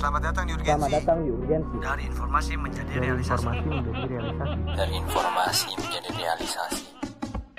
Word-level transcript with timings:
Selamat 0.00 0.32
datang 0.32 0.48
di 0.48 0.56
Urgensi. 0.56 0.80
Selamat 0.80 0.96
datang 0.96 1.18
di 1.20 1.28
Urgensi. 1.28 1.74
Dari 1.76 2.02
informasi 2.08 2.52
menjadi 2.56 2.88
Dari 2.88 3.04
realisasi. 3.04 3.44
informasi 3.44 3.68
menjadi 3.68 4.06
realisasi. 4.08 4.56
dari 4.72 4.94
informasi 4.96 5.68
menjadi 5.76 6.10
realisasi. 6.16 6.84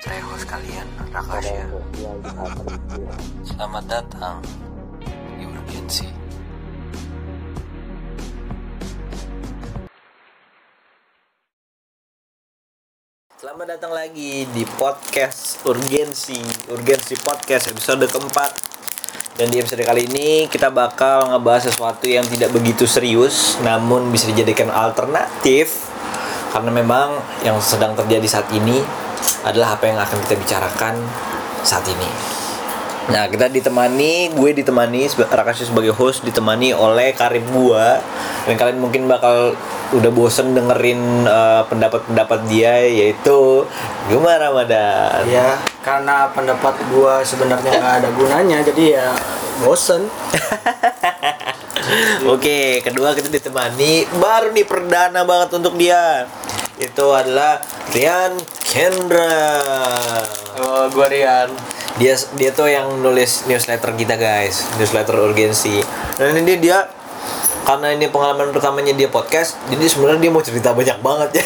Saya 0.01 0.21
host 0.25 0.45
kalian, 0.49 0.87
Rakasya. 1.13 1.65
Selamat 3.45 3.83
datang 3.85 4.41
di 5.37 5.43
urgensi. 5.45 6.09
Selamat 13.37 13.67
datang 13.77 13.93
lagi 13.93 14.49
di 14.49 14.65
podcast 14.81 15.61
Urgensi 15.61 16.41
Urgensi 16.73 17.13
Podcast 17.21 17.69
episode 17.69 18.09
keempat 18.09 18.51
Dan 19.41 19.49
di 19.49 19.57
episode 19.57 19.81
kali 19.81 20.05
ini 20.05 20.45
kita 20.45 20.69
bakal 20.69 21.33
ngebahas 21.33 21.73
sesuatu 21.73 22.05
yang 22.05 22.21
tidak 22.29 22.53
begitu 22.53 22.85
serius 22.85 23.57
Namun 23.65 24.13
bisa 24.13 24.29
dijadikan 24.29 24.69
alternatif. 24.69 25.89
Karena 26.53 26.69
memang 26.69 27.17
yang 27.41 27.57
sedang 27.57 27.97
terjadi 27.97 28.29
saat 28.29 28.45
ini 28.53 28.77
Adalah 29.41 29.81
apa 29.81 29.89
yang 29.89 29.97
akan 29.97 30.21
kita 30.29 30.37
bicarakan 30.37 30.93
saat 31.65 31.89
ini 31.89 32.40
Nah 33.11 33.27
kita 33.27 33.51
ditemani, 33.51 34.31
gue 34.31 34.49
ditemani 34.55 35.11
Rakasya 35.11 35.67
sebagai 35.67 35.91
host 35.91 36.23
ditemani 36.23 36.71
oleh 36.71 37.11
karib 37.11 37.43
gua 37.51 37.99
dan 38.47 38.55
kalian 38.55 38.79
mungkin 38.79 39.05
bakal 39.05 39.53
udah 39.91 40.11
bosen 40.15 40.55
dengerin 40.55 41.27
eh, 41.27 41.63
pendapat-pendapat 41.67 42.39
dia 42.47 42.87
yaitu 42.87 43.67
Gema 44.07 44.39
Ramadan. 44.39 45.27
ya 45.27 45.59
karena 45.83 46.31
pendapat 46.31 46.79
gua 46.89 47.19
sebenarnya 47.21 47.75
nggak 47.75 47.95
ada 48.01 48.09
gunanya 48.15 48.57
jadi 48.71 48.83
ya 48.97 49.07
bosen 49.61 50.07
Oke, 52.31 52.79
kedua 52.85 53.11
kita 53.11 53.27
ditemani 53.27 54.07
baru 54.21 54.55
nih 54.55 54.63
perdana 54.63 55.27
banget 55.27 55.59
untuk 55.59 55.75
dia. 55.75 56.23
Itu 56.79 57.11
adalah 57.11 57.59
Rian 57.91 58.37
Kendra. 58.71 59.51
oh, 60.63 60.87
gua 60.95 61.11
Rian 61.11 61.51
Dia 61.99 62.15
dia 62.39 62.55
tuh 62.55 62.71
yang 62.71 63.03
nulis 63.03 63.43
newsletter 63.51 63.91
kita 63.99 64.15
guys, 64.15 64.63
newsletter 64.79 65.19
urgensi. 65.19 65.83
Dan 66.15 66.39
ini 66.39 66.55
dia 66.55 66.87
karena 67.67 67.93
ini 67.93 68.07
pengalaman 68.07 68.49
pertamanya 68.49 68.95
dia 68.95 69.11
podcast, 69.11 69.59
jadi 69.69 69.85
sebenarnya 69.85 70.23
dia 70.23 70.31
mau 70.31 70.41
cerita 70.41 70.71
banyak 70.71 70.97
banget 71.03 71.43
ya. 71.43 71.45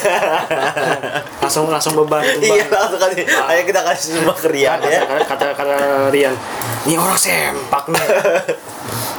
langsung 1.44 1.68
langsung 1.68 1.98
beban 1.98 2.24
iya, 2.40 2.70
langsung 2.70 3.02
kali. 3.02 3.26
Ayo 3.26 3.62
kita 3.68 3.82
kasih 3.84 4.22
semua 4.22 4.38
ke 4.38 4.48
Rian 4.48 4.80
ya. 4.86 5.02
kata, 5.04 5.26
kata 5.26 5.46
kata 5.58 5.76
Rian 6.14 6.38
ini 6.86 6.96
orang 7.02 7.18
sempak 7.18 7.90
nih 7.90 8.06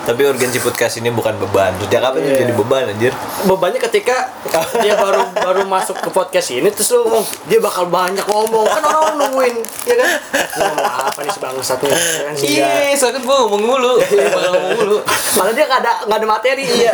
Tapi 0.07 0.23
urgensi 0.25 0.59
podcast 0.59 0.97
ini 0.97 1.11
bukan 1.11 1.35
beban. 1.37 1.75
Sejak 1.79 2.01
kapan 2.01 2.23
Iya. 2.23 2.39
jadi 2.41 2.53
beban 2.55 2.85
anjir? 2.87 3.13
bebannya 3.45 3.79
ketika 3.81 4.31
dia 4.77 4.95
baru 4.97 5.23
baru 5.33 5.63
masuk 5.65 5.99
ke 5.99 6.09
podcast 6.09 6.49
ini 6.51 6.67
terus 6.69 6.91
lu 6.91 7.05
ngomong 7.05 7.23
dia 7.45 7.59
bakal 7.59 7.87
banyak 7.87 8.23
ngomong 8.23 8.65
kan 8.65 8.83
orang 8.83 9.15
nungguin 9.17 9.55
ya 9.85 9.95
kan 9.95 10.09
ngomong 10.57 10.83
apa 11.05 11.21
nih 11.21 11.33
sebang 11.33 11.55
satu 11.61 11.87
kan 11.87 11.99
Iya, 12.37 12.91
soalnya 12.93 13.21
gue 13.21 13.37
ngomong 13.37 13.63
mulu. 13.63 13.95
Bakal 14.01 14.51
ngomong 14.53 14.75
mulu. 14.77 14.97
malah 15.37 15.53
dia 15.53 15.65
nggak 15.65 15.81
ada 15.81 15.93
nggak 16.05 16.19
ada 16.19 16.27
materi 16.29 16.65
iya 16.65 16.93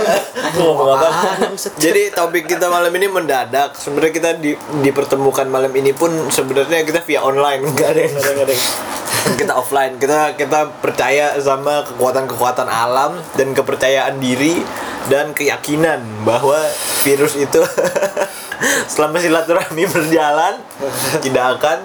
ngomong 0.55 0.89
apa? 0.91 1.09
Jadi 1.79 2.03
topik 2.11 2.45
kita 2.47 2.67
malam 2.67 2.93
ini 2.93 3.07
mendadak. 3.07 3.73
Sebenarnya 3.75 4.13
kita 4.13 4.31
di, 4.35 4.53
dipertemukan 4.83 5.47
malam 5.47 5.71
ini 5.71 5.93
pun 5.93 6.11
sebenarnya 6.29 6.83
kita 6.83 7.01
via 7.03 7.21
online, 7.21 7.61
enggak 7.63 7.89
ada 7.89 8.01
yang 8.03 8.13
Nggak 8.13 8.35
ada, 8.35 8.45
ada. 8.47 8.55
kita 9.33 9.53
offline. 9.55 9.93
Kita 9.97 10.19
kita 10.35 10.61
percaya 10.77 11.33
sama 11.39 11.87
kekuatan-kekuatan 11.87 12.67
dan 13.35 13.57
kepercayaan 13.57 14.21
diri 14.23 14.63
dan 15.11 15.35
keyakinan 15.35 16.03
bahwa 16.23 16.59
virus 17.03 17.35
itu 17.35 17.59
selama 18.93 19.19
silaturahmi 19.19 19.85
berjalan 19.91 20.63
tidak 21.19 21.59
akan 21.59 21.79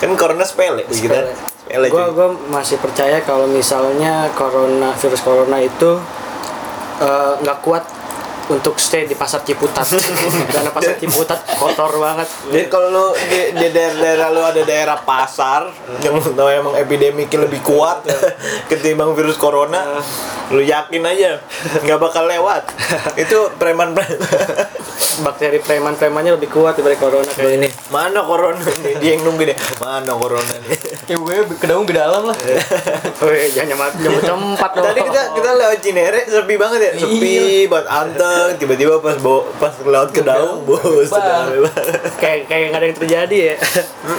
kan 0.00 0.10
corona 0.16 0.44
sepele 0.46 0.88
kita. 0.88 1.36
Sepele. 1.68 1.88
gue 1.88 2.04
gue 2.12 2.28
masih 2.52 2.76
percaya 2.80 3.20
kalau 3.24 3.48
misalnya 3.48 4.28
corona 4.36 4.92
virus 4.96 5.20
corona 5.24 5.60
itu 5.60 6.00
eh, 7.00 7.32
nggak 7.44 7.58
kuat 7.64 7.84
untuk 8.50 8.80
stay 8.80 9.06
di 9.06 9.14
pasar 9.14 9.46
Ciputat 9.46 9.86
karena 10.54 10.70
pasar 10.74 10.98
Ciputat 10.98 11.44
kotor 11.54 11.92
banget 12.00 12.28
Jadi 12.50 12.66
kalau 12.66 12.88
lu 12.90 13.06
di, 13.28 13.54
di 13.54 13.66
daerah-daerah 13.70 14.28
lu 14.32 14.42
ada 14.42 14.62
daerah 14.66 14.98
pasar 15.02 15.70
yang 16.02 16.18
lu 16.18 16.32
tahu 16.34 16.48
emang 16.50 16.74
epidemiknya 16.80 17.46
lebih 17.46 17.60
kuat 17.62 18.02
ketimbang 18.70 19.12
virus 19.12 19.36
corona, 19.36 20.00
lu 20.48 20.64
yakin 20.64 21.02
aja 21.04 21.38
nggak 21.84 21.98
bakal 22.00 22.24
lewat. 22.24 22.64
Itu 23.22 23.52
preman 23.60 23.92
preman. 23.92 24.18
bakteri 25.12 25.60
preman-premannya 25.60 26.40
lebih 26.40 26.48
kuat 26.48 26.72
dibanding 26.72 26.96
corona 26.96 27.30
kayak 27.36 27.60
ini 27.60 27.68
Mana 27.92 28.24
corona 28.24 28.64
nih? 28.64 28.96
Dia 28.96 29.12
yang 29.12 29.28
nunggu 29.28 29.44
deh. 29.44 29.56
Mana 29.76 30.16
corona 30.16 30.56
nih? 30.64 30.92
kayak 31.02 31.18
gue 31.18 31.36
kedaung 31.58 31.84
ke 31.84 31.94
dalam 31.94 32.30
lah 32.30 32.36
Woi, 33.20 33.50
jangan 33.50 33.74
nyamar 33.74 33.88
nyamar 33.98 34.22
tempat 34.22 34.70
dong 34.72 34.84
Tadi 34.86 35.00
kita 35.02 35.22
kita 35.34 35.50
lewat 35.58 35.78
Cinere 35.82 36.20
sepi 36.24 36.54
banget 36.54 36.80
ya, 36.80 36.92
sepi 37.02 37.66
buat 37.66 37.86
anteng. 38.32 38.56
Tiba-tiba 38.58 38.94
pas 38.98 39.16
bawa, 39.16 39.40
pas 39.56 39.72
lewat 39.76 40.10
ke 40.10 40.22
daung, 40.22 40.64
bos. 40.64 41.08
kayak 42.16 42.46
kayak 42.46 42.64
nggak 42.70 42.80
ada 42.80 42.86
yang 42.86 42.98
terjadi 42.98 43.36
ya 43.36 43.54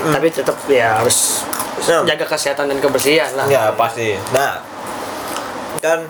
tapi 0.10 0.28
tetap 0.30 0.58
ya 0.68 0.88
harus 0.98 1.42
Nah. 1.84 2.00
jaga 2.08 2.24
kesehatan 2.24 2.72
dan 2.72 2.80
kebersihan 2.80 3.28
lah 3.34 3.44
Ya 3.44 3.68
pasti. 3.76 4.16
Nah, 4.32 4.64
kan 5.78 6.08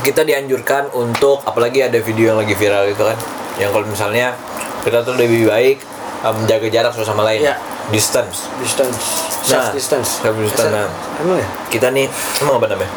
kita 0.00 0.20
dianjurkan 0.20 0.92
untuk 0.92 1.40
apalagi 1.42 1.80
ada 1.80 1.96
video 1.96 2.32
yang 2.32 2.38
lagi 2.38 2.52
viral 2.52 2.84
itu 2.84 3.00
kan, 3.00 3.16
yang 3.56 3.68
kalau 3.68 3.84
misalnya 3.84 4.36
kita 4.80 5.00
tuh 5.00 5.16
lebih 5.16 5.48
baik 5.48 5.80
menjaga 6.20 6.68
jarak 6.68 6.92
satu 6.92 7.08
sama 7.08 7.24
lain, 7.24 7.40
Ya. 7.40 7.56
distance. 7.88 8.52
distance 8.60 9.00
Nah, 9.48 9.64
self 9.64 9.72
distance 9.72 10.20
self 10.20 10.36
distance, 10.36 10.68
nah. 10.68 10.88
emang 11.16 11.40
ya 11.40 11.48
Kita 11.72 11.88
nih 11.88 12.04
emang 12.38 12.60
apa 12.60 12.66
namanya? 12.68 12.92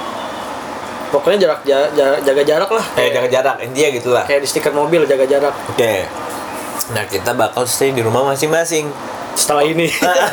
Pokoknya 1.14 1.38
jarak 1.40 1.60
ja- 1.62 1.92
ja- 1.92 2.18
jaga 2.20 2.42
jarak 2.42 2.68
lah 2.68 2.86
Eh 2.96 3.08
jaga 3.08 3.30
jarak, 3.30 3.56
intinya 3.62 3.90
gitulah. 3.94 4.24
kayak 4.26 4.42
di 4.42 4.50
stiker 4.50 4.74
mobil 4.74 5.06
jaga 5.06 5.24
jarak 5.24 5.54
Oke. 5.70 6.10
Nah 6.90 7.06
kita 7.06 7.32
bakal 7.32 7.64
stay 7.64 7.90
di 7.90 8.02
rumah 8.02 8.26
masing-masing. 8.26 8.90
setelah 9.34 9.66
ini 9.66 9.90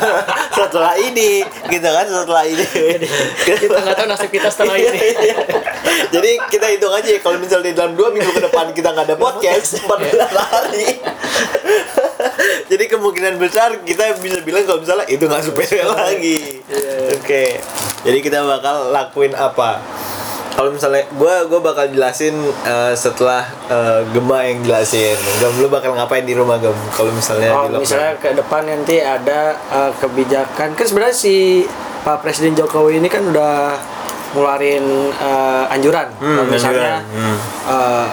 setelah 0.53 0.93
ini, 0.93 1.41
gitu 1.65 1.87
kan 1.87 2.05
setelah 2.05 2.45
ini. 2.45 2.61
kita 3.41 3.73
nggak 3.73 3.97
tahu 3.97 4.05
nasib 4.05 4.29
kita 4.29 4.45
setelah 4.45 4.77
Iya, 4.77 4.93
ini 4.93 5.09
iya. 5.25 5.35
Jadi 6.11 6.31
kita 6.45 6.69
hitung 6.69 6.93
aja 6.93 7.09
kalau 7.17 7.37
misalnya 7.37 7.65
di 7.67 7.75
dalam 7.75 7.93
dua 7.93 8.09
minggu 8.09 8.29
ke 8.29 8.41
depan 8.43 8.69
kita 8.69 8.93
nggak 8.93 9.09
ada 9.09 9.17
podcast 9.17 9.81
14 9.81 10.21
hari. 10.29 11.01
Jadi 12.67 12.83
kemungkinan 12.87 13.35
besar 13.35 13.73
kita 13.81 14.15
bisa 14.15 14.37
bilang 14.41 14.63
kalau 14.63 14.79
misalnya 14.79 15.05
itu 15.07 15.23
nggak 15.23 15.43
sepele 15.43 15.81
lagi. 15.83 16.39
Oke. 17.15 17.57
Jadi 18.01 18.17
kita 18.19 18.37
bakal 18.43 18.93
lakuin 18.93 19.33
apa? 19.33 19.81
Kalau 20.51 20.69
misalnya 20.69 21.07
gue 21.09 21.35
gue 21.47 21.59
bakal 21.59 21.85
jelasin 21.87 22.35
eh, 22.61 22.93
setelah 22.93 23.41
eh, 23.65 24.01
Gema 24.09 24.43
yang 24.43 24.61
jelasin. 24.61 25.15
Gem 25.37 25.53
lu 25.57 25.67
bakal 25.67 25.91
ngapain 25.91 26.21
di 26.21 26.31
rumah 26.31 26.57
Gem? 26.57 26.75
Kalau 26.91 27.09
misalnya 27.09 27.49
oh, 27.51 27.65
di 27.67 27.79
misalnya 27.79 28.13
ke 28.15 28.29
depan 28.33 28.61
nanti 28.63 28.95
ada 28.97 29.39
uh, 29.67 29.91
kebijakan 29.95 30.71
kan 30.71 30.85
sebenarnya 30.85 31.15
si 31.15 31.65
Pak 32.01 32.19
Presiden 32.19 32.53
Jokowi 32.53 32.97
ini 32.97 33.07
kan 33.07 33.23
udah 33.23 33.77
ngeluarin 34.31 34.85
uh, 35.13 35.67
anjuran 35.67 36.07
Hmm, 36.15 36.35
kalau 36.35 36.47
misalnya 36.47 36.93
anjuran. 36.99 37.19
Hmm. 37.19 37.37
uh, 37.65 38.05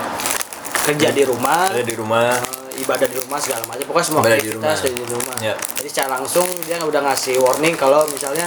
kerja 0.85 1.09
di 1.11 1.23
rumah 1.23 1.69
ada 1.69 1.81
di 1.81 1.95
rumah. 1.95 2.33
uh, 2.33 2.71
ibadah 2.77 3.07
di 3.07 3.19
rumah 3.19 3.39
segala 3.39 3.63
macam 3.65 3.85
pokoknya 3.85 4.05
semua 4.05 4.21
Ibadah 4.21 4.31
di 4.31 4.41
aktivitas 4.41 4.57
rumah. 4.57 4.79
dari 4.81 4.95
di 4.95 5.07
rumah 5.09 5.37
Ya. 5.39 5.55
jadi 5.75 5.89
secara 5.89 6.09
langsung 6.17 6.47
dia 6.63 6.77
udah 6.81 7.01
ngasih 7.05 7.35
warning 7.39 7.75
kalau 7.75 8.03
misalnya 8.09 8.47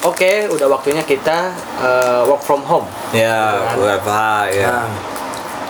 oke 0.00 0.30
udah 0.50 0.66
waktunya 0.68 1.02
kita 1.02 1.50
uh, 1.76 2.22
work 2.24 2.40
from 2.40 2.62
home 2.62 2.86
Ya, 3.10 3.58
Kan? 3.66 3.76
WFH 3.78 4.18
ya. 4.52 4.66
Nah, 4.68 4.88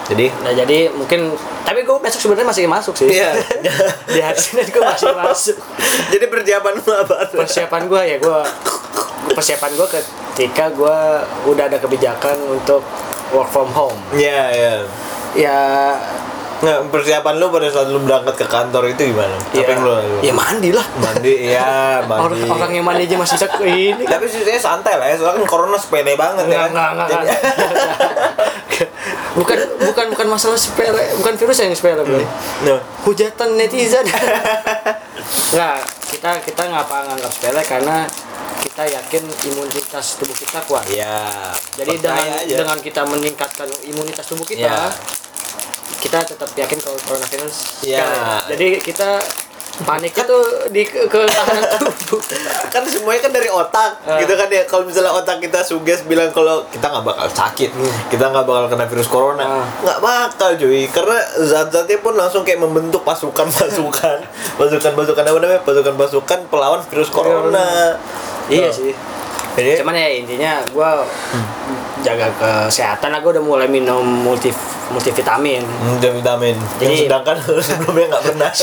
Jadi 0.05 0.27
nah 0.41 0.51
jadi 0.51 0.89
mungkin 0.91 1.33
tapi 1.63 1.83
gue 1.83 1.97
besok 1.99 2.21
sebenarnya 2.23 2.49
masih 2.49 2.65
masuk 2.65 2.95
sih 2.97 3.13
Iya. 3.13 3.37
di 4.09 4.21
hari 4.21 4.37
Senin 4.37 4.65
gue 4.67 4.81
masih 4.81 5.13
masuk 5.13 5.57
Jadi 6.09 6.27
persiapan 6.27 6.73
lu 6.75 6.91
apa? 6.91 7.17
persiapan 7.31 7.83
gue 7.85 8.03
ya 8.07 8.17
gue 8.17 8.41
persiapan 9.31 9.71
gue 9.75 9.87
ketika 9.93 10.73
gue 10.73 10.97
udah 11.45 11.65
ada 11.67 11.77
kebijakan 11.77 12.37
untuk 12.49 12.81
work 13.31 13.49
from 13.49 13.69
home 13.69 14.01
Iya, 14.11 14.43
iya. 14.51 14.75
ya 15.37 15.61
Nggak, 16.59 16.91
persiapan 16.91 17.35
lu 17.39 17.47
pada 17.49 17.69
saat 17.69 17.87
lu 17.87 18.03
berangkat 18.03 18.35
ke 18.35 18.47
kantor 18.47 18.83
itu 18.89 19.15
gimana? 19.15 19.31
Apa 19.33 19.55
ya, 19.55 19.67
yang 19.69 19.81
lu 19.81 19.91
lakukan? 19.93 20.21
ya 20.21 20.33
mandi 20.35 20.71
lah 20.75 20.87
Mandi, 20.99 21.33
iya, 21.47 21.71
orang, 22.03 22.35
mandi. 22.35 22.41
orang 22.45 22.71
yang 22.73 22.85
mandi 22.85 23.03
aja 23.05 23.17
masih 23.17 23.37
ke 23.39 23.63
ini 23.63 24.03
Tapi 24.03 24.25
sih 24.27 24.43
santai 24.57 24.95
lah 24.95 25.07
ya, 25.07 25.15
soalnya 25.15 25.39
kan 25.39 25.47
corona 25.47 25.79
sepele 25.79 26.13
banget 26.15 26.45
ya. 26.45 26.67
Enggak, 26.67 26.67
enggak, 26.69 26.89
enggak, 26.91 27.09
Jadi- 27.09 27.29
enggak. 27.29 28.09
bukan 29.39 29.59
bukan 29.81 30.07
bukan 30.11 30.29
masalah 30.29 30.55
sepele 30.55 30.99
bukan 31.15 31.35
virus 31.37 31.59
yang 31.59 31.71
sepele 31.71 32.03
bro 32.03 32.19
Nah, 32.63 32.79
hujatan 33.05 33.55
netizen 33.55 34.03
nggak 35.55 35.77
kita 36.09 36.31
kita 36.43 36.63
ngapa 36.65 36.97
nganggap 37.07 37.31
sepele 37.31 37.63
karena 37.63 37.97
kita 38.59 38.83
yakin 38.85 39.23
imunitas 39.45 40.19
tubuh 40.19 40.35
kita 40.35 40.59
kuat. 40.65 40.83
ya 40.89 41.23
Jadi 41.75 41.95
dengan 41.97 42.27
aja. 42.35 42.55
dengan 42.57 42.79
kita 42.79 43.03
meningkatkan 43.05 43.67
imunitas 43.85 44.27
tubuh 44.27 44.43
kita, 44.43 44.67
Ya. 44.67 44.91
Kita 45.99 46.19
tetap 46.25 46.51
yakin 46.53 46.79
kalau 46.79 46.99
coronavirus. 47.01 47.83
Ya. 47.83 48.03
Kan? 48.03 48.51
Jadi 48.51 48.81
kita 48.81 49.19
panik 49.79 50.11
itu 50.11 50.39
di 50.69 50.83
ke, 50.83 51.07
ketahanan 51.07 51.63
tubuh. 51.79 52.19
kan 52.67 52.83
semuanya 52.83 53.21
kan 53.21 53.31
dari 53.31 53.47
otak 53.47 53.95
Ah. 54.03 54.19
gitu 54.19 54.35
kan 54.35 54.51
ya 54.51 54.67
kalau 54.67 54.83
misalnya 54.83 55.15
otak 55.15 55.39
kita 55.39 55.63
suges 55.63 56.03
bilang 56.03 56.35
kalau 56.35 56.67
kita 56.67 56.83
nggak 56.83 57.07
bakal 57.07 57.29
sakit 57.29 57.71
kita 58.11 58.27
nggak 58.27 58.43
bakal 58.43 58.67
kena 58.67 58.91
virus 58.91 59.07
corona 59.07 59.39
Ah. 59.39 59.63
nggak 59.79 60.01
bakal 60.01 60.51
cuy 60.57 60.83
karena 60.85 61.15
zat-zatnya 61.39 61.95
pun 61.97 62.11
langsung 62.13 62.43
kayak 62.43 62.59
membentuk 62.59 63.07
pasukan-pasukan 63.07 64.19
pasukan-pasukan 64.59 65.23
apa 65.25 65.39
namanya 65.39 65.63
pasukan-pasukan 65.63 66.39
pelawan 66.51 66.83
virus 66.85 67.09
corona 67.09 67.95
Iya 68.51 68.75
sih. 68.75 68.91
jadi 69.55 69.79
Cuman 69.79 69.95
ya 69.95 70.09
intinya 70.11 70.53
gua 70.69 71.07
jaga 72.01 72.27
kesehatan 72.35 73.15
gua 73.17 73.31
udah 73.31 73.45
mulai 73.45 73.69
minum 73.69 74.03
multi 74.03 74.51
multivitamin. 74.91 75.63
Hmm, 75.63 75.97
dan 75.99 76.13
vitamin. 76.13 76.57
Yang 76.77 76.81
Jadi- 76.81 77.01
sedangkan 77.05 77.37
sebelumnya 77.69 78.07
nggak 78.09 78.23
pernah. 78.25 78.51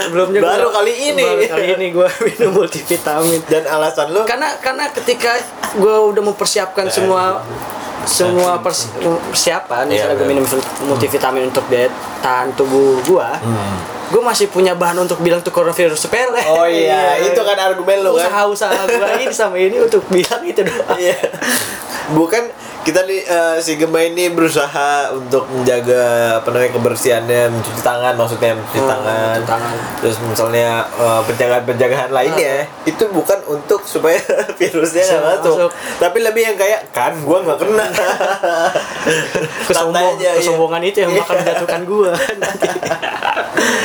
Sebelumnya 0.00 0.40
Baru 0.40 0.66
gua- 0.66 0.74
kali 0.76 0.92
ini. 1.08 1.24
Baru 1.24 1.44
kali 1.46 1.66
ini 1.74 1.86
gua 1.90 2.08
minum 2.26 2.50
multivitamin. 2.54 3.40
Dan 3.44 3.64
alasan 3.66 4.10
lu 4.10 4.22
karena 4.24 4.54
karena 4.58 4.88
ketika 4.90 5.36
gue 5.72 5.96
udah 6.08 6.22
mempersiapkan 6.24 6.86
semua 6.86 7.42
semua 8.02 8.58
pers- 8.58 8.90
persiapan 9.28 9.84
Iya, 9.84 10.08
misalnya 10.08 10.16
gue 10.16 10.26
benar. 10.26 10.40
minum 10.40 10.44
multivitamin 10.88 11.42
untuk 11.46 11.64
daya 11.68 11.86
tahan 12.18 12.50
tubuh 12.54 12.96
gue 13.02 13.28
gue 14.10 14.18
masih 14.20 14.48
punya 14.48 14.72
bahan 14.72 14.98
untuk 14.98 15.20
bilang 15.20 15.38
tuh 15.38 15.52
coronavirus 15.52 16.00
sepele 16.00 16.40
Oh 16.48 16.64
iya, 16.64 17.20
itu 17.20 17.38
kan 17.38 17.54
argumen 17.54 18.00
lu 18.00 18.10
kan. 18.12 18.26
usaha 18.26 18.42
usaha 18.48 18.80
gue 18.82 18.98
ini 19.20 19.30
sama 19.30 19.54
ini 19.54 19.76
untuk 19.78 20.02
bilang 20.08 20.42
itu 20.42 20.58
doang 20.60 20.96
Iya. 20.96 21.14
Bukan 22.10 22.50
kita 22.80 23.04
nih 23.04 23.20
eh, 23.22 23.56
si 23.58 23.76
Gemma 23.76 24.00
ini 24.00 24.28
berusaha 24.28 24.90
untuk 25.12 25.44
menjaga 25.48 26.02
apa 26.38 26.48
namanya 26.48 26.72
kebersihannya, 26.72 27.42
mencuci 27.50 27.80
tangan 27.80 28.14
maksudnya 28.14 28.56
mencuci 28.56 28.78
Hmm, 28.80 28.88
tangan. 28.88 29.38
Terus 30.00 30.16
misalnya 30.22 30.68
eh, 30.88 31.20
penjagaan-penjagaan 31.24 32.10
lainnya 32.10 32.64
itu 32.82 33.04
bukan 33.08 33.36
untuk 33.46 33.84
supaya 33.84 34.16
virusnya 34.58 35.04
nggak 35.04 35.22
masuk. 35.44 35.54
masuk. 35.56 35.70
Tapi 35.98 36.18
lebih 36.20 36.42
yang 36.42 36.56
kayak 36.56 36.88
kan 36.90 37.12
gua 37.20 37.44
nggak 37.44 37.58
kena. 37.58 37.86
Kesombong, 39.68 39.94
Santai 39.94 40.04
aja, 40.14 40.28
iya. 40.28 40.32
kesombongan 40.36 40.82
itu 40.82 40.98
yang 41.00 41.12
bakal 41.14 41.28
Iya. 41.30 41.40
menjatuhkan 41.40 41.82
nanti 42.42 42.68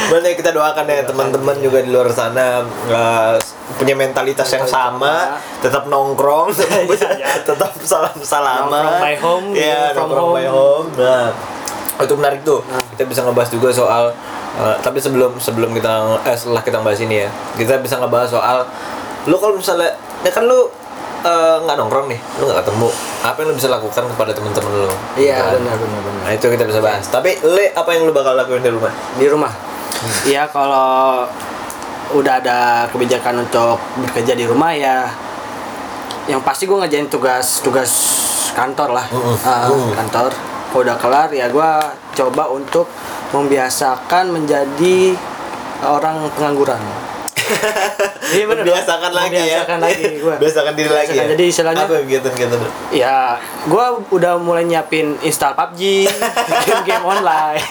Mana 0.06 0.28
kita 0.32 0.52
doakan 0.52 0.86
ya 0.86 1.04
teman-teman 1.04 1.56
juga 1.60 1.80
di 1.82 1.90
luar 1.90 2.08
sana 2.10 2.64
eh, 2.88 3.36
punya 3.76 3.92
mentalitas 3.92 4.48
yang 4.48 4.64
sama, 4.64 5.36
tetap 5.60 5.86
nongkrong, 5.86 6.54
tetap, 6.54 6.86
Iya, 6.86 7.10
iya. 7.18 7.28
tetap 7.42 7.72
salam 7.82 8.14
salaman, 8.18 8.95
Nongkrong 8.96 9.04
by 9.04 9.16
home, 9.20 9.48
ya 9.52 9.82
from 9.92 10.10
by 10.12 10.46
home. 10.48 10.88
home. 10.88 10.88
Nah, 10.96 11.28
itu 12.00 12.14
menarik 12.16 12.42
tuh. 12.42 12.60
Nah. 12.66 12.82
Kita 12.96 13.04
bisa 13.06 13.20
ngebahas 13.24 13.50
juga 13.52 13.70
soal, 13.72 14.04
eh, 14.58 14.76
tapi 14.80 15.00
sebelum 15.00 15.36
sebelum 15.36 15.76
kita 15.76 16.20
eh, 16.24 16.36
setelah 16.36 16.64
kita 16.64 16.80
bahas 16.80 17.00
ini 17.00 17.24
ya, 17.24 17.30
kita 17.60 17.80
bisa 17.80 18.00
ngebahas 18.00 18.30
soal 18.32 18.58
lu 19.26 19.36
kalau 19.36 19.58
misalnya, 19.58 19.90
ya 20.22 20.32
kan 20.32 20.46
lu 20.46 20.70
eh, 21.26 21.56
nggak 21.64 21.76
nongkrong 21.76 22.08
nih, 22.08 22.20
lu 22.40 22.48
nggak 22.48 22.62
ketemu, 22.64 22.90
apa 23.22 23.38
yang 23.42 23.48
lu 23.52 23.56
bisa 23.58 23.70
lakukan 23.70 24.04
kepada 24.06 24.32
teman-teman 24.32 24.72
lu? 24.86 24.92
iya 25.18 25.36
Gitu 25.36 25.44
kan? 25.44 25.54
benar 25.60 25.76
benar 25.82 26.00
benar 26.04 26.22
Nah 26.24 26.32
itu 26.34 26.46
kita 26.48 26.64
bisa 26.64 26.80
bahas. 26.80 27.04
Tapi 27.10 27.32
le 27.42 27.74
apa 27.74 27.90
yang 27.92 28.06
lu 28.06 28.14
bakal 28.14 28.38
lakuin 28.38 28.62
di 28.62 28.72
rumah? 28.72 28.94
di 29.18 29.28
rumah 29.28 29.54
Iya 30.24 30.46
kalau 30.52 31.26
udah 32.14 32.38
ada 32.38 32.86
kebijakan 32.94 33.42
untuk 33.42 33.82
bekerja 33.98 34.38
di 34.38 34.46
rumah 34.46 34.70
ya 34.70 35.10
yang 36.26 36.38
pasti 36.42 36.70
gue 36.70 36.78
ngerjain 36.78 37.10
tugas 37.10 37.66
tugas 37.66 37.90
kantor 38.56 38.90
lah. 38.94 39.06
Ah, 39.44 39.68
Mm. 39.68 39.92
kantor 39.94 40.32
kalau 40.66 40.82
udah 40.82 40.98
kelar 40.98 41.30
ya 41.30 41.48
gue 41.48 41.70
coba 42.14 42.44
untuk 42.50 42.88
membiasakan 43.30 44.28
menjadi 44.30 45.16
orang 45.82 46.28
pengangguran 46.34 46.80
Iya 48.26 48.50
bener. 48.50 48.66
Biasakan 48.66 49.12
lagi 49.14 49.38
ya. 49.38 49.62
Membiasakan 49.62 49.80
lagi 49.80 50.04
gua. 50.18 50.36
Biasakan 50.36 50.74
diri 50.74 50.90
lagi 50.90 51.10
ya. 51.10 51.14
Biasakan. 51.14 51.32
Jadi 51.32 51.44
istilahnya 51.46 51.84
apa 51.86 51.94
kegiatan-kegiatan 52.02 52.58
lu? 52.58 52.70
ya 52.90 53.18
gue 53.64 53.86
udah 54.10 54.34
mulai 54.36 54.64
nyiapin 54.66 55.14
install 55.22 55.54
PUBG 55.54 56.10
game-game 56.66 57.06
online 57.06 57.62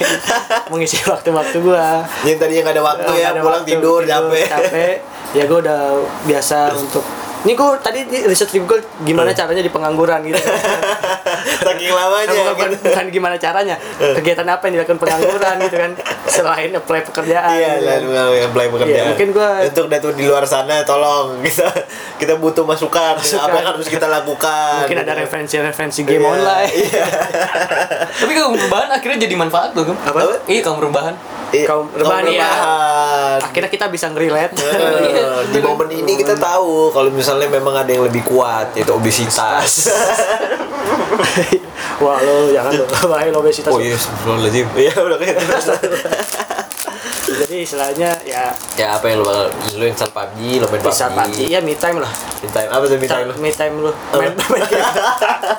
mengisi 0.71 1.03
waktu-waktu 1.03 1.57
gue 1.59 1.87
Yang 2.23 2.37
tadinya 2.39 2.61
nggak 2.63 2.77
ada 2.77 2.85
waktu 2.85 3.11
ya, 3.15 3.29
pulang 3.35 3.65
tidur, 3.65 4.01
capek. 4.01 4.47
capek 4.47 4.95
ya 5.33 5.43
gue 5.45 5.59
udah 5.61 5.81
biasa 6.25 6.59
untuk 6.73 7.03
ini 7.44 7.52
gue 7.52 7.69
tadi 7.79 7.99
di 8.05 8.19
riset 8.23 8.49
di 8.49 8.58
Google 8.58 8.81
gimana 9.00 9.31
caranya 9.31 9.61
di 9.61 9.69
pengangguran 9.69 10.25
gitu 10.25 10.41
Saking 11.61 11.93
lamanya 11.93 12.25
bukan, 12.31 12.44
bukan, 12.50 12.69
gitu. 12.70 12.85
bukan 12.87 13.06
gimana 13.11 13.37
caranya 13.37 13.76
kegiatan 13.99 14.46
apa 14.46 14.62
yang 14.64 14.75
dilakukan 14.75 14.99
pengangguran 14.99 15.55
gitu 15.61 15.76
kan 15.76 15.91
selain 16.26 16.70
apply 16.73 17.00
pekerjaan 17.02 17.52
Iya, 17.52 17.70
gitu 17.76 17.85
lah 18.08 18.25
kan. 18.25 18.32
yang 18.32 18.44
apply 18.46 18.67
pekerjaan. 18.70 18.96
Iya, 18.96 19.02
mungkin 19.06 19.29
gua- 19.31 19.61
untuk 19.62 19.87
datu 19.87 20.08
di 20.11 20.25
luar 20.25 20.44
sana 20.44 20.81
tolong 20.82 21.41
kita 21.43 21.69
kita 22.17 22.35
butuh 22.37 22.64
masukan, 22.64 23.14
Masukan. 23.14 23.44
apa 23.44 23.55
yang 23.55 23.69
harus 23.69 23.87
kita 23.87 24.06
lakukan. 24.06 24.75
mungkin 24.81 24.99
ada 24.99 25.12
gitu. 25.12 25.20
referensi-referensi 25.23 26.00
game 26.02 26.19
Iya, 26.19 26.31
online 26.31 26.73
Iya. 26.73 27.05
Tapi 28.20 28.32
kaum 28.32 28.56
perubahan 28.56 28.88
akhirnya 28.91 29.19
jadi 29.20 29.35
manfaat 29.35 29.70
tuh, 29.70 29.85
Gem. 29.85 29.96
Apa? 29.99 30.41
Iya, 30.46 30.61
kaum 30.61 30.79
perubahan. 30.79 31.14
Iya, 31.50 31.67
Kaum 31.67 31.87
rebahan, 31.88 32.25
iya. 32.25 32.43
rebahan. 32.43 33.38
akhirnya 33.44 33.70
kita 33.70 33.87
bisa 33.87 34.06
nge-relate 34.08 34.55
Eh, 34.58 35.41
di 35.50 35.58
momen 35.61 35.87
ini 35.88 36.12
kita 36.17 36.35
tahu 36.35 36.91
kalau 36.91 37.11
misalnya 37.11 37.34
memang 37.39 37.75
ada 37.75 37.89
yang 37.89 38.03
lebih 38.03 38.23
kuat 38.23 38.75
yaitu 38.75 38.91
obesitas. 38.91 39.87
wah 42.03 42.19
lo 42.19 42.51
jangan 42.51 42.73
lo 42.75 42.85
bahaya 43.13 43.31
lo 43.31 43.39
obesitas 43.41 43.71
oh 43.71 43.79
iya, 43.79 43.95
astagfirullahaladzim. 43.95 44.67
Iya, 44.75 44.93
udah 44.97 45.17
kayak 45.17 45.35
gitu. 45.37 45.73
jadi 47.35 47.55
istilahnya 47.61 48.11
ya 48.23 48.53
Ya 48.77 48.95
apa 48.95 49.05
yang 49.09 49.19
lu 49.19 49.27
lu 49.75 49.85
install 49.85 50.11
PUBG, 50.11 50.63
lu 50.63 50.67
main 50.69 50.79
PUBG. 50.79 50.87
bisa 50.87 51.05
PUBG 51.09 51.37
ya 51.49 51.59
me 51.59 51.75
time 51.75 51.99
lah 51.99 52.13
Me 52.39 52.49
time. 52.49 52.69
Apa 52.69 52.83
tuh 52.85 52.95
me 52.95 53.07
time 53.07 53.27
lu? 53.27 53.33
me 53.39 53.51
time 53.51 53.75
lu 53.81 53.91
main, 54.13 54.33
main 54.35 54.65
game 54.65 54.87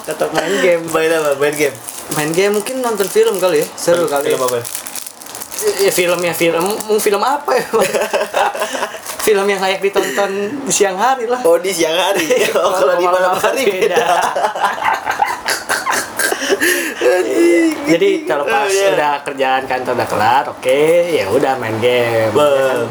tetap 0.04 0.28
main 0.32 0.54
game 0.62 0.82
Main 0.88 1.10
apa? 1.12 1.32
Main 1.36 1.56
game. 1.56 1.76
main 2.14 2.30
game 2.32 2.52
mungkin 2.54 2.76
nonton 2.80 3.06
film 3.06 3.36
kali 3.38 3.60
ya 3.60 3.66
seru 3.76 4.06
kali 4.06 4.30
Film 4.30 4.42
apa? 4.42 4.58
Ya 5.78 5.90
filmnya 5.90 6.32
film 6.32 6.62
mau 6.86 6.98
film 6.98 7.20
apa 7.20 7.52
ya 7.52 7.66
film 9.26 9.46
yang 9.46 9.58
layak 9.58 9.80
ditonton 9.80 10.32
di 10.62 10.72
siang 10.72 10.94
hari 10.96 11.26
lah 11.26 11.42
Oh 11.42 11.58
di 11.58 11.70
siang 11.70 11.94
hari. 11.94 12.30
Oh 12.54 12.70
kalau 12.72 12.94
di 12.94 13.04
malam 13.04 13.34
hari 13.34 13.64
beda. 13.66 13.98
jadi 17.86 18.10
kalau 18.24 18.44
pas 18.44 18.66
Oh, 18.66 18.68
iya. 18.68 18.90
udah 18.94 19.14
kerjaan 19.22 19.64
kantor 19.66 19.94
udah 19.94 20.08
kelar 20.08 20.44
oke 20.48 20.82
ya 21.08 21.26
udah 21.28 21.54
main 21.58 21.78
game 21.78 22.30
ya 22.30 22.30
kan? 22.34 22.86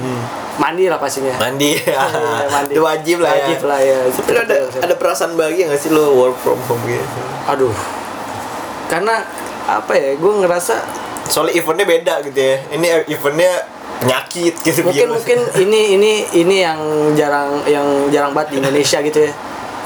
Mandi 0.55 0.87
lah 0.87 0.99
pastinya 0.99 1.35
Mandi. 1.35 1.75
Iya, 1.75 2.47
mandi. 2.49 2.73
Itu 2.75 2.83
wajib 2.83 3.19
lah 3.19 3.31
ya. 3.33 3.43
wajib 3.43 3.61
lah 3.67 3.79
ya 3.81 3.99
Tapi 4.07 4.31
lu 4.31 4.39
ada 4.41 4.57
ada 4.71 4.95
perasaan 4.95 5.35
bahagia 5.35 5.67
gak 5.67 5.81
sih 5.81 5.91
lo 5.91 6.15
work 6.15 6.39
from 6.39 6.59
home 6.65 6.79
gitu? 6.87 7.21
aduh 7.45 7.75
karena 8.87 9.21
apa 9.65 9.93
ya 9.93 10.15
gue 10.15 10.33
ngerasa 10.37 10.75
Soalnya 11.27 11.55
eventnya 11.55 11.87
beda 11.87 12.15
gitu 12.23 12.37
ya. 12.37 12.57
Ini 12.71 12.87
eventnya 13.07 13.53
penyakit 13.95 14.55
gitu. 14.61 14.81
mungkin 14.83 15.07
biar- 15.07 15.15
mungkin 15.15 15.39
ini 15.65 15.81
ini 15.95 16.13
ini 16.35 16.57
yang 16.61 16.79
jarang 17.15 17.63
yang 17.65 17.87
jarang 18.11 18.33
banget 18.33 18.53
di 18.53 18.57
Indonesia 18.61 18.99
gitu 19.01 19.19
ya 19.23 19.33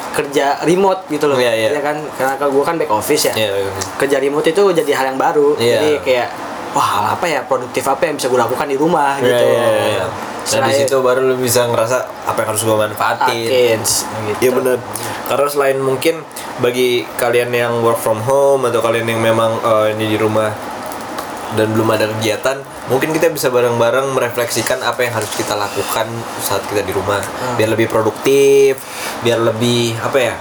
kerja 0.09 0.47
remote 0.65 1.07
gitu 1.07 1.29
loh 1.29 1.39
Iya, 1.39 1.53
iya. 1.55 1.69
ya 1.71 1.83
kan 1.85 1.95
karena 2.11 2.35
kalau 2.35 2.51
gue 2.51 2.65
kan 2.65 2.75
back 2.75 2.91
office 2.91 3.31
ya 3.31 3.35
Iya, 3.37 3.51
iya. 3.63 3.71
kerja 3.95 4.17
remote 4.19 4.49
itu 4.49 4.63
jadi 4.73 4.91
hal 4.93 5.15
yang 5.15 5.21
baru 5.21 5.55
Iya. 5.55 5.71
jadi 5.71 5.91
kayak 6.03 6.29
wah 6.69 7.15
apa 7.15 7.27
ya 7.29 7.45
produktif 7.45 7.85
apa 7.85 8.03
yang 8.03 8.17
bisa 8.17 8.27
gue 8.27 8.41
lakukan 8.41 8.67
di 8.67 8.75
rumah 8.75 9.15
Iya, 9.15 9.27
gitu 9.29 9.45
iya, 9.47 9.67
iya. 9.93 10.07
Dan 10.49 10.65
di 10.65 10.75
situ 10.75 10.97
baru 10.99 11.21
lu 11.23 11.37
bisa 11.37 11.69
ngerasa 11.69 11.97
apa 12.25 12.41
yang 12.41 12.49
harus 12.49 12.65
gua 12.65 12.81
manfaatin. 12.81 13.37
Gitu. 13.77 14.41
Iya 14.41 14.51
benar. 14.51 14.81
Karena 15.29 15.45
selain 15.45 15.77
mungkin 15.77 16.25
bagi 16.59 17.05
kalian 17.15 17.53
yang 17.53 17.85
work 17.85 18.01
from 18.01 18.17
home 18.19 18.65
atau 18.65 18.81
kalian 18.81 19.05
yang 19.07 19.21
memang 19.21 19.61
eh, 19.61 19.93
ini 19.93 20.09
di 20.09 20.17
rumah 20.17 20.49
dan 21.57 21.73
belum 21.73 21.89
ada 21.89 22.11
kegiatan, 22.19 22.61
mungkin 22.93 23.15
kita 23.17 23.33
bisa 23.33 23.49
bareng-bareng 23.49 24.13
merefleksikan 24.13 24.85
apa 24.85 25.07
yang 25.07 25.17
harus 25.17 25.33
kita 25.33 25.57
lakukan 25.57 26.09
saat 26.45 26.61
kita 26.69 26.85
di 26.85 26.93
rumah, 26.93 27.23
biar 27.57 27.73
lebih 27.73 27.89
produktif, 27.89 28.77
biar 29.25 29.41
lebih 29.41 29.97
apa 30.03 30.19
ya, 30.19 30.35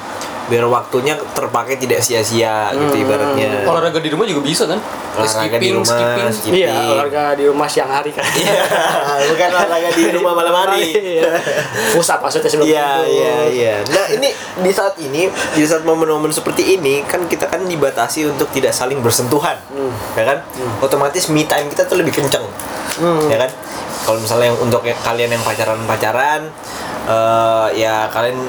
biar 0.47 0.63
waktunya 0.63 1.13
terpakai 1.31 1.75
tidak 1.75 1.99
sia-sia 1.99 2.71
gitu 2.71 2.95
ibaratnya. 2.97 3.63
Olahraga 3.63 3.99
di 3.99 4.07
rumah 4.07 4.23
juga 4.23 4.41
bisa 4.41 4.63
kan? 4.63 4.79
Olahraga 5.13 5.57
di 5.57 5.69
rumah, 5.69 6.29
skipping. 6.29 6.61
iya 6.61 6.73
olahraga 6.87 7.23
di 7.33 7.43
rumah 7.43 7.65
siang 7.65 7.89
hari 7.89 8.09
kan 8.09 8.21
Iya, 8.23 8.53
bukan 9.27 9.49
olahraga 9.51 9.89
di 9.91 10.03
rumah 10.09 10.31
malam 10.33 10.53
hari. 10.55 10.83
Iya. 11.19 11.31
pusat 11.91 12.21
maksudnya 12.21 12.47
sebelum 12.47 12.67
Iya 12.67 12.87
tidur. 12.95 13.11
iya 13.11 13.35
iya. 13.49 13.73
Nah 13.83 14.05
ini 14.09 14.29
di 14.61 14.71
saat 14.71 14.95
ini 14.97 15.25
di 15.27 15.63
saat 15.63 15.83
momen-momen 15.83 16.29
seperti 16.29 16.75
ini 16.75 17.01
kan 17.03 17.25
kita 17.25 17.45
kan 17.45 17.61
dibatasi 17.61 18.27
untuk 18.27 18.47
tidak 18.49 18.71
saling 18.71 18.99
bersentuhan, 18.99 19.57
Hmm. 19.67 19.91
ya 20.13 20.23
kan? 20.23 20.37
Otomatis 20.79 21.27
me 21.27 21.43
time 21.43 21.67
kita 21.67 21.83
tuh 21.83 21.97
lebih 21.97 22.13
kenceng, 22.13 22.45
ya 23.27 23.37
kan? 23.37 23.51
kalau 23.99 24.23
misalnya 24.23 24.47
yang 24.47 24.59
untuk 24.61 24.79
kalian 24.97 25.27
yang 25.29 25.43
pacaran 25.43 25.83
pacaran 25.83 26.47
eh 27.05 27.67
ya 27.75 28.07
kalian 28.07 28.39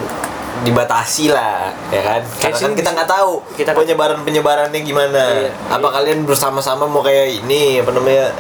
dibatasi 0.61 1.25
lah 1.29 1.71
ya 1.89 2.01
kan 2.01 2.21
karena 2.39 2.57
kan 2.59 2.73
kita 2.75 2.91
nggak 2.93 3.09
tahu 3.09 3.33
kita- 3.55 3.75
penyebaran 3.75 4.19
penyebarannya 4.21 4.81
gimana 4.81 5.23
Iya, 5.39 5.51
apa 5.69 5.89
kalian 5.93 6.23
bersama-sama 6.23 6.85
mau 6.85 7.01
kayak 7.01 7.41
ini 7.41 7.79
apa 7.79 7.91
namanya 7.91 8.33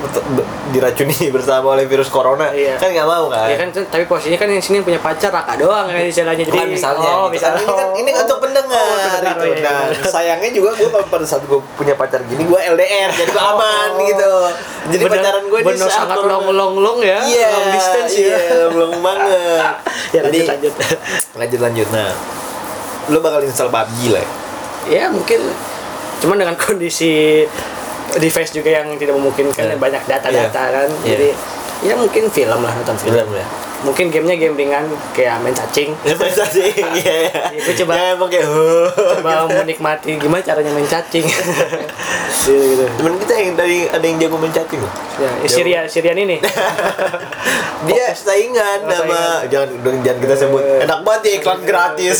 untuk 0.00 0.22
be- 0.32 0.46
diracuni 0.70 1.14
bersama 1.36 1.72
oleh 1.72 1.84
virus 1.84 2.06
corona 2.06 2.50
Iya. 2.50 2.76
kan 2.76 2.88
nggak 2.88 3.04
mau 3.04 3.26
kan 3.26 3.46
Ya 3.46 3.56
kan 3.56 3.68
tapi 3.70 4.04
posisinya 4.04 4.36
kan 4.36 4.48
yang 4.48 4.60
sini 4.60 4.78
punya 4.80 4.98
pacar 4.98 5.30
raka 5.30 5.54
doang 5.54 5.86
kan 5.86 6.02
istilahnya 6.02 6.42
jadi 6.42 6.58
misalnya, 6.68 7.10
oh, 7.12 7.28
gitu 7.28 7.40
kan. 7.40 7.54
misalnya 7.54 7.62
ini 7.62 7.72
kan 7.72 7.88
ini 7.94 8.10
untuk 8.16 8.38
pendengar, 8.38 8.82
Oh, 8.82 8.96
pendengar, 9.12 9.22
gitu. 9.22 9.44
oh, 9.44 9.54
iya, 9.54 9.62
Nah, 9.62 9.82
iya. 9.88 10.02
sayangnya 10.04 10.50
juga 10.50 10.70
gue 10.74 10.88
pada 10.88 11.22
saat 11.22 11.42
gue 11.42 11.60
punya 11.74 11.94
pacar 11.94 12.20
gini 12.22 12.42
gue 12.42 12.60
LDR 12.68 13.10
jadi 13.12 13.28
gue 13.28 13.42
aman 13.44 13.88
gitu. 14.04 14.32
Jadi 14.84 14.96
Bener- 15.00 15.14
pacaran 15.14 15.44
gue 15.46 15.60
bener 15.62 15.88
sangat 15.88 16.18
long 16.20 16.46
long 16.50 16.74
long 16.76 16.98
ya 16.98 17.22
Iya, 17.22 17.48
long 17.50 17.68
distance 17.70 18.12
iya, 18.14 18.36
ya 18.50 18.66
long 18.68 18.94
banget. 18.98 19.70
ya 20.10 20.20
Jadi, 20.22 20.38
lanjut 21.32 21.51
lanjut 21.52 21.84
lanjut. 21.84 21.88
Nah, 21.92 22.12
lo 23.08 23.20
bakal 23.20 23.44
install 23.44 23.68
PUBG 23.68 24.00
lah. 24.10 24.22
ya? 24.22 24.30
ya 24.82 25.04
mungkin 25.08 25.40
cuman 26.18 26.36
dengan 26.38 26.56
kondisi 26.56 27.44
device 28.14 28.50
juga 28.50 28.70
yang 28.72 28.94
tidak 28.96 29.14
memungkinkan 29.14 29.68
Iya. 29.68 29.76
banyak 29.76 30.02
data-data 30.06 30.62
kan 30.70 30.88
Iya. 31.02 31.06
jadi 31.08 31.28
ya 31.82 31.94
mungkin 31.94 32.30
film 32.30 32.60
lah 32.62 32.72
nonton 32.72 32.96
film, 32.96 33.14
Film 33.14 33.30
ya. 33.34 33.46
Mungkin 33.82 34.08
gamenya 34.08 34.36
game 34.38 34.54
ringan 34.54 34.84
kayak 35.10 35.38
main 35.38 35.50
cacing 35.52 35.90
Ya 36.00 36.14
masa 36.14 36.46
sih, 36.46 36.70
iya. 36.94 37.28
Iya, 37.50 37.60
gue 37.60 37.74
coba- 37.76 37.94
Ya, 37.94 38.04
emang 38.12 38.28
kayak, 38.28 38.46
huh. 38.46 38.86
coba 39.16 39.30
menikmati 39.48 40.14
gimana 40.16 40.38
caranya 40.40 40.70
main 40.70 40.86
cacing 40.86 41.22
gitu 41.22 41.42
gitu 42.72 42.84
Temen 42.92 43.14
kita 43.16 43.34
yang 43.34 43.54
dari 43.54 43.78
ada 43.84 44.00
yang 44.00 44.18
jago 44.18 44.36
mencacing 44.36 44.78
loh. 44.78 44.92
ya 45.18 45.30
Syria 45.44 45.80
Syrian 45.84 46.14
ini 46.16 46.38
Dia 47.88 48.06
saingan 48.12 48.78
Oh, 48.80 48.92
sama 48.92 49.20
jangan 49.46 49.68
jangan 50.00 50.18
kita 50.20 50.34
sebut. 50.36 50.62
Enak 50.80 50.98
banget 51.02 51.20
ya 51.24 51.32
iklan 51.36 51.60
gratis. 51.62 52.18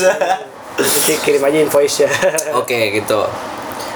Ki- 1.05 1.21
kirim 1.21 1.39
aja 1.41 1.59
invoice 1.61 1.97
ya 2.01 2.11
Oke 2.61 2.75
gitu. 2.93 3.23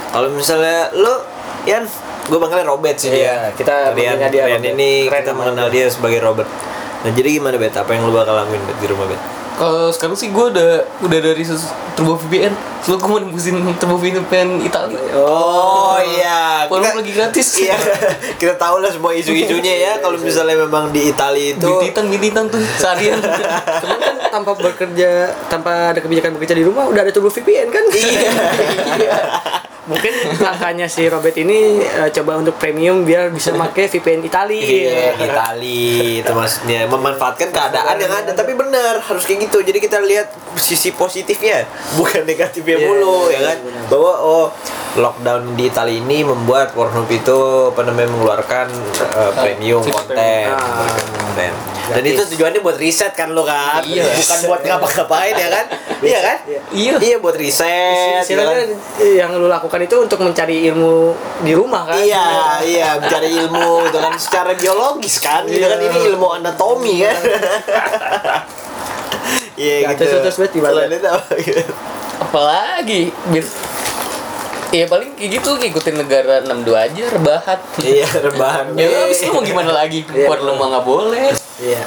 Kalau 0.07 0.29
misalnya 0.31 0.93
lo, 0.93 1.25
Yan, 1.65 1.83
gue 2.23 2.39
panggilnya 2.39 2.63
Robert 2.65 2.95
sih 2.95 3.11
Iya, 3.11 3.51
dia. 3.51 3.57
kita 3.57 3.91
Rian, 3.91 4.23
dia 4.23 4.47
Rian 4.47 4.57
Robert. 4.57 4.73
ini 4.73 4.91
Keren 5.05 5.19
kita 5.21 5.33
mengenal 5.35 5.67
dia 5.69 5.87
sebagai 5.89 6.21
Robert. 6.21 6.47
Nah 7.05 7.11
jadi 7.13 7.37
gimana 7.37 7.61
Bet? 7.61 7.77
Apa 7.77 7.93
yang 7.93 8.09
lo 8.09 8.15
bakal 8.15 8.39
lakuin 8.39 8.63
di 8.81 8.87
rumah 8.89 9.11
Bet? 9.11 9.46
Kalau 9.57 9.89
sekarang 9.89 10.17
sih 10.17 10.29
gue 10.29 10.45
udah 10.53 10.71
udah 11.01 11.19
dari 11.19 11.43
Turbo 11.97 12.21
VPN. 12.21 12.53
Selalu 12.85 12.99
gue 13.01 13.09
mau 13.09 13.21
nembusin 13.25 13.57
Turbo 13.81 13.97
VPN 13.97 14.61
Italia. 14.61 15.01
Oh, 15.17 15.97
iya. 15.97 16.69
Walaupun 16.69 17.01
lagi 17.01 17.13
gratis. 17.17 17.57
Iya. 17.57 17.77
kita 18.41 18.61
tahu 18.61 18.85
lah 18.85 18.93
semua 18.93 19.17
isu-isunya 19.17 19.75
ya. 19.81 19.93
Kalau 20.05 20.21
misalnya 20.21 20.61
memang 20.61 20.93
di 20.93 21.09
Italia 21.09 21.57
itu. 21.57 21.65
Bintitan, 21.65 22.05
bintitan 22.13 22.45
tuh 22.53 22.61
seharian. 22.77 23.17
Cuman 23.83 23.97
kan 23.97 24.17
tanpa 24.37 24.53
bekerja 24.53 25.33
tanpa 25.49 25.97
ada 25.97 26.01
kebijakan 26.05 26.37
bekerja 26.37 26.53
di 26.53 26.65
rumah 26.67 26.85
udah 26.85 27.01
ada 27.09 27.13
turbo 27.15 27.33
VPN 27.33 27.73
kan 27.73 27.85
Iya. 27.89 28.31
mungkin 29.87 30.11
langkahnya 30.43 30.91
si 30.91 31.07
Robert 31.07 31.39
ini 31.39 31.79
eh, 31.79 32.11
coba 32.11 32.43
untuk 32.43 32.59
premium 32.59 33.07
biar 33.07 33.31
bisa 33.31 33.55
pakai 33.55 33.87
VPN 33.87 34.27
Itali 34.27 34.59
Iya, 34.59 35.15
Itali 35.15 36.21
itu 36.27 36.33
maksudnya 36.35 36.91
memanfaatkan 36.91 37.55
keadaan 37.55 37.95
yang 37.95 38.11
ada 38.11 38.35
tapi 38.35 38.59
benar 38.59 38.99
harus 38.99 39.23
kayak 39.23 39.46
gitu 39.46 39.46
jadi 39.57 39.79
kita 39.79 39.99
lihat 40.01 40.29
sisi 40.55 40.91
positifnya 40.91 41.63
bukan 41.95 42.23
negatifnya 42.23 42.77
Iya, 42.77 42.87
mulu 42.87 43.19
iya, 43.27 43.33
ya 43.33 43.41
kan 43.45 43.57
benar. 43.61 43.83
bahwa 43.87 44.13
oh 44.17 44.47
lockdown 44.97 45.43
di 45.53 45.69
Itali 45.69 45.99
ini 45.99 46.25
membuat 46.25 46.73
Pornhub 46.73 47.05
itu 47.07 47.37
apa 47.69 47.81
namanya 47.83 48.09
mengeluarkan 48.11 48.67
uh, 49.13 49.31
premium 49.35 49.81
fitur 49.81 50.01
konten 50.09 50.49
Ah. 50.49 50.89
konten 51.21 51.53
dan 51.87 52.03
itu 52.03 52.19
tujuannya 52.27 52.61
buat 52.61 52.75
riset 52.77 53.13
kan 53.13 53.31
lo 53.31 53.45
kan 53.45 53.79
Iya. 53.81 54.09
bukan 54.11 54.39
buat 54.49 54.61
ngapa-ngapain 54.61 55.37
ya 55.37 55.49
kan 55.49 55.65
iya 56.09 56.19
kan 56.21 56.37
Iya. 56.43 56.61
Iya. 56.73 56.95
iya 56.99 57.17
buat 57.21 57.37
riset 57.37 57.69
ya 57.69 58.25
Istilahnya 58.25 58.57
kan? 58.57 58.69
yang 59.05 59.31
lu 59.33 59.47
lakukan 59.47 59.79
itu 59.79 59.95
untuk 59.97 60.19
mencari 60.19 60.67
ilmu 60.67 61.13
di 61.41 61.53
rumah 61.53 61.85
kan 61.85 62.01
Iya, 62.01 62.27
iya, 62.65 62.89
mencari 62.97 63.29
ilmu 63.37 63.69
kan 63.93 64.17
secara 64.17 64.51
biologis 64.53 65.21
kan, 65.21 65.45
gitu 65.45 65.63
kan 65.63 65.77
Iya. 65.77 65.87
ini 65.87 65.99
ilmu 66.11 66.27
anatomi 66.33 66.95
kan. 67.01 67.17
Iya 69.57 69.75
Ya, 69.83 69.89
gitu. 69.91 70.05
terus- 70.05 70.37
terus, 70.37 70.51
gimana? 70.51 70.73
Selain 70.77 70.93
itu 70.93 71.09
apa 71.09 71.33
gitu? 71.39 71.63
Apalagi 72.19 73.01
biar 73.29 73.47
Ya 74.67 74.85
paling 74.85 75.15
kayak 75.15 75.31
gitu 75.33 75.51
ngikutin 75.57 75.95
negara 75.97 76.43
62 76.43 76.75
aja 76.75 77.05
rebahan. 77.09 77.59
Iya, 77.79 78.09
rebahan. 78.21 78.65
Ya 78.75 79.07
abis 79.07 79.25
lu 79.25 79.33
mau 79.33 79.41
gimana 79.41 79.71
lagi? 79.73 80.03
Iya. 80.05 80.27
Keluar 80.27 80.39
rumah 80.43 80.67
nggak 80.69 80.85
boleh. 80.85 81.27
iya 81.57 81.81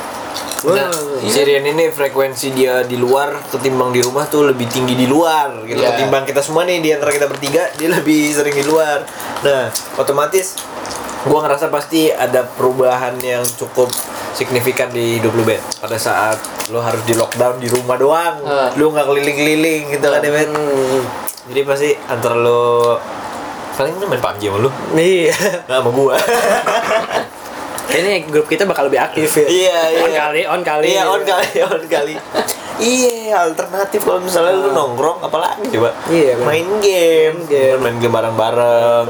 Nah, 0.59 0.91
si 1.21 1.39
Rian 1.39 1.63
ini 1.63 1.87
frekuensi 1.87 2.51
dia 2.51 2.83
di 2.83 2.95
luar 2.95 3.31
ketimbang 3.47 3.95
di 3.95 4.03
rumah 4.03 4.27
tuh 4.27 4.43
lebih 4.43 4.67
tinggi 4.67 4.91
di 4.91 5.05
luar 5.05 5.63
gitu 5.63 5.77
Iya. 5.77 5.95
ketimbang 5.95 6.23
kita 6.23 6.43
semua 6.43 6.63
nih 6.63 6.79
di 6.79 6.89
antara 6.89 7.11
kita 7.11 7.27
bertiga 7.27 7.71
dia 7.73 7.87
lebih 7.89 8.27
sering 8.29 8.51
di 8.53 8.63
luar. 8.63 9.07
Nah, 9.39 9.69
otomatis 9.95 10.59
gua 11.21 11.39
ngerasa 11.41 11.67
pasti 11.67 12.07
ada 12.07 12.47
perubahan 12.47 13.17
yang 13.19 13.43
cukup 13.43 13.91
signifikan 14.31 14.87
di 14.87 15.17
hidup 15.17 15.31
lu 15.31 15.43
Ben 15.43 15.59
pada 15.75 15.95
saat 15.95 16.39
lu 16.67 16.79
harus 16.79 17.03
di 17.03 17.11
lockdown 17.11 17.57
di 17.57 17.67
rumah 17.67 17.95
doang 17.95 18.39
Ah. 18.41 18.71
lu 18.73 18.87
nggak 18.89 19.03
keliling-keliling 19.03 19.83
gitu 19.89 20.05
kan 20.05 20.19
ya 20.19 20.31
Ben 20.31 20.47
Hmm. 20.49 21.03
jadi 21.45 21.61
pasti 21.63 21.89
antara 22.05 22.33
lu 22.33 22.95
paling 23.73 23.95
lu 23.95 24.05
main 24.05 24.19
PUBG 24.19 24.41
sama 24.45 24.59
lu 24.59 24.69
iya 24.95 25.35
nggak 25.65 25.77
sama 25.77 25.89
gua 25.89 26.15
Kayaknya 27.89 28.29
grup 28.29 28.45
kita 28.45 28.69
bakal 28.69 28.85
lebih 28.85 29.01
aktif 29.01 29.25
ya. 29.35 29.47
Iya, 29.49 29.79
iya. 29.89 29.99
On 29.99 30.11
kali, 30.13 30.41
on 30.45 30.61
kali. 30.61 30.85
Iya, 30.87 31.09
on 31.09 31.25
kali, 31.25 31.49
on 31.57 31.81
kali. 31.89 32.13
iya, 32.77 33.33
alternatif 33.41 34.05
kalau 34.05 34.21
misalnya 34.21 34.61
lu 34.61 34.69
nongkrong 34.69 35.25
apalagi 35.25 35.73
coba? 35.73 35.97
Iya, 36.05 36.37
bener. 36.37 36.45
main 36.45 36.69
game, 36.77 37.37
Main 37.41 37.49
game. 37.49 37.79
main 37.81 37.97
game 37.97 38.13
bareng-bareng. 38.13 39.09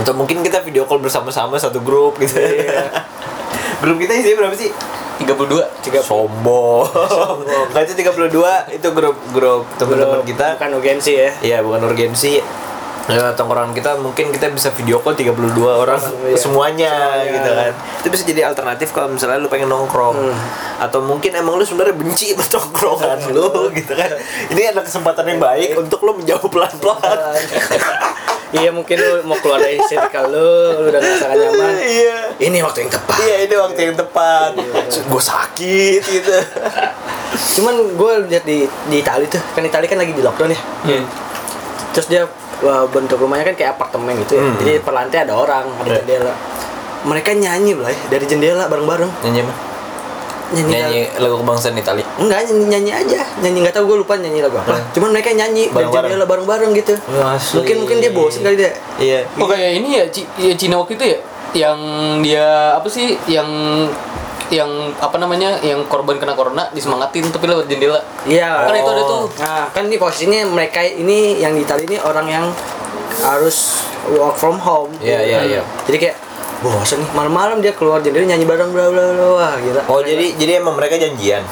Atau 0.00 0.16
mungkin 0.16 0.40
kita 0.40 0.64
video 0.64 0.88
call 0.88 1.02
bersama-sama 1.02 1.60
satu 1.60 1.84
grup 1.84 2.16
gitu. 2.16 2.40
Iya. 2.40 2.88
grup 3.82 3.96
kita 4.00 4.12
isinya 4.16 4.46
berapa 4.46 4.56
sih? 4.56 4.72
32. 5.20 5.84
Tiga 5.84 6.00
sombong. 6.00 6.88
Nggak 7.70 7.82
itu 7.86 7.94
32 8.00 8.74
itu 8.74 8.88
grup 8.96 9.16
grup 9.30 9.64
teman-teman 9.76 10.24
kita. 10.24 10.56
Bukan 10.56 10.72
urgensi 10.80 11.12
ya. 11.14 11.30
Iya, 11.44 11.58
bukan 11.60 11.80
urgensi. 11.86 12.40
Ya, 13.10 13.34
tongkrongan 13.34 13.74
kita 13.74 13.98
mungkin 13.98 14.30
kita 14.30 14.46
bisa 14.54 14.70
video 14.70 15.02
call 15.02 15.18
32 15.18 15.34
orang 15.58 15.98
iya. 15.98 16.38
semuanya, 16.38 16.38
Semuanya. 16.38 16.94
gitu 17.34 17.50
kan. 17.50 17.72
Itu 17.98 18.08
bisa 18.14 18.22
jadi 18.22 18.40
alternatif 18.46 18.94
kalau 18.94 19.10
misalnya 19.10 19.42
lu 19.42 19.50
pengen 19.50 19.74
nongkrong. 19.74 20.14
Hmm. 20.14 20.38
Atau 20.78 21.02
mungkin 21.02 21.34
emang 21.34 21.58
lu 21.58 21.66
sebenarnya 21.66 21.98
benci 21.98 22.30
sama 22.30 22.46
tongkrongan 22.46 23.18
lu 23.34 23.74
gitu 23.74 23.92
kan. 23.98 24.06
Ini 24.54 24.70
ada 24.70 24.86
kesempatan 24.86 25.34
yang 25.34 25.42
baik 25.42 25.82
untuk 25.82 25.98
lu 26.06 26.14
menjauh 26.14 26.46
pelan-pelan. 26.46 27.42
Iya 28.52 28.68
mungkin 28.68 29.00
lu 29.00 29.24
mau 29.24 29.36
keluar 29.40 29.64
dari 29.64 29.80
circle 29.88 30.28
lu, 30.28 30.52
lu 30.76 30.92
udah 30.92 31.00
ngerasakan 31.00 31.36
nyaman. 31.40 31.72
Iya. 31.80 32.16
Ini 32.36 32.58
waktu 32.60 32.84
yang 32.84 32.92
tepat. 32.92 33.16
Iya, 33.16 33.36
ini 33.48 33.54
waktu 33.56 33.80
yang 33.80 33.96
tepat. 33.96 34.50
Gue 35.08 35.22
sakit 35.24 36.02
gitu. 36.04 36.36
Cuman 37.56 37.96
gue 37.96 38.12
lihat 38.28 38.44
di 38.44 38.68
di 38.92 38.96
Itali 39.00 39.24
tuh, 39.24 39.40
kan 39.56 39.64
Itali 39.64 39.88
kan 39.88 39.96
lagi 39.96 40.12
di 40.12 40.20
lockdown 40.20 40.52
ya. 40.52 40.60
Hmm. 40.84 41.04
Terus 41.96 42.06
dia 42.12 42.22
wah, 42.60 42.84
bentuk 42.92 43.16
rumahnya 43.16 43.48
kan 43.48 43.56
kayak 43.56 43.80
apartemen 43.80 44.20
gitu 44.20 44.36
ya. 44.36 44.44
Hmm. 44.44 44.56
Jadi 44.60 44.72
per 44.84 44.92
lantai 44.92 45.18
ada 45.24 45.32
orang, 45.32 45.64
ada 45.80 45.88
Iya. 45.88 45.96
jendela. 46.04 46.34
Mereka 47.08 47.30
nyanyi 47.34 47.72
lah 47.72 47.90
dari 48.12 48.24
jendela 48.28 48.68
bareng-bareng. 48.68 49.10
Nyanyi 49.24 49.48
apa? 49.48 49.54
Nyanyi, 50.52 50.68
Nyanyi 50.70 51.00
lagu 51.16 51.36
kebangsaan 51.36 51.74
Itali. 51.74 52.04
Enggak 52.16 52.44
nyanyi, 52.44 52.64
nyanyi 52.68 52.90
aja 52.94 53.20
nyanyi 53.38 53.58
nggak 53.60 53.74
tahu 53.74 53.84
gue 53.86 53.96
lupa 54.00 54.14
nyanyi 54.14 54.40
lagu 54.40 54.56
apa 54.56 54.72
Hmm. 54.72 54.84
cuman 54.92 55.08
mereka 55.10 55.30
nyanyi 55.30 55.64
dari 55.64 55.74
Bareng-bareng. 55.82 56.10
jendela 56.10 56.26
bareng-bareng 56.26 56.70
gitu 56.74 56.94
Asli. 57.18 57.56
mungkin 57.56 57.76
mungkin 57.80 57.96
dia 57.98 58.10
bosen 58.10 58.40
kali 58.40 58.56
dia 58.56 58.72
Iya. 58.96 59.20
Oh 59.34 59.46
kayak 59.46 59.72
ini 59.74 59.88
ya, 59.94 60.04
Ci- 60.06 60.28
ya 60.36 60.52
Cina 60.52 60.76
waktu 60.76 60.94
itu 60.94 61.04
ya 61.06 61.18
yang 61.54 61.78
dia 62.20 62.46
apa 62.72 62.86
sih 62.86 63.12
yang 63.26 63.48
yang 64.48 64.68
apa 64.94 65.16
namanya 65.16 65.56
yang 65.60 65.80
korban 65.86 66.16
kena 66.16 66.32
corona 66.32 66.68
disemangatin 66.70 67.24
tapi 67.26 67.44
lewat 67.46 67.64
jendela 67.66 67.96
iya 68.22 68.62
kan 68.62 68.72
itu 68.74 68.90
ada 68.90 69.02
tuh 69.02 69.24
nah 69.38 69.64
kan 69.68 69.84
di 69.86 69.96
posisinya 69.96 70.44
mereka 70.46 70.80
ini 70.82 71.36
yang 71.38 71.52
di 71.52 71.60
Itali 71.62 71.84
ini 71.86 71.96
orang 71.98 72.26
yang 72.26 72.44
harus 73.18 73.80
work 74.10 74.34
from 74.34 74.56
home 74.58 74.92
Iya, 74.98 75.20
iya, 75.22 75.38
iya. 75.46 75.62
jadi 75.84 75.96
kayak 75.98 76.16
bosen 76.62 77.02
nih 77.02 77.10
malam-malam 77.12 77.58
dia 77.58 77.74
keluar 77.74 77.98
jendela 77.98 78.24
nyanyi 78.24 78.46
bareng 78.46 78.70
bla 78.70 78.86
bla 78.88 79.04
bla 79.12 79.26
wah 79.34 79.54
gila 79.58 79.82
Oh, 79.90 80.00
jadi 80.00 80.38
jadi 80.38 80.62
emang 80.62 80.78
mereka 80.78 80.94
janjian. 80.96 81.42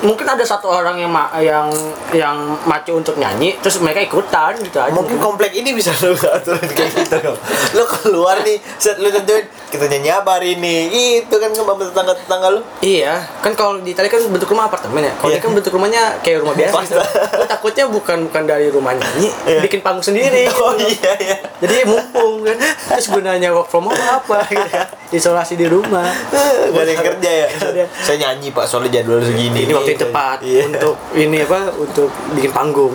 Mungkin 0.00 0.24
ada 0.24 0.42
satu 0.42 0.66
orang 0.66 0.96
yang 0.96 1.10
ma- 1.10 1.30
yang 1.36 1.66
yang 2.14 2.36
maju 2.62 2.92
untuk 2.94 3.16
nyanyi 3.16 3.58
terus 3.58 3.78
mereka 3.78 3.98
ikutan 3.98 4.54
gitu 4.58 4.78
aja 4.78 4.94
Mungkin 4.94 5.18
komplek 5.18 5.52
ini 5.52 5.74
bisa 5.74 5.90
lu 6.02 6.14
aturin 6.14 6.62
kayak 6.64 6.90
gitu 6.94 7.16
dong. 7.18 7.38
Lu 7.74 7.82
keluar 7.84 8.40
nih, 8.42 8.58
set 8.76 8.98
lu 8.98 9.10
tentuin 9.10 9.44
kita 9.68 9.84
nyanyi 9.86 10.10
apa 10.10 10.38
hari 10.38 10.54
ini. 10.54 10.76
Itu 11.20 11.36
kan 11.36 11.50
sama 11.50 11.76
tetangga-tetangga 11.76 12.48
lu. 12.50 12.60
Iya, 12.80 13.26
kan 13.40 13.52
kalau 13.52 13.78
di 13.78 13.92
kan 13.92 14.08
bentuk 14.26 14.48
rumah 14.48 14.66
apartemen 14.66 15.04
ya. 15.04 15.12
Kalau 15.16 15.30
ini 15.30 15.40
kan 15.40 15.50
bentuk 15.52 15.72
rumahnya 15.74 16.02
kayak 16.20 16.42
rumah 16.42 16.54
biasa 16.54 16.78
gitu. 16.84 16.96
Lu 17.38 17.44
takutnya 17.46 17.84
bukan 17.86 18.18
bukan 18.26 18.42
dari 18.44 18.68
rumah 18.70 18.94
nyanyi, 18.94 19.28
Iya. 19.44 19.60
bikin 19.62 19.80
panggung 19.82 20.04
sendiri. 20.04 20.46
Oh 20.58 20.74
iya 20.74 21.12
iya. 21.18 21.36
Jadi 21.58 21.86
mumpung 21.86 22.42
kan. 22.42 22.56
Terus 22.58 23.06
gunanya 23.08 23.52
work 23.52 23.68
from 23.68 23.86
home 23.86 23.98
apa 23.98 24.42
gitu 24.48 24.68
ya. 24.68 24.84
Isolasi 25.08 25.54
di 25.54 25.66
rumah. 25.66 26.04
Gak 26.68 26.82
ada 26.82 26.90
yang 26.90 27.04
kerja 27.14 27.30
ya. 27.30 27.48
Saya 28.02 28.16
nyanyi 28.18 28.50
Pak, 28.50 28.64
soalnya 28.64 29.00
jadwal 29.00 29.22
segini. 29.22 29.64
Ini 29.64 29.72
waktu 29.88 29.96
yang 29.96 30.02
tepat 30.04 30.38
Iya. 30.44 30.62
untuk 30.68 30.96
ini 31.16 31.36
apa? 31.42 31.60
Untuk 31.72 32.10
bikin 32.36 32.52
panggung. 32.52 32.92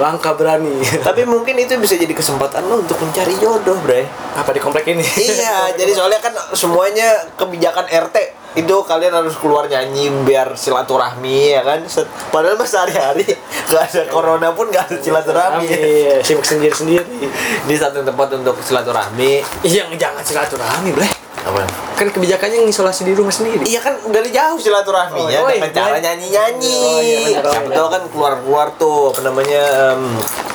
Langkah 0.00 0.32
berani. 0.34 0.80
Tapi 1.06 1.22
mungkin 1.28 1.54
itu 1.60 1.76
bisa 1.76 1.94
jadi 2.00 2.12
kesempatan 2.16 2.64
lo 2.66 2.80
untuk 2.80 2.96
mencari 3.00 3.36
jodoh, 3.36 3.76
Bre. 3.84 4.08
apa 4.32 4.48
di 4.56 4.60
komplek 4.64 4.88
ini? 4.88 5.04
iya, 5.28 5.68
jadi 5.76 5.92
soalnya 5.92 6.20
kan 6.24 6.32
semuanya 6.56 7.28
kebijakan 7.36 7.84
RT 7.84 8.16
itu 8.52 8.76
kalian 8.84 9.16
harus 9.16 9.32
keluar 9.40 9.64
nyanyi 9.64 10.12
biar 10.24 10.56
silaturahmi 10.56 11.56
ya 11.56 11.64
kan. 11.64 11.84
Padahal 12.28 12.56
mas 12.56 12.68
sehari-hari 12.68 13.24
gak 13.72 13.92
ada 13.92 14.02
corona 14.08 14.52
pun 14.52 14.68
gak 14.72 14.88
ada 14.88 14.96
silaturahmi. 15.00 15.68
Iya, 15.68 16.20
sibuk 16.24 16.44
sendiri-sendiri. 16.44 17.28
Di 17.64 17.74
satu 17.76 18.04
tempat 18.04 18.28
untuk 18.36 18.56
silaturahmi. 18.60 19.40
Iya, 19.64 19.88
jangan 19.96 20.24
silaturahmi, 20.24 20.92
Bre. 20.92 21.21
Apa? 21.42 21.66
Kan 21.92 22.06
kebijakannya 22.08 22.62
ngisolasi 22.62 23.02
di 23.02 23.12
rumah 23.12 23.30
sendiri. 23.30 23.62
Iya 23.64 23.80
kan 23.80 23.98
dari 24.06 24.30
jauh 24.30 24.56
silaturahminya 24.56 25.38
Oh, 25.38 25.44
oh, 25.44 25.50
dengan 25.50 25.66
iya. 25.66 25.74
cara 25.74 25.96
nyanyi-nyanyi. 25.98 26.78
Oh, 26.78 27.00
iya, 27.00 27.40
Siapa 27.40 27.68
tahu 27.68 27.88
kan 27.88 28.02
keluar-keluar 28.08 28.66
tuh 28.76 29.10
apa 29.10 29.20
namanya 29.22 29.62
em, 29.92 30.02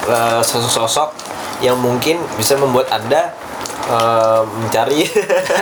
eh, 0.06 0.40
sosok-sosok 0.42 1.10
yang 1.60 1.76
mungkin 1.76 2.20
bisa 2.36 2.56
membuat 2.56 2.88
Anda 2.90 3.36
em, 3.86 4.44
mencari 4.62 5.04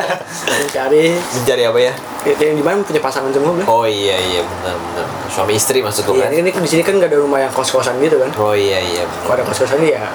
Mencari 0.61 1.03
mencari 1.33 1.63
apa 1.63 1.79
ya? 1.81 1.93
yang 2.25 2.57
di 2.57 2.61
mana 2.61 2.81
punya 2.81 2.97
pasangan 2.99 3.29
semua, 3.29 3.53
Bre. 3.53 3.65
Oh 3.65 3.85
iya 3.85 4.17
iya 4.19 4.41
benar 4.41 4.73
benar. 4.75 5.05
Suami 5.27 5.53
istri 5.53 5.77
maksud 5.79 6.05
tuh 6.05 6.13
Iya, 6.15 6.25
kan? 6.25 6.33
ini, 6.33 6.49
ini 6.49 6.57
di 6.57 6.65
sini 6.67 6.81
kan 6.81 6.97
nggak 6.97 7.09
ada 7.09 7.17
rumah 7.17 7.37
yang 7.39 7.53
kos-kosan 7.53 7.97
gitu 7.99 8.17
kan. 8.17 8.29
Oh 8.35 8.53
iya 8.53 8.77
iya 8.77 9.05
Kalau 9.21 9.33
ada 9.35 9.43
kos-kosan 9.43 9.77
ya 9.81 10.05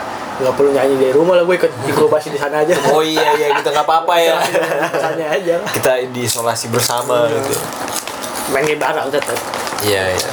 nggak 0.40 0.54
perlu 0.56 0.70
nyanyi 0.72 0.94
dari 0.96 1.12
rumah 1.12 1.36
lah 1.36 1.44
gue 1.44 1.56
ikut 1.60 1.72
inkubasi 1.86 2.32
di 2.32 2.38
sana 2.40 2.64
aja. 2.64 2.74
Oh 2.96 3.04
iya 3.04 3.36
iya 3.36 3.48
kita 3.60 3.68
nggak 3.70 3.86
apa-apa 3.86 4.14
ya. 4.16 4.36
Sana 4.96 5.24
aja. 5.36 5.54
kita 5.76 5.90
diisolasi 6.10 6.72
bersama 6.72 7.28
gitu. 7.28 7.54
Main 8.50 8.64
game 8.66 8.80
bareng 8.80 9.12
tetap. 9.12 9.36
Iya 9.84 10.16
iya. 10.16 10.30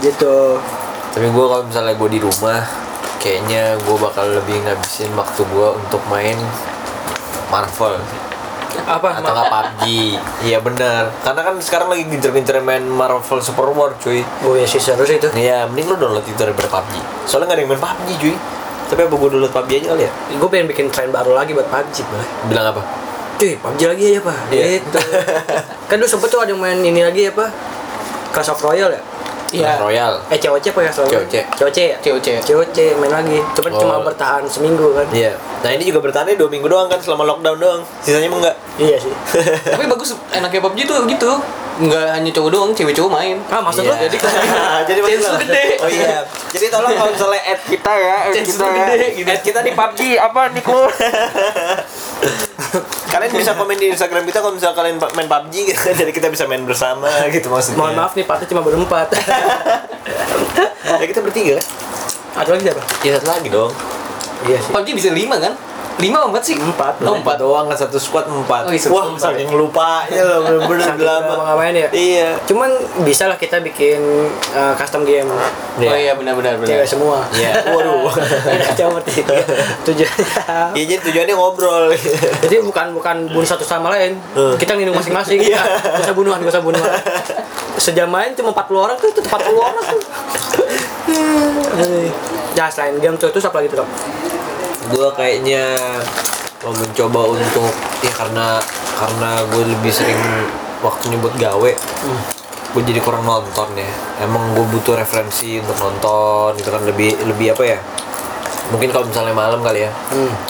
Gitu. 0.00 0.36
Tapi 1.16 1.26
gue 1.32 1.44
kalau 1.48 1.64
misalnya 1.64 1.94
gue 1.96 2.08
di 2.12 2.20
rumah, 2.20 2.60
kayaknya 3.20 3.80
gue 3.80 3.96
bakal 3.96 4.28
lebih 4.28 4.60
ngabisin 4.62 5.10
waktu 5.16 5.42
gue 5.48 5.68
untuk 5.80 6.02
main 6.12 6.36
Marvel 7.48 7.96
Apa? 8.84 9.16
atau 9.16 9.32
nggak 9.32 9.48
PUBG. 9.48 9.82
Iya 10.44 10.58
bener. 10.60 11.08
Karena 11.24 11.40
kan 11.40 11.56
sekarang 11.64 11.88
lagi 11.88 12.04
gencer-gencer 12.12 12.60
main 12.60 12.84
Marvel 12.84 13.40
Super 13.40 13.72
War, 13.72 13.96
cuy. 13.96 14.20
Oh 14.44 14.52
ya 14.52 14.68
sih 14.68 14.76
seru 14.76 15.08
sih 15.08 15.16
itu. 15.16 15.32
Iya, 15.32 15.64
mending 15.72 15.88
lu 15.88 15.96
download 15.96 16.28
itu 16.28 16.36
daripada 16.36 16.68
PUBG. 16.68 17.00
Soalnya 17.24 17.48
nggak 17.48 17.56
ada 17.56 17.62
yang 17.64 17.70
main 17.72 17.80
PUBG, 17.80 18.08
cuy. 18.20 18.34
Tapi 18.86 19.00
apa 19.02 19.14
gue 19.14 19.28
download 19.28 19.50
PUBG 19.50 19.72
aja 19.82 19.88
kali 19.92 20.02
ya? 20.06 20.12
Gue 20.38 20.48
pengen 20.48 20.66
bikin 20.70 20.86
tren 20.88 21.10
baru 21.10 21.34
lagi 21.34 21.50
buat 21.52 21.66
PUBG, 21.66 21.96
boleh. 22.06 22.28
Bilang 22.46 22.66
apa? 22.70 22.82
Cuy, 23.36 23.58
PUBG 23.58 23.80
lagi 23.84 24.02
aja, 24.14 24.20
Pak. 24.22 24.36
Iya. 24.48 24.64
Gitu. 24.78 24.98
kan 25.90 25.94
dulu 25.98 26.08
sempet 26.08 26.28
tuh 26.30 26.40
ada 26.40 26.50
yang 26.50 26.60
main 26.62 26.78
ini 26.78 27.02
lagi 27.02 27.26
apa? 27.28 27.50
Clash 28.30 28.50
of 28.50 28.62
Royale 28.62 28.94
ya? 28.94 29.02
Iya. 29.54 29.78
Royal. 29.78 30.12
Eh 30.26 30.38
COC 30.38 30.74
apa 30.74 30.80
ya 30.82 30.90
Royale? 30.90 31.22
COC. 31.22 31.34
COC 31.54 31.78
ya? 31.78 31.96
COC. 32.02 32.26
COC 32.42 32.78
main 32.98 33.12
lagi. 33.14 33.38
Cuma 33.54 33.68
Oh. 33.70 33.78
cuma 33.78 33.94
bertahan 34.02 34.42
seminggu 34.46 34.90
kan. 34.90 35.06
Iya. 35.14 35.38
Nah 35.62 35.70
ini 35.70 35.86
juga 35.86 36.02
bertahannya 36.02 36.34
dua 36.34 36.50
minggu 36.50 36.66
doang 36.66 36.90
kan 36.90 36.98
selama 36.98 37.22
lockdown 37.24 37.58
doang. 37.58 37.80
Sisanya 38.02 38.26
mah 38.26 38.38
enggak. 38.42 38.56
Iya 38.76 38.96
sih. 38.98 39.14
Tapi 39.74 39.86
bagus 39.86 40.18
enaknya 40.30 40.60
PUBG 40.60 40.78
tuh 40.84 40.98
gitu. 41.06 41.30
Nggak 41.76 42.06
hanya 42.10 42.30
cowok 42.30 42.50
doang, 42.50 42.70
cewek 42.72 42.92
cowok 42.92 43.10
main. 43.12 43.36
Ah, 43.46 43.60
maksud 43.60 43.82
Iya. 43.82 43.92
lu? 43.92 43.94
Jadi 44.00 44.16
jadi 44.86 45.00
maksud 45.02 45.28
lo- 45.28 45.40
gede. 45.40 45.64
Oh 45.76 45.88
iya. 45.88 46.18
Jadi 46.48 46.66
tolong 46.66 46.90
kalau 46.90 47.12
misalnya 47.12 47.40
add 47.44 47.60
kita 47.62 47.92
ya, 47.94 48.16
add 48.22 48.34
Chance 48.34 48.48
kita 48.48 48.64
lu 48.64 48.72
ya. 48.72 48.86
gede, 48.88 49.06
gitu. 49.14 49.28
Add 49.28 49.42
kita 49.42 49.58
di 49.60 49.72
PUBG 49.72 50.00
apa 50.16 50.40
Niko? 50.50 50.78
kalian 53.06 53.30
bisa 53.30 53.52
komen 53.52 53.76
di 53.76 53.86
Instagram 53.88 54.24
kita 54.24 54.38
kalau 54.40 54.52
misalnya 54.52 54.72
kalian 54.74 54.96
main 54.98 55.26
PUBG 55.26 55.54
gitu. 55.66 55.80
jadi 55.94 56.10
kita 56.10 56.28
bisa 56.28 56.44
main 56.44 56.62
bersama 56.62 57.06
gitu 57.28 57.48
maksudnya. 57.48 57.78
Mohon 57.78 57.94
maaf 57.98 58.12
nih, 58.14 58.24
partnya 58.24 58.48
cuma 58.48 58.62
berempat. 58.62 59.08
Ya 60.86 61.02
kita 61.04 61.18
bertiga 61.18 61.58
kan? 61.58 61.64
Ada 62.36 62.48
lagi 62.52 62.62
siapa? 62.64 62.82
Ya 63.02 63.10
satu 63.12 63.26
lagi 63.28 63.48
dong. 63.50 63.74
Iya 64.44 64.56
sih. 64.56 64.70
PUBG 64.70 64.88
bisa 64.94 65.10
lima 65.10 65.36
kan? 65.36 65.52
Lima 65.96 66.28
empat 66.28 66.42
sih? 66.44 66.52
Empat. 66.60 67.00
Oh, 67.08 67.16
Empat 67.16 67.40
doang 67.40 67.72
kan 67.72 67.76
satu 67.76 67.96
squad 67.96 68.28
empat. 68.28 68.68
Oh, 68.68 68.72
iya, 68.72 68.88
Wah, 68.92 69.16
saking 69.16 69.48
lupanya 69.48 70.22
loh 70.28 70.44
bener-bener 70.44 70.92
lama. 71.00 71.56
main 71.56 71.72
ya? 71.72 71.88
Iya. 71.88 72.28
Cuman 72.44 72.68
bisa 73.00 73.24
lah 73.24 73.40
kita 73.40 73.64
bikin 73.64 73.96
uh, 74.52 74.76
custom 74.76 75.08
game 75.08 75.24
Oh 75.76 75.96
iya 75.96 76.12
benar-benar 76.12 76.60
benar. 76.60 76.68
cewek 76.68 76.88
semua. 76.88 77.24
Iya. 77.32 77.64
Waduh. 77.74 78.12
Cuma 78.78 79.00
tiga. 79.00 79.40
Tujuannya. 79.88 80.24
Iya 80.76 80.84
jadi 80.84 81.00
tujuannya 81.00 81.34
ngobrol. 81.34 81.88
Jadi 82.44 82.54
bukan 82.60 82.92
bukan 82.92 83.16
bunuh 83.32 83.48
satu 83.48 83.64
sama 83.64 83.88
lain. 83.88 84.20
Hmm. 84.36 84.52
Kita 84.60 84.76
ngelindung 84.76 85.00
masing-masing. 85.00 85.40
Iya. 85.40 85.64
Gak 85.80 86.12
usah 86.12 86.16
bunuhan, 86.16 86.38
gak 86.44 86.52
usah 86.52 86.64
bunuhan. 86.64 86.92
Sejam 87.80 88.08
main 88.12 88.36
cuma 88.36 88.52
40 88.52 88.84
orang 88.84 88.96
tuh, 89.00 89.08
tuh 89.16 89.24
40 89.24 89.52
orang 89.56 89.84
tuh. 89.86 90.00
Ya 92.56 92.72
selain 92.72 92.96
game 92.96 93.20
tuh, 93.20 93.28
terus 93.28 93.44
apa 93.44 93.60
lagi 93.60 93.68
tuh? 93.68 93.84
Gue 94.90 95.08
kayaknya 95.14 95.76
mau 96.64 96.72
mencoba 96.74 97.20
untuk 97.30 97.72
ya 98.02 98.12
karena 98.14 98.58
karena 98.96 99.30
gue 99.52 99.62
lebih 99.76 99.92
sering 99.92 100.18
waktunya 100.82 101.16
buat 101.20 101.34
gawe. 101.36 101.70
Gue 102.74 102.82
jadi 102.84 103.00
kurang 103.00 103.24
nonton 103.24 103.68
ya. 103.76 103.88
Emang 104.20 104.52
gue 104.52 104.66
butuh 104.68 104.98
referensi 104.98 105.60
untuk 105.60 105.76
nonton 105.80 106.56
itu 106.58 106.68
kan 106.68 106.82
lebih 106.84 107.16
lebih 107.24 107.56
apa 107.56 107.64
ya? 107.64 107.78
Mungkin 108.66 108.90
kalau 108.90 109.06
misalnya 109.06 109.30
malam 109.30 109.62
kali 109.62 109.86
ya. 109.86 109.92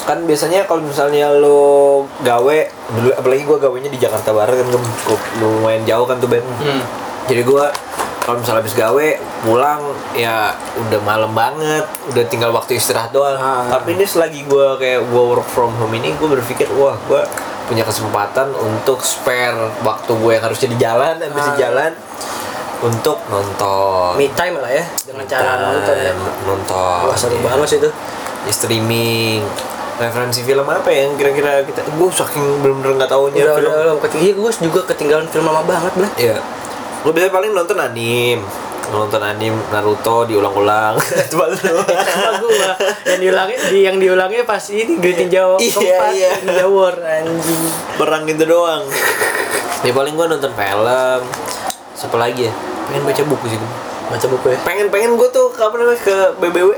Kan 0.09 0.25
biasanya 0.25 0.65
kalau 0.65 0.81
misalnya 0.81 1.29
lo 1.37 2.05
gawe 2.25 2.59
dulu 2.97 3.09
apalagi 3.13 3.43
gue 3.45 3.59
gawenya 3.61 3.91
di 3.93 4.01
Jakarta 4.01 4.33
Barat 4.33 4.57
kan 4.57 4.67
cukup 4.73 5.21
lumayan 5.43 5.85
jauh 5.85 6.07
kan 6.09 6.17
tuh 6.17 6.31
Ben. 6.31 6.43
Hmm. 6.43 6.83
jadi 7.27 7.43
gue 7.43 7.65
kalau 8.27 8.37
misalnya 8.37 8.59
habis 8.59 8.75
gawe 8.75 9.07
pulang 9.41 9.81
ya 10.13 10.51
udah 10.77 11.01
malam 11.01 11.31
banget 11.31 11.87
udah 12.07 12.25
tinggal 12.27 12.51
waktu 12.51 12.75
istirahat 12.75 13.09
doang 13.09 13.39
Ah. 13.39 13.71
tapi 13.71 13.95
ini 13.95 14.03
selagi 14.03 14.43
gue 14.43 14.67
kayak 14.77 15.01
gue 15.05 15.23
work 15.25 15.47
from 15.47 15.71
home 15.73 15.95
ini 15.95 16.11
gue 16.13 16.27
berpikir 16.29 16.67
wah 16.73 16.99
gue 17.01 17.23
punya 17.65 17.83
kesempatan 17.83 18.51
untuk 18.53 19.01
spare 19.01 19.55
waktu 19.81 20.11
gue 20.13 20.31
yang 20.33 20.45
harusnya 20.45 20.69
di 20.69 20.77
jalan 20.77 21.15
habis 21.17 21.39
di 21.41 21.53
Ah. 21.53 21.59
jalan 21.61 21.93
untuk 22.79 23.17
nonton 23.27 24.13
Me 24.17 24.29
time 24.31 24.59
lah 24.59 24.69
ya 24.71 24.85
dengan 25.01 25.25
cara 25.25 25.51
nonton 25.65 25.95
ya. 25.97 26.13
nonton 26.45 27.01
Wah 27.07 27.17
seru 27.17 27.33
Iya. 27.33 27.47
banget 27.47 27.69
sih 27.69 27.79
itu. 27.79 27.91
Di 28.43 28.53
streaming 28.53 29.41
referensi 29.97 30.45
film 30.45 30.63
apa 30.63 30.85
yang 30.87 31.17
kira-kira 31.17 31.65
kita 31.65 31.81
gue 31.83 32.09
saking 32.13 32.61
bener-bener 32.61 33.01
nggak 33.01 33.09
taunya 33.09 33.39
Udah, 33.41 33.57
film 33.57 33.71
udah, 33.71 33.81
udah, 33.89 34.03
ketinggi 34.05 34.31
gue 34.35 34.51
juga 34.61 34.81
ketinggalan 34.85 35.25
film 35.27 35.47
lama 35.47 35.63
banget 35.63 35.95
lah. 35.97 36.11
Iya. 36.17 36.37
Gue 37.07 37.15
biasanya 37.15 37.39
paling 37.39 37.53
nonton 37.55 37.79
anim. 37.79 38.43
Nonton 38.91 39.23
anim 39.23 39.55
Naruto 39.71 40.27
diulang-ulang. 40.27 40.99
Cuma 41.31 41.47
lu. 41.55 41.79
Gua 42.43 42.71
yang 43.07 43.21
diulangi 43.23 43.55
di 43.71 43.79
yang 43.87 43.97
diulangi 44.03 44.43
pas 44.43 44.59
ini 44.75 44.99
Great 44.99 45.23
Ninja 45.23 45.47
Iya, 45.55 45.71
keempat 45.71 46.11
iya. 46.19 46.31
Ninja 46.43 46.67
War 46.67 46.99
anjing. 46.99 47.63
Perang 47.95 48.27
gitu 48.27 48.43
doang. 48.51 48.83
Ya 49.87 49.95
paling 49.95 50.19
gue 50.19 50.27
nonton 50.27 50.51
film. 50.51 51.21
Siapa 51.95 52.17
lagi 52.19 52.51
ya? 52.51 52.53
Pengen 52.91 53.07
baca 53.07 53.23
buku 53.23 53.45
sih. 53.55 53.59
gua. 53.63 53.71
Baca 54.11 54.27
buku 54.27 54.47
ya. 54.51 54.59
Pengen 54.67 54.87
pengen 54.91 55.11
gue 55.15 55.29
tuh 55.31 55.55
kapan 55.55 55.87
namanya 55.87 56.03
ke 56.03 56.17
BBW. 56.43 56.71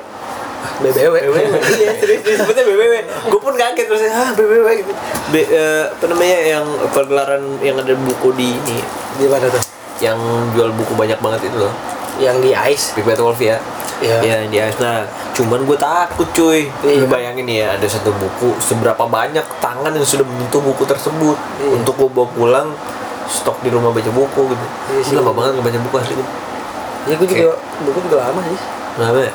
BBW. 0.84 1.14
iya, 1.80 1.96
serius 1.96 2.20
disebutnya 2.20 2.68
BBW. 2.68 2.94
Gue 3.32 3.40
pun 3.40 3.56
kaget 3.56 3.88
terus 3.88 4.04
ah 4.12 4.36
BBW 4.36 4.84
gitu. 4.84 4.92
B, 5.32 5.40
eh, 5.40 5.88
apa 5.88 6.04
namanya 6.04 6.36
yang 6.36 6.64
pergelaran 6.92 7.64
yang 7.64 7.80
ada 7.80 7.92
buku 7.92 8.32
di 8.36 8.52
ini 8.52 8.80
Di 9.16 9.24
mana 9.24 9.48
tuh? 9.48 9.67
Yang 9.98 10.18
jual 10.52 10.70
buku 10.72 10.94
banyak 10.94 11.18
banget 11.18 11.46
itu 11.46 11.58
loh. 11.58 11.74
Yang 12.18 12.36
di 12.40 12.50
Ice. 12.68 12.86
Big 12.92 13.04
Bad 13.04 13.18
Wolf 13.18 13.38
ya 13.38 13.58
Iya. 13.98 14.18
Iya 14.20 14.36
di 14.46 14.58
Ice. 14.58 14.78
Nah 14.78 15.02
cuman 15.32 15.62
gue 15.62 15.74
takut 15.74 16.26
cuy. 16.32 16.66
Lu 16.82 17.06
bayangin 17.06 17.46
ya 17.46 17.72
ada 17.72 17.86
satu 17.86 18.10
buku 18.10 18.58
Seberapa 18.58 19.04
banyak 19.04 19.42
tangan 19.58 19.90
yang 19.90 20.02
sudah 20.02 20.22
menyentuh 20.22 20.58
buku 20.58 20.82
tersebut 20.82 21.34
Iya. 21.58 21.70
Untuk 21.74 21.94
gue 21.96 22.08
bawa 22.08 22.26
pulang 22.28 22.68
Stok 23.28 23.60
di 23.60 23.68
rumah 23.68 23.90
baca 23.90 24.08
buku 24.08 24.40
gitu 24.48 24.64
sih. 25.00 25.12
Gue 25.12 25.20
lama 25.20 25.32
banget 25.32 25.58
ngebaca 25.58 25.78
buku 25.80 25.94
asli 25.96 26.14
Ya 27.06 27.14
gue 27.14 27.26
juga 27.26 27.54
buku 27.82 27.98
juga 28.02 28.16
lama 28.24 28.40
sih. 28.42 28.58
Kenapa 28.94 29.18
ya? 29.20 29.32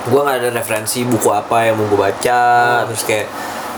Gue 0.00 0.20
gak 0.22 0.36
ada 0.40 0.48
referensi 0.50 1.04
buku 1.04 1.28
apa 1.28 1.56
yang 1.62 1.76
mau 1.76 1.84
gue 1.86 2.00
baca 2.00 2.40
Hmm. 2.80 2.88
Terus 2.88 3.02
kayak 3.04 3.26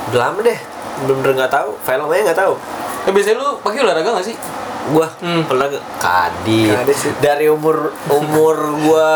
Udah 0.06 0.30
lama 0.30 0.38
deh 0.38 0.58
Bener-bener 1.02 1.34
gak 1.40 1.52
tahu 1.52 1.70
Filmnya 1.82 2.30
gak 2.30 2.38
tahu 2.38 2.54
Eh, 3.02 3.10
biasanya 3.10 3.42
lu 3.42 3.58
pakai 3.58 3.82
olahraga 3.82 4.14
nggak 4.14 4.22
sih? 4.22 4.36
Gua 4.88 5.06
Hmm. 5.16 5.46
pernah 5.46 5.66
ke 5.66 5.78
Kadit. 5.96 6.74
Kadit 6.74 6.96
sih. 6.96 7.12
Dari 7.18 7.46
umur 7.46 7.94
umur 8.08 8.56
gua 8.80 9.10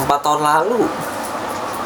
4 0.00 0.18
tahun 0.18 0.40
lalu, 0.40 0.88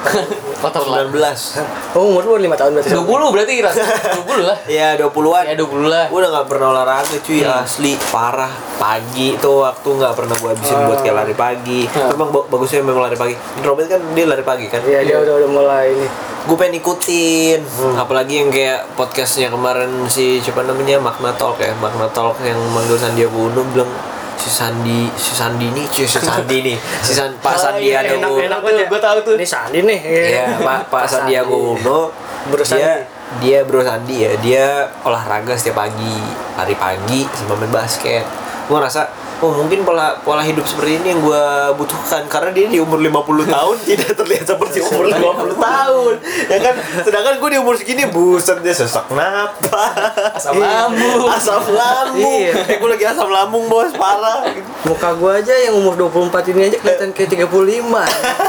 Empat 0.07 0.71
tahun 0.71 0.87
lah 0.87 1.01
19. 1.05 1.59
Oh, 1.93 2.07
umur 2.09 2.23
lu 2.25 2.39
5 2.39 2.55
tahun 2.55 2.79
berarti. 2.79 2.95
20 2.95 3.03
berarti 3.29 3.55
Ras 3.59 3.75
20 3.75 4.47
lah 4.47 4.59
Ya 4.65 4.95
20-an. 4.95 5.43
ya 5.45 5.55
20 5.57 5.83
lah 5.85 6.07
Gue 6.07 6.23
udah 6.23 6.31
gak 6.33 6.47
pernah 6.47 6.67
olahraga 6.71 7.17
cuy 7.19 7.43
Hmm. 7.43 7.59
asli 7.59 7.99
parah 8.07 8.49
pagi 8.77 9.35
tuh 9.37 9.67
waktu 9.67 9.89
nggak 9.89 10.15
pernah 10.15 10.37
gue 10.37 10.47
habisin 10.49 10.79
buat 10.87 11.03
kayak 11.03 11.17
lari 11.17 11.35
pagi 11.35 11.83
Hmm. 11.85 12.15
memang 12.15 12.29
ba- 12.31 12.47
bagusnya 12.47 12.81
memang 12.81 13.03
lari 13.03 13.17
pagi 13.17 13.35
Robert 13.61 13.89
kan 13.89 14.01
dia 14.15 14.25
lari 14.25 14.45
pagi 14.45 14.67
kan 14.69 14.79
Iya, 14.81 15.01
dia 15.03 15.17
udah 15.19 15.35
udah 15.37 15.51
mulai 15.51 15.85
ini. 15.91 16.07
Gue 16.47 16.55
pengen 16.55 16.79
ikutin 16.79 17.59
Hmm. 17.59 17.99
apalagi 17.99 18.39
yang 18.39 18.51
kayak 18.51 18.87
podcastnya 18.95 19.51
kemarin 19.51 20.07
si 20.07 20.39
siapa 20.39 20.63
namanya 20.63 20.97
Magna 20.97 21.35
Talk 21.35 21.59
ya 21.59 21.75
Magna 21.77 22.07
Talk 22.09 22.39
yang 22.41 22.59
manggil 22.71 22.95
Sandiaga 22.95 23.35
Uno 23.35 23.67
bilang 23.67 23.91
si 24.37 24.47
Sandi 24.47 25.11
si 25.13 25.35
Sandi 25.35 25.75
nih 25.75 25.85
cuy 25.85 26.07
si 26.07 26.21
Sandi 26.21 26.57
nih 26.63 26.77
si 27.03 27.13
San, 27.13 27.35
Pak 27.41 27.51
iya, 27.83 27.99
Sandiaga 27.99 28.15
enak, 28.15 28.31
Uno 28.31 28.41
enak 28.41 28.59
tuh, 28.63 28.85
gua 28.87 29.01
tahu 29.03 29.19
tuh. 29.23 29.35
Ini 29.35 29.47
Sandi 29.47 29.79
nih. 29.83 30.01
Iya, 30.07 30.45
Pak 30.67 30.81
Pak 30.87 31.05
Sandiaga 31.05 31.51
Uno. 31.51 32.15
Bro 32.47 32.63
dia 32.63 32.69
Sandi. 32.69 32.95
dia 33.43 33.59
Bro 33.67 33.83
Sandi 33.83 34.15
ya. 34.23 34.33
Dia 34.39 34.67
olahraga 35.03 35.51
setiap 35.59 35.83
pagi, 35.83 36.15
lari 36.55 36.77
pagi 36.79 37.27
sama 37.35 37.59
main 37.59 37.73
basket. 37.73 38.23
Gua 38.69 38.79
rasa 38.79 39.09
oh 39.45 39.53
mungkin 39.53 39.85
pola 39.85 40.17
pola 40.25 40.41
hidup 40.41 40.65
seperti 40.65 41.03
ini 41.03 41.07
yang 41.13 41.21
gua 41.21 41.73
butuhkan 41.77 42.25
karena 42.31 42.51
dia 42.57 42.67
di 42.73 42.79
umur 42.81 42.97
50 43.01 43.53
tahun 43.53 43.77
tidak 43.89 44.13
terlihat 44.17 44.45
seperti 44.49 44.79
umur 44.81 45.05
50 45.13 45.61
tahun. 45.61 46.15
Ya 46.49 46.59
kan? 46.63 46.75
Sedangkan 47.05 47.35
gue 47.37 47.51
di 47.53 47.59
umur 47.61 47.75
segini 47.77 48.05
buset 48.09 48.59
dia 48.65 48.73
sesak 48.73 49.07
napas. 49.13 50.41
Asam 50.41 50.57
lambung. 50.57 51.29
Asam 51.29 51.65
lambung. 51.69 52.41
Iya. 52.49 52.53
Eh 52.65 52.77
gue 52.81 52.89
lagi 52.89 53.05
asam 53.05 53.29
lambung 53.29 53.69
bos 53.69 53.93
parah. 53.93 54.49
Muka 54.89 55.13
gua 55.19 55.43
aja 55.43 55.53
yang 55.53 55.77
umur 55.77 55.99
24 56.09 56.53
ini 56.57 56.61
aja 56.73 56.77
kelihatan 56.81 57.11
kayak 57.13 57.49
35. 57.49 57.53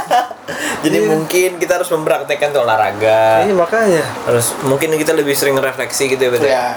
Jadi 0.88 0.98
mungkin 1.04 1.50
kita 1.60 1.82
harus 1.82 1.90
mempraktekkan 1.92 2.56
olahraga. 2.56 3.44
Ini 3.44 3.52
makanya. 3.52 4.06
Terus 4.24 4.56
mungkin 4.64 4.96
kita 4.96 5.12
lebih 5.12 5.36
sering 5.36 5.60
refleksi 5.60 6.08
gitu 6.08 6.22
ya 6.22 6.32
betul. 6.32 6.48
ya 6.48 6.68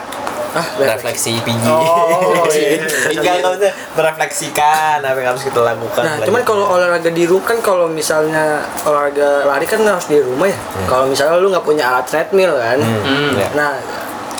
Ah, 0.50 0.66
Refleksi 0.76 1.38
PG. 1.46 1.64
Oh, 1.70 2.42
iya. 2.50 2.82
Enggak 3.14 3.34
enggak 3.38 3.50
maksudnya 3.54 3.72
merefleksikan 3.94 4.98
apa 4.98 5.18
yang 5.18 5.28
harus 5.30 5.44
kita 5.46 5.60
lakukan. 5.62 6.02
Nah, 6.02 6.16
cuman 6.26 6.42
kalau 6.42 6.64
olahraga 6.66 7.10
di 7.10 7.24
rumah 7.24 7.46
kan 7.46 7.58
kalau 7.62 7.86
misalnya 7.86 8.66
olahraga 8.82 9.46
lari 9.46 9.62
kan 9.62 9.78
harus 9.86 10.10
di 10.10 10.18
rumah 10.18 10.50
ya. 10.50 10.58
Kalau 10.90 11.06
misalnya 11.06 11.38
lu 11.38 11.54
nggak 11.54 11.62
punya 11.62 11.86
alat 11.86 12.06
treadmill 12.10 12.58
kan. 12.58 12.78
Hmm. 12.82 13.38
Ya. 13.38 13.48
Nah, 13.54 13.72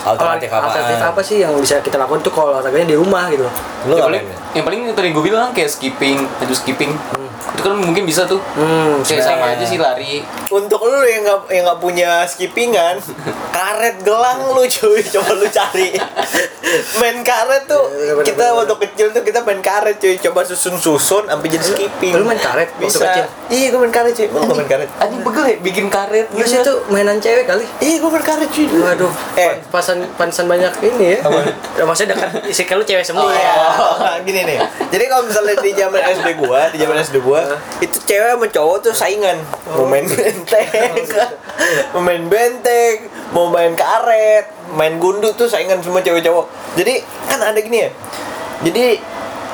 Alternatif 0.01 0.49
apaan? 0.49 0.65
alternatif 0.65 0.97
apa 1.13 1.21
sih 1.21 1.37
yang 1.45 1.53
bisa 1.61 1.77
kita 1.77 1.93
lakukan 1.93 2.25
tuh 2.25 2.33
kalau 2.33 2.57
olahraganya 2.57 2.89
di 2.89 2.97
rumah 2.97 3.29
gitu 3.29 3.45
lu 3.85 3.93
paling 3.93 4.25
yang 4.51 4.63
paling 4.63 4.79
tadi 4.91 5.09
gue 5.09 5.23
bilang 5.23 5.51
kayak 5.51 5.67
skipping 5.67 6.19
aduh 6.37 6.53
skipping 6.53 6.91
itu 7.51 7.61
kan 7.61 7.75
mungkin 7.75 8.03
bisa 8.03 8.23
tuh 8.23 8.39
Hmm, 8.53 9.01
kayak 9.01 9.23
sama 9.23 9.45
aja 9.49 9.63
sih 9.63 9.75
lari 9.75 10.23
Untuk 10.47 10.81
lu 10.81 10.99
yang 11.01 11.21
nggak 11.21 11.39
yang 11.49 11.63
nggak 11.63 11.79
punya 11.79 12.09
skippingan, 12.23 12.99
karet 13.55 13.95
gelang 14.01 14.43
lu 14.49 14.63
cuy, 14.63 14.99
coba 15.13 15.31
lu 15.33 15.47
cari. 15.47 15.95
main 16.97 17.17
karet 17.21 17.63
tuh 17.65 17.79
Iya, 17.93 18.13
bener, 18.13 18.25
kita 18.25 18.45
bener, 18.45 18.57
waktu 18.57 18.75
kecil 18.81 19.07
tuh 19.09 19.21
kita 19.21 19.39
main 19.41 19.59
karet 19.59 19.95
cuy, 19.97 20.15
coba 20.19 20.43
susun-susun 20.43 21.23
sampai 21.25 21.47
jadi 21.49 21.65
skipping. 21.65 22.13
Lu 22.13 22.23
main 22.23 22.35
karet 22.37 22.67
waktu 22.73 22.83
bisa. 22.85 23.03
kecil? 23.05 23.25
Iya, 23.49 23.67
gue 23.69 23.79
main 23.79 23.93
karet 23.93 24.13
cuy. 24.13 24.27
Lu 24.27 24.37
nggak 24.37 24.57
main 24.57 24.69
karet? 24.69 24.89
anjing 24.97 25.21
pegel 25.21 25.43
ya 25.45 25.55
bikin 25.61 25.85
karet 25.87 26.25
Terus 26.29 26.51
itu 26.57 26.73
mainan 26.87 27.17
cewek 27.17 27.45
kali. 27.45 27.65
Iya, 27.79 27.95
gue 27.97 28.09
main 28.09 28.25
karet 28.25 28.49
cuy. 28.49 28.65
Waduh, 28.69 29.11
Eh, 29.33 29.51
pasan 29.69 29.97
pantesan 30.15 30.45
banyak 30.45 30.71
ini 30.83 31.15
ya. 31.15 31.19
Ya, 31.73 31.83
maksudnya 31.83 32.13
dekat 32.13 32.43
isi 32.45 32.63
lu 32.67 32.83
cewek 32.83 33.03
semua. 33.03 33.31
Iya, 33.31 33.55
gini 34.21 34.40
nih. 34.45 34.59
Jadi 34.91 35.03
kalau 35.07 35.23
misalnya 35.25 35.55
di 35.61 35.71
zaman 35.73 36.01
SD 36.01 36.27
gua, 36.41 36.61
di 36.73 36.77
zaman 36.81 36.97
SD 36.99 37.15
gua, 37.23 37.41
itu 37.79 37.97
cewek 38.05 38.29
sama 38.35 38.47
cowok 38.49 38.77
tuh 38.83 38.93
saingan. 38.93 39.37
Mau 39.71 39.85
main 39.87 40.05
benteng, 40.05 40.93
mau 41.93 42.01
main 42.01 42.23
benteng, 42.27 42.95
mau 43.31 43.45
main 43.49 43.73
karet, 43.73 44.49
main 44.73 44.97
gundu 44.97 45.31
tuh 45.33 45.47
saingan 45.47 45.79
semua 45.79 46.01
cewek 46.01 46.25
cowok. 46.25 46.45
Jadi 46.75 47.01
kan 47.29 47.39
ada 47.39 47.59
gini 47.59 47.87
ya. 47.87 47.91
Jadi 48.61 49.01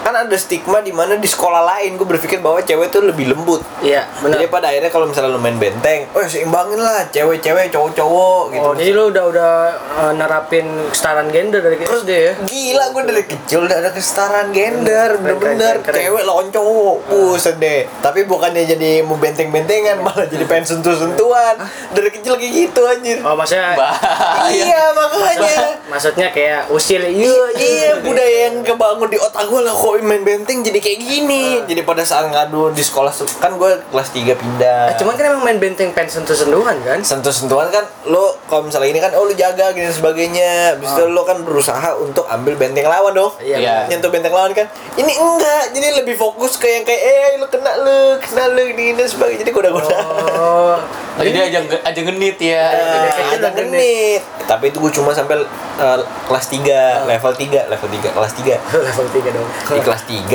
kan 0.07 0.23
ada 0.23 0.37
stigma 0.39 0.79
di 0.79 0.95
mana 0.95 1.19
di 1.19 1.27
sekolah 1.27 1.67
lain 1.67 1.99
gue 1.99 2.07
berpikir 2.07 2.39
bahwa 2.39 2.63
cewek 2.63 2.87
tuh 2.87 3.03
lebih 3.03 3.35
lembut. 3.35 3.59
Iya, 3.83 4.07
benar. 4.23 4.39
Jadi 4.39 4.47
pada 4.47 4.71
akhirnya 4.71 4.87
kalau 4.87 5.11
misalnya 5.11 5.35
lu 5.35 5.41
main 5.43 5.59
benteng, 5.59 6.07
oh 6.15 6.23
seimbangin 6.23 6.79
lah 6.79 7.03
cewek-cewek, 7.11 7.67
cowok-cowok 7.75 8.43
gitu. 8.55 8.63
Oh, 8.63 8.71
jadi 8.71 8.91
lu 8.95 9.11
udah 9.11 9.23
udah 9.27 9.51
uh, 9.99 10.13
nerapin 10.15 10.63
kesetaraan 10.95 11.27
gender 11.27 11.59
dari 11.59 11.75
SD 11.83 12.11
ya? 12.15 12.33
Gila 12.47 12.85
gue 12.95 13.03
dari 13.03 13.23
kecil 13.27 13.67
udah 13.67 13.77
ada 13.83 13.91
kesetaraan 13.91 14.55
gender 14.55 15.19
Bener-bener. 15.19 15.83
Cewek 15.83 16.23
lawan 16.23 16.47
cowok 16.53 16.95
Buset 17.09 17.57
deh 17.57 17.89
Tapi 17.99 18.23
bukannya 18.23 18.63
jadi 18.63 19.01
mau 19.03 19.17
benteng-bentengan 19.17 19.99
Malah 19.99 20.29
jadi 20.29 20.45
pengen 20.45 20.77
sentuh-sentuhan 20.77 21.57
Dari 21.91 22.09
kecil 22.13 22.37
kayak 22.37 22.53
gitu 22.53 22.81
anjir 22.85 23.17
Oh, 23.25 23.33
maksudnya 23.35 23.73
Iya 24.53 24.93
makanya 24.93 25.55
maksudnya 25.89 26.27
kayak 26.31 26.69
usil 26.69 27.01
Iya, 27.01 27.35
iya 27.57 27.75
iya 27.77 27.91
budaya 27.99 28.37
yang 28.51 28.61
kebangun 28.63 29.09
di 29.09 29.17
otak 29.17 29.43
gue 29.49 29.61
lah 29.63 29.73
kok 29.73 29.95
main 30.01 30.21
benteng 30.21 30.61
jadi 30.61 30.77
kayak 30.77 30.99
gini. 30.99 31.43
Jadi 31.63 31.81
pada 31.81 32.03
saat 32.03 32.27
ngadu 32.27 32.69
di 32.71 32.81
sekolah 32.81 33.09
kan 33.37 33.55
gue 33.55 33.71
kelas 33.89 34.09
3 34.11 34.33
pindah. 34.33 34.81
Eh, 34.91 34.95
cuman 34.97 35.13
kan 35.15 35.25
emang 35.29 35.43
main 35.43 35.57
benteng 35.57 35.93
pen 35.93 36.05
sentuh-sentuhan 36.05 36.77
kan? 36.81 36.99
sentuh-sentuhan 37.01 37.69
kan 37.69 37.85
lo 38.05 38.35
kalau 38.45 38.67
misalnya 38.67 38.89
ini 38.89 38.99
kan 38.99 39.11
oh 39.13 39.25
lo 39.25 39.33
jaga 39.33 39.71
gini 39.71 39.87
dan 39.87 39.95
sebagainya. 39.95 40.51
Habis 40.77 40.89
itu 40.93 41.03
lo 41.07 41.21
kan 41.23 41.41
berusaha 41.41 41.95
untuk 41.97 42.27
ambil 42.27 42.53
benteng 42.55 42.85
lawan 42.85 43.13
dong. 43.13 43.31
Iya. 43.39 43.57
Iya. 43.57 43.75
nyentuh 43.87 44.09
benteng 44.09 44.33
lawan 44.33 44.51
kan. 44.51 44.67
Ini 44.97 45.11
enggak 45.11 45.63
jadi 45.71 45.87
lebih 46.03 46.15
fokus 46.15 46.57
ke 46.57 46.67
yang 46.67 46.83
kayak 46.83 47.01
eh 47.01 47.29
lo 47.37 47.47
kena 47.47 47.71
lo 47.81 47.97
kena 48.19 48.51
lo 48.51 48.61
gini 48.65 48.93
dan 48.93 49.07
sebagainya. 49.07 49.41
Jadi 49.45 49.51
goda-goda. 49.53 49.95
Oh, 49.95 50.75
Oh, 51.17 51.25
jadi 51.25 51.49
aja 51.49 51.59
aja 51.81 52.01
genit 52.05 52.37
ya. 52.37 52.69
Nah, 52.69 53.33
ada 53.33 53.49
udah 53.49 53.51
genit. 53.57 54.21
tapi 54.45 54.69
itu 54.69 54.77
gue 54.77 54.93
cuma 54.93 55.09
sampai 55.11 55.41
uh, 55.81 55.97
kelas 56.29 56.45
3 56.45 57.09
level 57.09 57.33
3 57.33 57.73
level 57.73 57.89
3 57.89 58.13
kelas 58.13 58.31
3 58.37 58.53
level 58.87 59.05
3 59.09 59.33
dong. 59.33 59.47
Kelas 59.87 60.03
3 60.03 60.27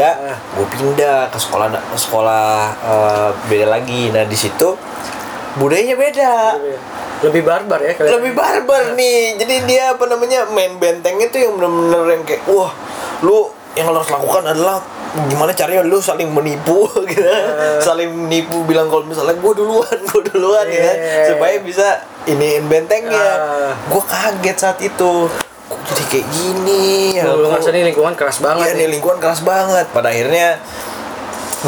gue 0.57 0.67
pindah 0.73 1.29
ke 1.29 1.37
sekolah 1.37 1.69
ke 1.69 1.99
sekolah 2.01 2.49
uh, 2.81 3.29
beda 3.47 3.69
lagi. 3.69 4.09
Nah 4.09 4.25
di 4.25 4.33
situ 4.35 4.73
budayanya 5.55 5.95
beda. 5.95 6.33
Lebih 7.23 7.43
barbar 7.45 7.79
ya 7.79 7.93
kalian. 7.93 8.13
lebih 8.19 8.33
barbar 8.33 8.97
nih. 8.97 9.37
Jadi 9.37 9.55
dia 9.69 9.93
apa 9.93 10.09
namanya 10.09 10.49
main 10.49 10.75
benteng 10.75 11.21
itu 11.21 11.37
yang 11.37 11.55
bener-bener 11.55 12.17
yang 12.17 12.23
kayak 12.25 12.43
wah 12.49 12.73
lu 13.21 13.47
yang 13.73 13.89
lo 13.89 14.01
harus 14.01 14.11
lakukan 14.11 14.43
adalah 14.49 14.81
gimana 15.29 15.53
caranya 15.53 15.85
lu 15.85 16.01
saling 16.01 16.33
menipu 16.33 16.89
gitu. 17.13 17.21
Saling 17.79 18.09
menipu 18.09 18.65
bilang 18.65 18.89
kalau 18.89 19.05
misalnya 19.05 19.37
gue 19.37 19.53
duluan 19.55 19.99
gue 20.09 20.23
duluan 20.33 20.65
ya 20.67 20.81
kan 20.83 20.97
Yeah. 20.97 21.27
supaya 21.29 21.57
bisa 21.61 21.87
iniin 22.25 22.65
bentengnya. 22.67 23.21
Ah. 23.37 23.71
gue 23.77 24.03
kaget 24.03 24.57
saat 24.57 24.79
itu 24.81 25.29
kok 25.73 25.81
jadi 25.89 26.05
kayak 26.13 26.27
gini 26.29 26.85
ya 27.17 27.25
Lu 27.33 27.49
ngerasa 27.49 27.73
nih 27.73 27.85
lingkungan 27.89 28.13
keras 28.13 28.37
Iya 28.39 28.45
banget 28.45 28.67
nih 28.77 28.89
lingkungan 28.93 29.19
keras 29.25 29.41
banget. 29.41 29.87
Pada 29.89 30.13
akhirnya 30.13 30.61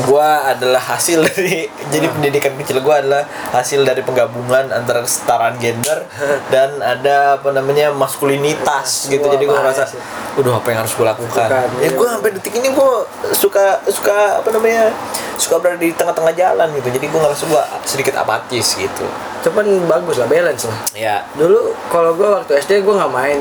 gua 0.07 0.51
adalah 0.51 0.83
hasil 0.83 1.23
dari 1.23 1.71
jadi 1.95 2.07
pendidikan 2.11 2.53
kecil 2.59 2.83
gua 2.83 2.99
adalah 2.99 3.23
hasil 3.55 3.87
dari 3.87 4.03
penggabungan 4.03 4.75
antara 4.75 5.07
kesetaraan 5.07 5.55
gender 5.63 6.03
dan 6.53 6.83
ada 6.83 7.39
apa 7.39 7.55
namanya 7.55 7.95
maskulinitas 7.95 9.07
gitu. 9.07 9.25
Wah, 9.25 9.35
Jadi 9.39 9.45
ngerasa 9.47 9.83
sih. 9.87 10.01
udah 10.35 10.59
apa 10.59 10.67
yang 10.75 10.79
harus 10.83 10.93
gua 10.99 11.07
lakukan. 11.15 11.47
Lakukan, 11.47 11.69
Ya 11.79 11.87
iya. 11.87 11.91
gua 11.95 12.09
sampai 12.19 12.31
detik 12.35 12.55
ini 12.59 12.69
gua 12.75 13.07
suka 13.31 13.79
suka 13.87 14.43
apa 14.43 14.49
namanya? 14.51 14.91
suka 15.35 15.59
berada 15.59 15.83
di 15.83 15.91
tengah-tengah 15.91 16.31
jalan 16.31 16.69
gitu. 16.79 16.89
Jadi 16.95 17.07
gua 17.11 17.27
ngerasa 17.27 17.45
gua 17.51 17.63
sedikit 17.83 18.15
apatis 18.19 18.79
gitu. 18.79 19.07
Cuman 19.45 19.85
bagus 19.85 20.17
lah 20.17 20.25
balance 20.25 20.65
lah. 20.65 20.79
Ya. 20.97 21.17
Dulu 21.37 21.77
kalau 21.93 22.17
gue 22.17 22.25
waktu 22.25 22.57
SD 22.65 22.81
gue 22.81 22.95
nggak 22.97 23.13
main 23.13 23.37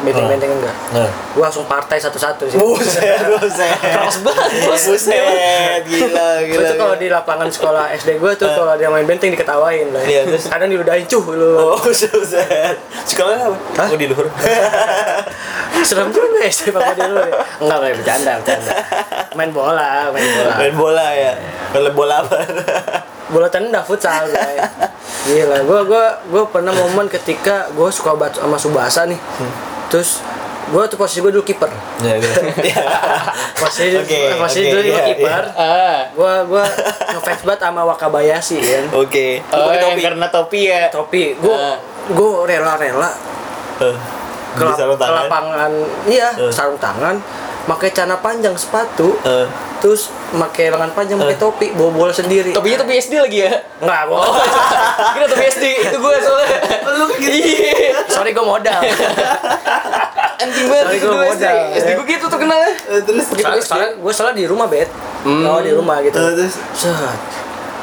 benteng-benteng 0.00 0.48
enggak. 0.48 0.72
Nah. 0.96 1.12
Gue 1.36 1.44
langsung 1.44 1.68
partai 1.68 2.00
satu-satu 2.00 2.48
sih. 2.48 2.56
Buset, 2.56 3.20
buset. 3.36 3.76
Keras 3.84 4.24
banget. 4.24 4.48
Buset, 4.64 5.84
gila, 5.92 6.28
gila. 6.48 6.64
Itu 6.64 6.74
kalau 6.80 6.94
di 6.96 7.06
lapangan 7.12 7.48
sekolah 7.52 7.84
SD 7.92 8.16
gue 8.16 8.32
tuh 8.34 8.48
kalau 8.48 8.72
dia 8.80 8.88
main 8.88 9.04
benteng 9.04 9.30
diketawain 9.36 9.92
lah. 9.92 10.00
Iya, 10.02 10.24
terus? 10.24 10.48
Kadang 10.48 10.72
diludahin 10.72 11.04
cuh 11.04 11.24
lu. 11.36 11.50
Oh, 11.60 11.76
buset. 11.84 12.76
Sekolahnya 13.04 13.52
apa? 13.52 13.58
Hah? 13.76 13.88
Oh, 13.92 13.98
di 13.98 14.06
luhur. 14.08 14.26
Serem 15.88 16.08
juga 16.14 16.40
SD 16.46 16.70
papa 16.70 16.94
dia 16.94 17.10
dulu. 17.10 17.20
ya. 17.20 17.34
Enggak 17.60 17.78
kayak 17.82 17.96
bercanda, 18.00 18.32
bercanda. 18.40 18.72
Main 19.34 19.50
bola, 19.50 19.90
main 20.14 20.24
bola. 20.24 20.54
Main 20.56 20.74
bola 20.74 21.06
ya. 21.12 21.32
Kalau 21.74 21.90
bola 21.92 22.14
apa? 22.22 22.36
Bola 23.28 23.48
tendang 23.50 23.84
futsal 23.84 24.28
gue. 24.28 24.40
Gila, 25.22 25.56
gue 25.62 25.80
gue 25.86 26.04
gue 26.30 26.42
pernah 26.50 26.72
momen 26.74 27.06
ketika 27.06 27.70
gue 27.70 27.88
suka 27.90 28.14
banget 28.14 28.40
sama 28.40 28.56
Subasa 28.58 29.02
nih. 29.06 29.18
Terus 29.90 30.22
gue 30.72 30.82
tuh 30.86 30.96
posisi 30.96 31.20
gue 31.20 31.28
dulu 31.30 31.44
kiper. 31.44 31.68
Ya, 32.00 32.16
gitu. 32.16 32.32
Posisi 33.60 33.92
Oke, 33.94 34.18
posisi 34.34 34.66
dulu 34.66 34.80
gue 34.80 34.88
iya, 34.90 35.04
kiper. 35.06 35.42
ah 35.52 36.00
Gue 36.10 36.32
gue 36.48 36.64
ngefans 37.12 37.42
banget 37.42 37.60
sama 37.60 37.80
Wakabayashi 37.84 38.56
kan. 38.58 38.84
Oke. 38.94 39.44
oh 39.46 39.68
Pakai 39.68 39.76
yang 39.76 39.84
topi. 39.86 40.00
karena 40.02 40.26
topi 40.28 40.60
ya 40.66 40.82
Topi, 40.88 41.22
gue 41.36 41.52
Ah. 41.52 41.76
gue 42.08 42.30
rela-rela 42.42 43.10
Eh, 43.78 43.96
ke, 44.52 44.62
Di 44.62 44.72
sarung 44.74 44.94
ke 44.94 45.02
tangan? 45.02 45.16
lapangan 45.22 45.70
iya 46.06 46.28
Eh. 46.34 46.48
sarung 46.48 46.76
tangan 46.76 47.16
pakai 47.64 47.88
celana 47.88 48.16
panjang 48.16 48.52
sepatu 48.52 49.14
Eh. 49.20 49.46
terus 49.78 50.10
pakai 50.30 50.66
lengan 50.68 50.90
panjang 50.90 51.14
pakai 51.16 51.36
topi 51.36 51.70
bawa 51.70 51.90
bola 51.92 52.12
sendiri 52.12 52.50
Topinya 52.50 52.78
topi 52.78 52.94
SD 52.96 53.14
lagi 53.16 53.38
ya? 53.40 53.52
enggak 53.78 54.02
gua 54.04 54.18
Oh, 54.20 54.34
kira 55.14 55.26
topi 55.26 55.44
SD 55.48 55.64
itu 55.80 55.96
gue 55.96 56.14
soalnya. 56.18 56.58
Lu 56.92 57.06
Iya. 57.22 58.02
sorry 58.06 58.30
gua 58.30 58.46
modal 58.48 58.80
Anjing 60.42 60.66
banget 60.66 60.84
Sorry, 60.84 60.96
itu 60.96 61.06
gua 61.06 61.16
gue 61.16 61.28
SD. 61.28 61.44
modal. 61.44 61.56
SD 61.72 61.88
gue 61.92 62.06
gitu 62.08 62.26
terkenalnya. 62.28 62.72
terus 63.00 63.24
soalnya, 63.28 63.62
soalnya 63.62 63.90
gue 63.96 64.12
soalnya 64.12 64.36
di 64.36 64.46
rumah 64.46 64.66
bet 64.66 64.90
Hmm. 65.22 65.46
oh 65.46 65.58
di 65.58 65.70
rumah 65.70 66.02
gitu 66.02 66.14
Eh, 66.14 66.34
terus? 66.34 66.58
set 66.72 66.98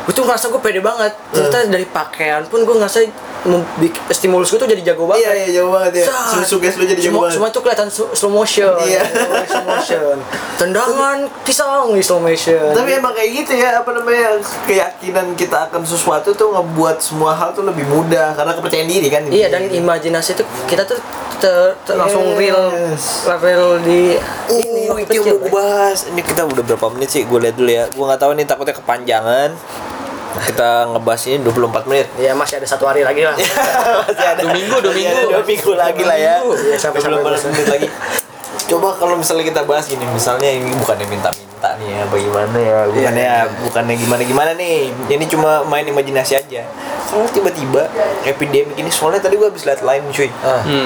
gue 0.01 0.11
tuh 0.11 0.23
ngerasa 0.23 0.49
gue 0.49 0.59
pede 0.59 0.81
banget 0.81 1.13
ternyata 1.29 1.69
dari 1.69 1.85
pakaian 1.85 2.41
pun 2.43 2.59
gue 2.61 2.73
ngerasa 2.73 2.99
stimulus 4.09 4.49
gue 4.49 4.59
tuh 4.59 4.67
jadi 4.67 4.81
jago 4.85 5.05
banget 5.05 5.25
Iya, 5.25 5.33
iya, 5.33 5.47
jauh 5.55 5.71
banget 5.71 5.93
ya. 5.97 6.05
Suges 6.41 6.75
lu 6.75 6.83
jadi 6.83 6.99
jago 6.99 7.07
semua, 7.09 7.21
banget. 7.21 7.33
semua 7.35 7.49
tuh 7.49 7.61
kelihatan 7.63 7.87
slow 7.89 8.29
motion 8.29 8.73
Iya. 8.79 9.01
slow 9.45 9.65
motion 9.65 10.15
tendangan 10.55 11.17
pisang 11.41 11.89
di 11.89 12.01
slow 12.01 12.19
motion 12.19 12.71
Tapi 12.71 12.89
emang 12.93 13.13
kayak 13.13 13.29
gitu 13.33 13.53
ya, 13.55 13.79
apa 13.79 13.89
namanya, 13.91 14.37
keyakinan 14.63 15.33
kita 15.33 15.67
akan 15.67 15.81
sesuatu 15.81 16.31
tuh 16.31 16.51
ngebuat 16.51 16.99
semua 16.99 17.31
hal 17.31 17.51
tuh 17.51 17.63
lebih 17.63 17.85
mudah 17.85 18.33
karena 18.33 18.51
kepercayaan 18.53 18.87
diri 18.87 19.07
kan. 19.07 19.23
iya 19.25 19.47
dan 19.47 19.65
imajinasi 19.65 20.35
tuh 20.35 20.45
kita 20.65 20.83
tuh 20.83 20.99
ter- 21.39 21.75
ter- 21.81 21.95
langsung 21.95 22.35
real 22.35 22.67
real 23.39 23.79
di 23.79 24.19
ini 24.49 24.81
waktu 24.85 25.07
itu 25.07 25.23
yang 25.23 25.39
gue 25.39 25.47
bahas. 25.49 26.03
Ini 26.05 26.19
kita 26.19 26.43
udah 26.43 26.63
berapa 26.65 26.87
menit 26.91 27.09
sih? 27.09 27.23
Gue 27.23 27.39
lihat 27.39 27.55
dulu 27.55 27.69
ya. 27.69 27.87
Gue 27.87 28.03
nggak 28.03 28.19
tahu 28.19 28.31
nih 28.33 28.43
takutnya 28.43 28.75
kepanjangan. 28.75 29.49
Kita 30.41 30.69
ngebahas 30.87 31.21
ini 31.25 31.37
24 31.41 31.83
menit. 31.85 32.07
ya 32.15 32.31
masih 32.31 32.55
ada 32.57 32.67
satu 32.67 32.83
hari 32.83 33.01
lagi 33.01 33.21
lah 33.21 33.35
Masih 34.07 34.27
ada 34.27 34.41
Dua 34.41 34.51
minggu, 34.51 34.77
dua 34.79 34.93
minggu. 34.93 35.17
ada 35.19 35.31
dua 35.31 35.43
minggu 35.43 35.71
lagi 35.73 36.03
lah 36.03 36.17
ya. 36.17 36.35
Iya, 36.39 36.75
sampai- 36.75 36.99
sampai 36.99 37.19
24 37.19 37.51
menit 37.51 37.67
lagi. 37.67 37.87
Coba 38.65 38.93
kalau 38.93 39.15
misalnya 39.15 39.43
kita 39.43 39.61
bahas 39.63 39.85
gini, 39.85 40.05
misalnya 40.05 40.45
ini 40.45 40.69
bukannya 40.75 41.05
minta-minta 41.05 41.69
nih 41.75 41.89
ya, 41.89 42.01
bagaimana 42.05 42.53
ya, 42.55 42.79
bukannya 42.85 43.25
Iya. 43.25 43.37
bukannya 43.65 43.95
gimana-gimana 43.97 44.51
nih. 44.53 44.77
Ini 45.07 45.25
cuma 45.27 45.63
main 45.63 45.83
imajinasi 45.83 46.37
aja. 46.37 46.61
Kalau 47.03 47.25
tiba-tiba 47.27 47.89
epidemi 48.23 48.69
ini, 48.75 48.87
soalnya 48.87 49.17
tadi 49.19 49.35
gue 49.35 49.49
habis 49.49 49.65
lihat 49.65 49.81
lain 49.81 50.05
cuy. 50.09 50.29
Ah. 50.39 50.61
Hmm. 50.61 50.85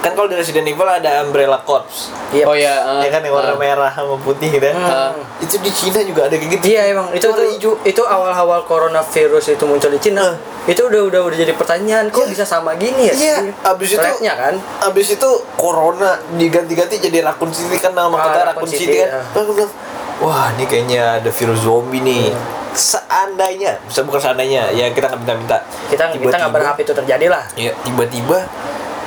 Kan 0.00 0.16
kalau 0.16 0.32
di 0.32 0.36
Resident 0.40 0.64
Evil 0.64 0.88
ada 0.88 1.20
Umbrella 1.20 1.60
Corps. 1.60 1.84
Iya. 2.32 2.44
Oh 2.48 2.56
ya. 2.56 3.04
eh, 3.04 3.04
ya 3.04 3.08
kan 3.12 3.20
yang 3.20 3.36
warna 3.36 3.52
eh. 3.52 3.60
merah 3.60 3.92
sama 3.92 4.16
putih 4.16 4.48
gitu. 4.48 4.64
Hmm. 4.72 5.12
Itu 5.44 5.60
di 5.60 5.68
Cina 5.68 6.00
juga 6.00 6.24
ada 6.24 6.40
kayak 6.40 6.56
gitu. 6.56 6.64
Iya 6.72 6.82
emang 6.96 7.12
itu 7.12 7.28
Warna 7.28 7.36
tuh 7.36 7.46
hijau. 7.52 7.72
itu 7.84 8.02
awal-awal 8.08 8.64
coronavirus 8.64 9.60
itu 9.60 9.64
muncul 9.68 9.92
di 9.92 10.00
Cina. 10.00 10.40
Itu 10.64 10.88
udah 10.88 11.00
udah 11.04 11.20
udah 11.28 11.36
jadi 11.36 11.52
pertanyaan 11.52 12.08
kok 12.08 12.24
bisa 12.32 12.48
sama 12.48 12.72
gini 12.80 13.12
ya? 13.12 13.14
Iya, 13.16 13.36
abis 13.76 13.96
itu 13.96 14.08
kan. 14.24 14.54
Abis 14.88 15.06
itu 15.20 15.28
corona 15.60 16.16
diganti-ganti 16.36 16.96
jadi 16.96 17.20
Raccoon 17.20 17.52
City 17.52 17.76
kan 17.76 17.92
nama 17.92 18.16
Ah, 18.16 18.56
Raccoon 18.56 18.68
City, 18.68 18.88
City, 18.88 19.04
kan. 19.04 19.20
bilang, 19.36 19.72
wah 20.20 20.48
ini 20.56 20.64
kayaknya 20.64 21.20
ada 21.20 21.30
virus 21.32 21.60
zombie 21.60 22.00
nih. 22.00 22.32
Iya. 22.32 22.40
Seandainya, 22.70 23.82
bisa 23.82 24.06
bukan 24.06 24.22
seandainya, 24.22 24.70
ya 24.70 24.86
kita 24.94 25.10
nggak 25.10 25.20
minta-minta. 25.26 25.58
Kita 25.90 26.14
kita 26.14 26.36
nggak 26.38 26.54
berharap 26.54 26.78
itu 26.78 26.92
terjadi 26.94 27.26
lah. 27.26 27.42
Ya 27.58 27.74
tiba-tiba 27.82 28.46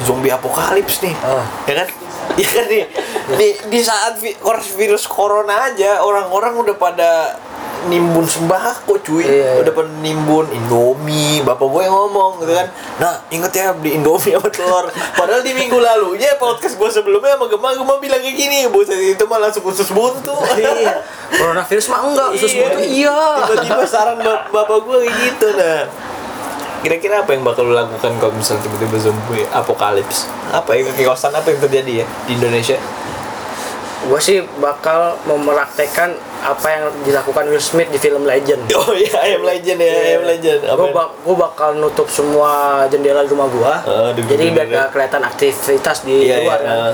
zombie 0.04 0.30
apokalips 0.30 1.02
nih, 1.02 1.16
Ah. 1.20 1.44
ya 1.66 1.76
kan? 1.78 1.90
Ya 2.34 2.48
kan 2.48 2.66
nih, 2.66 2.88
di, 3.36 3.48
di 3.68 3.80
saat 3.80 4.18
vi- 4.18 4.34
virus 4.74 5.06
corona 5.06 5.68
aja 5.68 6.00
orang-orang 6.00 6.56
udah 6.58 6.74
pada 6.74 7.36
nimbun 7.84 8.24
sembako 8.24 8.96
cuy 8.98 9.22
Iya, 9.22 9.30
iya. 9.30 9.52
udah 9.60 9.74
pada 9.74 9.92
nimbun 10.00 10.48
Indomie 10.50 11.44
bapak 11.44 11.68
gue 11.68 11.82
yang 11.84 11.92
ngomong 11.92 12.40
gitu 12.40 12.56
kan 12.56 12.68
nah 12.96 13.20
inget 13.28 13.52
ya 13.52 13.76
beli 13.76 14.00
Indomie 14.00 14.32
sama 14.32 14.48
telur 14.48 14.86
padahal 15.14 15.44
di 15.44 15.52
minggu 15.52 15.76
lalunya 15.76 16.32
podcast 16.38 16.74
gue 16.74 16.88
sebelumnya 16.90 17.36
sama 17.36 17.46
Gemma 17.46 17.76
Gemma 17.76 18.00
bilang 18.00 18.18
kayak 18.18 18.38
gini 18.40 18.58
buset 18.68 18.96
itu 18.96 19.24
mah 19.26 19.36
langsung 19.38 19.62
khusus 19.62 19.92
buntu 19.92 20.32
Iya. 20.56 21.04
Coronavirus 21.34 21.86
mah 21.90 22.00
enggak, 22.04 22.28
usus 22.32 22.56
buntu 22.56 22.80
iya. 22.80 23.20
tiba-tiba 23.44 23.84
saran 23.84 24.16
bap- 24.18 24.48
bapak 24.48 24.80
gue 24.80 24.98
kayak 25.02 25.16
gitu 25.28 25.48
nah 25.52 25.80
kira-kira 26.84 27.24
apa 27.24 27.32
yang 27.32 27.42
bakal 27.42 27.64
lo 27.64 27.74
lakukan 27.74 28.12
kalau 28.18 28.34
misalnya 28.34 28.62
tiba-tiba 28.62 29.00
zombie 29.00 29.48
apokalips 29.50 30.28
apa 30.52 30.70
ya 30.72 30.84
kekiosaan 30.86 31.32
apa 31.32 31.48
yang 31.48 31.60
terjadi 31.60 31.92
ya 32.00 32.06
di 32.24 32.32
Indonesia 32.36 32.76
Gue 34.04 34.20
sih 34.20 34.44
bakal 34.60 35.16
memraktekkan 35.24 36.12
apa 36.44 36.68
yang 36.68 36.84
dilakukan 37.02 37.48
Will 37.48 37.64
Smith 37.64 37.88
di 37.88 37.96
film 37.96 38.28
Legend. 38.28 38.68
oh 38.76 38.92
iya 38.92 39.16
ayam 39.18 39.48
legend 39.48 39.80
ya 39.80 39.96
ayam 40.12 40.28
legend 40.28 40.60
apa 40.62 40.76
Gue 40.76 40.90
bak 40.92 41.08
gua 41.24 41.36
bakal 41.42 41.70
nutup 41.80 42.12
semua 42.12 42.52
jendela 42.92 43.24
rumah 43.24 43.48
gua. 43.48 43.80
Oh, 43.82 44.12
di 44.12 44.20
jadi 44.28 44.52
biar 44.52 44.68
jendela. 44.68 44.76
gak 44.78 44.88
kelihatan 44.92 45.24
aktivitas 45.24 46.04
di 46.04 46.28
Iya, 46.28 46.36
luar 46.38 46.60
iya, 46.60 46.68
kan. 46.68 46.76
eh. 46.84 46.94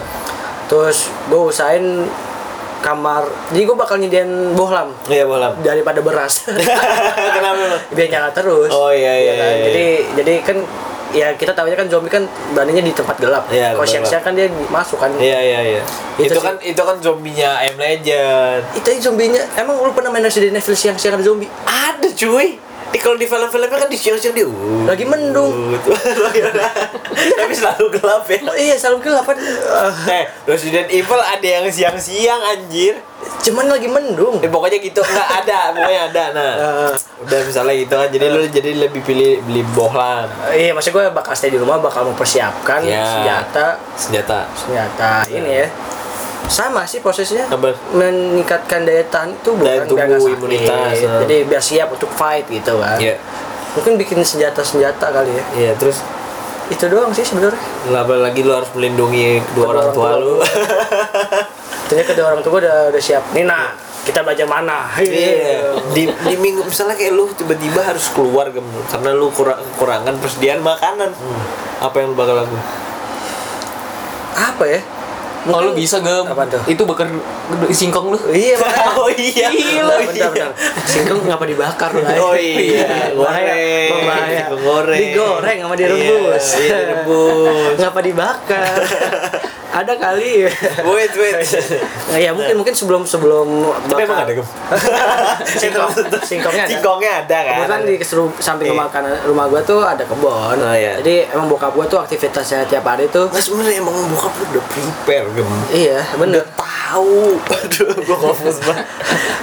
Terus 0.69 0.97
gue 1.25 1.41
usahain 1.41 1.85
kamar. 2.79 3.23
Jadi 3.51 3.63
gue 3.67 3.77
bakal 3.77 3.95
nyediain 3.99 4.55
bohlam 4.55 4.89
iya 5.11 5.23
bolam 5.27 5.53
daripada 5.61 5.99
beras. 5.99 6.47
kenapa 7.35 7.83
biar 7.91 8.07
nyala 8.07 8.29
terus. 8.31 8.69
Oh, 8.71 8.91
iya, 8.91 9.13
iya, 9.19 9.33
kan? 9.35 9.51
iya. 9.51 9.65
Jadi 9.67 9.85
jadi 10.19 10.33
kan 10.43 10.57
ya 11.09 11.33
kita 11.33 11.57
tahunya 11.57 11.77
kan 11.77 11.87
zombie 11.89 12.11
kan 12.11 12.23
beraninya 12.53 12.83
di 12.85 12.93
tempat 12.93 13.17
gelap. 13.17 13.43
Iya, 13.49 13.73
Kalau 13.73 13.81
tempat 13.81 13.89
siang-siang 13.89 14.23
kan 14.23 14.33
dia 14.37 14.47
masuk 14.69 14.97
kan. 15.01 15.11
Iya 15.17 15.39
iya 15.41 15.59
iya. 15.77 15.81
Itu, 16.17 16.33
Itu 16.33 16.39
sih. 16.39 16.45
kan 16.45 16.55
itu 16.61 16.81
kan 16.81 16.95
zombinya 17.01 17.49
ayam 17.61 17.75
legend. 17.77 18.61
Itu 18.77 18.87
zombinya. 19.01 19.41
Emang 19.57 19.81
lu 19.81 19.91
pernah 19.93 20.13
main 20.13 20.23
Resident 20.23 20.57
Evil 20.57 20.75
siang-siang 20.77 21.17
ada 21.17 21.25
zombie? 21.25 21.49
Ada 21.65 22.09
cuy. 22.13 22.68
Di 22.89 22.97
kalau 22.97 23.15
di 23.15 23.25
film-filmnya 23.25 23.69
kan 23.69 23.85
di 23.85 23.95
siang-siang 23.95 24.33
dia. 24.33 24.45
Uh, 24.45 24.85
Lagi 24.85 25.05
mendung. 25.05 25.77
Tapi 27.39 27.53
selalu 27.53 27.85
gelap 27.93 28.25
ya. 28.25 28.39
Oh, 28.43 28.55
iya 28.55 28.75
selalu 28.75 28.97
gelap 29.05 29.25
kan. 29.25 29.37
Eh, 30.07 30.23
Resident 30.45 30.89
Evil 30.89 31.19
ada 31.19 31.43
yang 31.43 31.65
siang-siang 31.67 32.41
anjir. 32.41 32.97
Cuman 33.39 33.67
lagi 33.67 33.85
mendung. 33.85 34.39
Eh, 34.39 34.47
pokoknya 34.47 34.79
gitu 34.79 34.99
nggak 34.99 35.29
ada, 35.43 35.71
pokoknya 35.71 36.01
ada. 36.09 36.23
Nah, 36.31 36.51
Eh, 36.59 36.93
udah 37.19 37.39
misalnya 37.43 37.75
gitu 37.75 37.93
kan. 37.93 38.09
Jadi 38.09 38.25
lu 38.25 38.41
jadi 38.47 38.71
lebih 38.79 39.01
pilih 39.03 39.43
beli 39.43 39.61
bohlam 39.69 40.27
iya, 40.49 40.71
maksud 40.71 40.89
gue 40.89 41.05
bakal 41.11 41.35
stay 41.35 41.51
di 41.51 41.59
rumah, 41.59 41.77
bakal 41.77 42.07
mempersiapkan 42.07 42.79
Ya. 42.81 43.03
senjata, 43.05 43.65
senjata. 43.93 44.39
senjata 44.55 45.11
ini 45.27 45.51
ya. 45.63 45.67
Sama 46.49 46.81
sih 46.83 46.99
prosesnya. 46.99 47.45
Apa? 47.45 47.77
Meningkatkan 47.93 48.81
daya 48.81 49.05
tahan 49.05 49.31
itu 49.31 49.53
bukan 49.53 49.69
Daya 49.69 49.85
tubuh, 49.85 50.17
sakit. 50.19 50.35
imunitas, 50.35 50.93
ya. 50.97 51.11
Jadi 51.21 51.35
biar 51.45 51.61
siap 51.61 51.87
untuk 51.93 52.09
fight 52.09 52.49
gitu 52.49 52.81
kan. 52.81 52.97
Iya. 52.97 53.15
Mungkin 53.77 53.93
bikin 53.95 54.17
senjata-senjata 54.19 55.13
kali 55.13 55.29
ya. 55.29 55.43
Iya, 55.55 55.71
terus 55.77 56.01
Itu 56.69 56.85
doang 56.85 57.09
sih 57.09 57.25
sebenarnya. 57.25 57.57
lagi 57.89 58.45
lu 58.45 58.53
harus 58.53 58.69
melindungi 58.73 59.41
kedua 59.43 59.73
orang 59.73 59.89
tua 59.89 60.09
lu. 60.17 60.37
Ternyata 61.85 62.09
kedua 62.13 62.25
orang 62.29 62.41
tua 62.41 62.53
udah 62.61 62.93
udah 62.93 63.01
siap. 63.01 63.25
Nina, 63.33 63.73
kita 64.05 64.21
belajar 64.21 64.45
mana? 64.45 64.85
Iya. 64.97 65.73
Di, 65.97 66.05
di 66.05 66.35
minggu 66.37 66.61
misalnya 66.61 66.93
kayak 66.93 67.13
lu 67.13 67.25
tiba-tiba 67.33 67.81
harus 67.81 68.09
keluar 68.09 68.49
gem 68.49 68.65
karena 68.85 69.09
lu 69.13 69.33
kurang 69.33 69.57
kekurangan 69.73 70.13
persediaan 70.17 70.61
makanan. 70.61 71.09
Apa 71.81 71.95
yang 72.01 72.13
lu 72.13 72.17
bakal 72.17 72.37
lakukan? 72.37 72.61
Apa 74.37 74.63
ya? 74.65 74.81
Oh 75.47 75.63
lu 75.63 75.71
bisa 75.71 76.03
gak? 76.03 76.27
Apaan 76.27 76.51
tuh? 76.51 76.59
Itu 76.67 76.83
bakar 76.83 77.07
singkong 77.71 78.11
lu. 78.11 78.19
Iya. 78.29 78.59
Oh 78.99 79.07
iya. 79.07 79.47
Gila, 79.47 79.87
Oh, 79.87 79.99
bentar, 80.03 80.27
bentar. 80.27 80.51
Singkong 80.83 81.23
ngapa 81.23 81.45
dibakar 81.47 81.91
lah? 81.95 82.19
Oh 82.19 82.35
iya, 82.35 83.15
bahaya, 83.15 83.53
goreng. 83.55 83.91
bahaya. 84.03 84.45
Goreng. 84.51 84.99
Digoreng 84.99 85.57
sama 85.63 85.75
direbus. 85.79 86.45
Iya, 86.51 86.59
iya, 86.59 86.77
direbus. 86.83 87.75
ngapa 87.79 87.99
dibakar? 88.03 88.81
Ada 89.71 89.93
kali. 89.95 90.49
Wait, 90.83 91.13
wait. 91.13 91.35
Nah, 92.09 92.17
ya 92.17 92.33
mungkin 92.33 92.57
mungkin 92.57 92.73
sebelum 92.73 93.05
sebelum 93.05 93.69
Tapi 93.85 94.01
emang 94.01 94.25
ada 94.25 94.33
singkong 95.61 95.93
singkongnya 96.19 96.63
ada. 96.65 96.71
Singkongnya 96.71 97.11
ada 97.21 97.37
kan? 97.39 97.53
Kebetulan 97.55 97.81
di 97.83 97.95
keseru- 97.95 98.33
samping 98.35 98.65
Iya. 98.65 98.73
rumah 98.73 98.87
kanan 98.87 99.13
rumah 99.23 99.45
gua 99.45 99.61
tuh 99.61 99.79
ada 99.79 100.01
kebon. 100.01 100.57
Oh, 100.57 100.73
iya. 100.73 100.97
Jadi 100.97 101.29
emang 101.29 101.45
bokap 101.47 101.71
gua 101.71 101.85
tuh 101.85 101.99
aktivitasnya 101.99 102.65
tiap 102.65 102.81
hari 102.83 103.05
tuh 103.07 103.27
Nah 103.27 103.37
sebenarnya 103.37 103.77
emang 103.77 103.93
bokap 104.09 104.33
lu 104.35 104.45
udah 104.51 104.63
prepare 104.65 105.27
gem. 105.31 105.49
iya 105.71 106.01
bener 106.13 106.41
Udah 106.41 106.49
tahu. 106.55 107.37
Aduh, 107.59 107.89
gua 108.03 108.17
confus 108.19 108.57
banget. 108.59 108.85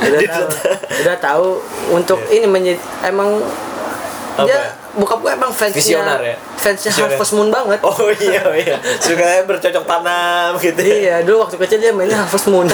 udah 0.02 0.20
tahu 0.24 0.46
udah 0.98 1.16
tahu 1.16 1.46
untuk 1.92 2.18
ini 2.26 2.44
menjadi 2.44 2.78
emang 3.04 3.30
Apa? 4.34 4.42
dia 4.44 4.58
bokap 4.96 5.18
gue 5.18 5.30
emang 5.30 5.50
fansnya 5.50 5.76
Visioner 5.76 6.18
ya? 6.18 6.34
fansnya 6.54 6.88
Visioner. 6.88 7.12
Harvest 7.12 7.32
Moon 7.32 7.48
banget 7.48 7.78
Oh 7.82 7.96
iya, 8.10 8.40
oh 8.42 8.56
iya. 8.56 8.76
Suka 8.96 9.22
bercocok 9.44 9.84
tanam 9.84 10.56
gitu. 10.56 10.80
ya. 10.80 10.94
iya 10.96 11.14
dulu 11.20 11.44
waktu 11.44 11.56
kecil 11.58 11.78
dia 11.78 11.92
mainnya 11.92 12.16
Harvest 12.18 12.46
Moon 12.46 12.64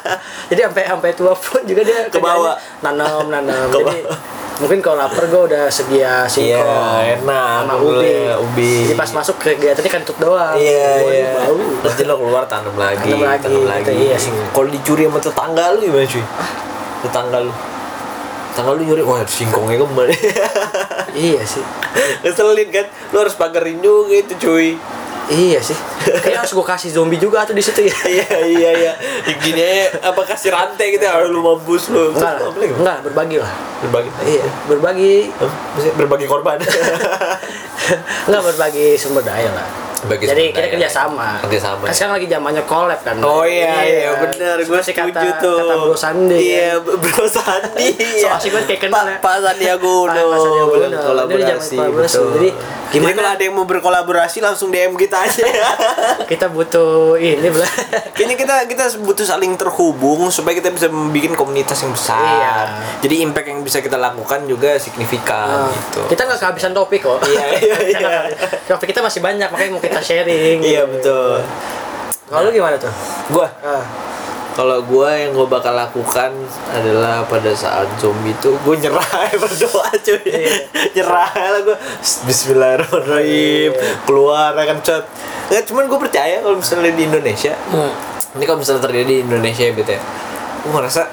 jadi 0.50 0.60
sampai 0.64 0.84
sampai 0.84 1.10
tua 1.12 1.32
pun 1.32 1.62
juga 1.62 1.82
dia 1.82 2.06
Ke 2.06 2.18
bawah. 2.18 2.58
nanam 2.80 3.26
nanam 3.28 3.70
jadi 3.70 4.02
mungkin 4.58 4.82
kalau 4.82 4.98
lapar 4.98 5.22
gue 5.24 5.42
udah 5.46 5.64
sedia 5.68 6.26
singkong 6.26 6.58
Iya, 6.58 7.14
enak. 7.16 7.62
sama 7.62 7.74
ubi. 7.78 8.10
ubi. 8.42 8.72
jadi 8.84 8.98
pas 8.98 9.10
masuk 9.12 9.38
kegiatannya 9.38 9.86
kan 9.88 10.02
tutup 10.02 10.18
doang 10.26 10.58
Iya, 10.58 10.82
Waduh, 10.98 11.14
iya. 11.14 11.30
bau 11.46 11.58
Nanti 11.78 12.02
lo 12.02 12.14
keluar 12.16 12.42
tanam 12.44 12.74
lagi, 12.74 13.06
Tanam 13.06 13.22
lagi, 13.22 13.86
gitu, 13.86 13.92
iya 14.02 14.16
sih. 14.18 14.34
Kalau 14.50 14.66
dicuri 14.66 15.06
sama 15.06 15.18
tetangga 15.20 15.64
lu 15.70 15.78
gimana 15.80 16.02
cuy? 16.04 16.24
Tetangga 17.00 17.38
lu. 17.40 17.52
Tetangga 18.58 18.74
lu 18.74 18.90
nyuri, 18.90 19.06
wah 19.06 19.22
singkongnya 19.22 19.78
kembali. 19.78 20.18
iya 21.30 21.46
sih 21.46 21.62
Ngeselin 22.26 22.74
kan? 22.74 22.90
Lu 23.14 23.22
harus 23.22 23.38
pagarin 23.38 23.78
juga 23.78 24.18
itu 24.18 24.34
cuy. 24.34 24.74
Iya 25.30 25.62
sih. 25.62 25.78
Kayaknya 26.02 26.42
harus 26.42 26.50
gue 26.50 26.66
kasih 26.66 26.90
zombie 26.90 27.22
juga 27.22 27.46
tuh 27.46 27.54
di 27.54 27.62
situ 27.62 27.86
ya. 27.86 27.94
iya 28.10 28.26
iya 28.42 28.70
iya 28.74 28.92
gini 29.38 29.62
aja 29.62 30.10
apa 30.10 30.26
kasih 30.26 30.50
rantai 30.50 30.90
gitu 30.90 31.06
ya 31.06 31.22
lu 31.22 31.38
mampus 31.38 31.94
lu 31.94 32.10
Enggak, 32.10 32.50
enggak 32.58 32.98
berbagi 33.06 33.38
lah. 33.38 33.52
berbagi 33.78 34.10
Iya, 34.26 34.42
berbagi? 34.66 35.14
Maksudnya 35.38 35.94
berbagi 35.94 36.26
korban 36.26 36.58
enggak 38.26 38.42
berbagi 38.42 38.98
sumber 38.98 39.22
daya 39.22 39.54
lah. 39.54 39.87
Bagi 40.00 40.24
Jadi 40.24 40.44
kita 40.48 40.60
daya. 40.60 40.72
kerjasama. 40.72 41.28
Kerjasama. 41.42 41.82
Kan 41.82 41.92
sekarang 41.92 42.14
lagi 42.14 42.26
zamannya 42.28 42.62
collab 42.64 43.00
kan. 43.00 43.16
Oh 43.18 43.42
iya 43.42 43.74
iya 43.82 44.10
benar 44.14 44.56
gue 44.56 44.78
setuju 44.78 45.10
kata, 45.10 45.42
tuh. 45.42 45.58
Kata 45.58 45.74
Bro 45.80 45.96
Sandi. 45.96 46.38
Iya 46.38 46.70
kan. 46.76 46.96
Bro 47.02 47.26
Sandi. 47.26 47.88
So 48.16 48.26
asik 48.28 48.50
banget 48.52 48.66
kayak 48.68 48.82
kenal 48.84 49.04
ya. 49.04 49.16
Pak 49.18 49.34
Sandiaga 49.40 49.82
Uno. 49.82 50.06
Pak- 50.06 50.38
Sandiaga 50.38 50.76
Uno. 50.78 50.98
kolaborasi. 51.02 51.76
zaman 51.76 52.52
betul. 52.88 52.96
Jadi, 52.98 53.04
gimana- 53.04 53.16
kalau 53.18 53.30
ada 53.30 53.42
yang 53.42 53.54
mau 53.54 53.64
berkolaborasi 53.64 54.38
langsung 54.40 54.68
DM 54.68 54.94
kita 54.94 55.20
aja. 55.20 55.44
Kita 56.30 56.46
butuh 56.46 57.14
ini 57.14 57.48
belah. 57.48 57.68
Kayaknya 58.12 58.36
kita 58.36 58.54
kita 58.66 58.84
butuh 58.98 59.22
saling 59.22 59.54
terhubung 59.54 60.28
supaya 60.28 60.52
kita 60.52 60.68
bisa 60.68 60.86
membuat 60.86 61.32
komunitas 61.34 61.80
yang 61.80 61.92
besar. 61.92 62.20
Iya. 62.20 62.56
Jadi 63.00 63.14
impact 63.22 63.46
yang 63.46 63.60
bisa 63.60 63.78
kita 63.78 63.96
lakukan 63.96 64.44
juga 64.44 64.76
signifikan 64.76 65.64
Nah, 65.64 65.70
gitu. 65.70 66.00
Kita 66.06 66.24
nggak 66.24 66.38
kehabisan 66.38 66.72
topik 66.72 67.00
kok. 67.00 67.20
Iya, 67.22 67.46
iya, 67.56 67.76
iya. 67.90 68.18
topik 68.68 68.88
kita 68.88 69.00
masih 69.00 69.20
banyak 69.20 69.48
makanya 69.48 69.70
mau 69.70 69.80
kita 69.80 70.00
sharing. 70.00 70.60
Iya 70.60 70.84
betul. 70.84 71.40
Kalau 72.24 72.44
lu 72.44 72.50
gimana 72.50 72.76
tuh? 72.76 72.92
Gua 73.30 73.48
Ah, 73.58 73.80
kalau 74.58 74.82
gua 74.82 75.14
yang 75.14 75.30
gua 75.30 75.46
bakal 75.46 75.70
lakukan 75.70 76.34
adalah 76.74 77.22
pada 77.30 77.54
saat 77.54 77.86
zombie 78.02 78.34
itu 78.34 78.50
gue 78.58 78.74
nyerah 78.74 79.30
berdoa 79.46 79.86
cuy. 80.02 80.34
Nyerah 80.98 81.30
lah 81.30 81.60
gue 81.62 81.78
Bismillahirrahmanirrahim. 82.26 83.70
Keluar 84.02 84.58
ya 84.58 84.64
kan 84.66 84.78
cat 84.82 85.06
nggak 85.48 85.62
cuman 85.70 85.86
gue 85.86 85.98
percaya 86.02 86.42
kalau 86.42 86.58
misalnya 86.58 86.90
di 86.90 87.06
Indonesia. 87.06 87.54
Ini 88.34 88.44
kalau 88.50 88.58
misalnya 88.58 88.82
terjadi 88.82 89.06
di 89.06 89.22
Indonesia 89.22 89.62
ya 89.62 89.72
bete 89.72 89.96
gue 90.58 90.72
merasa 90.74 91.06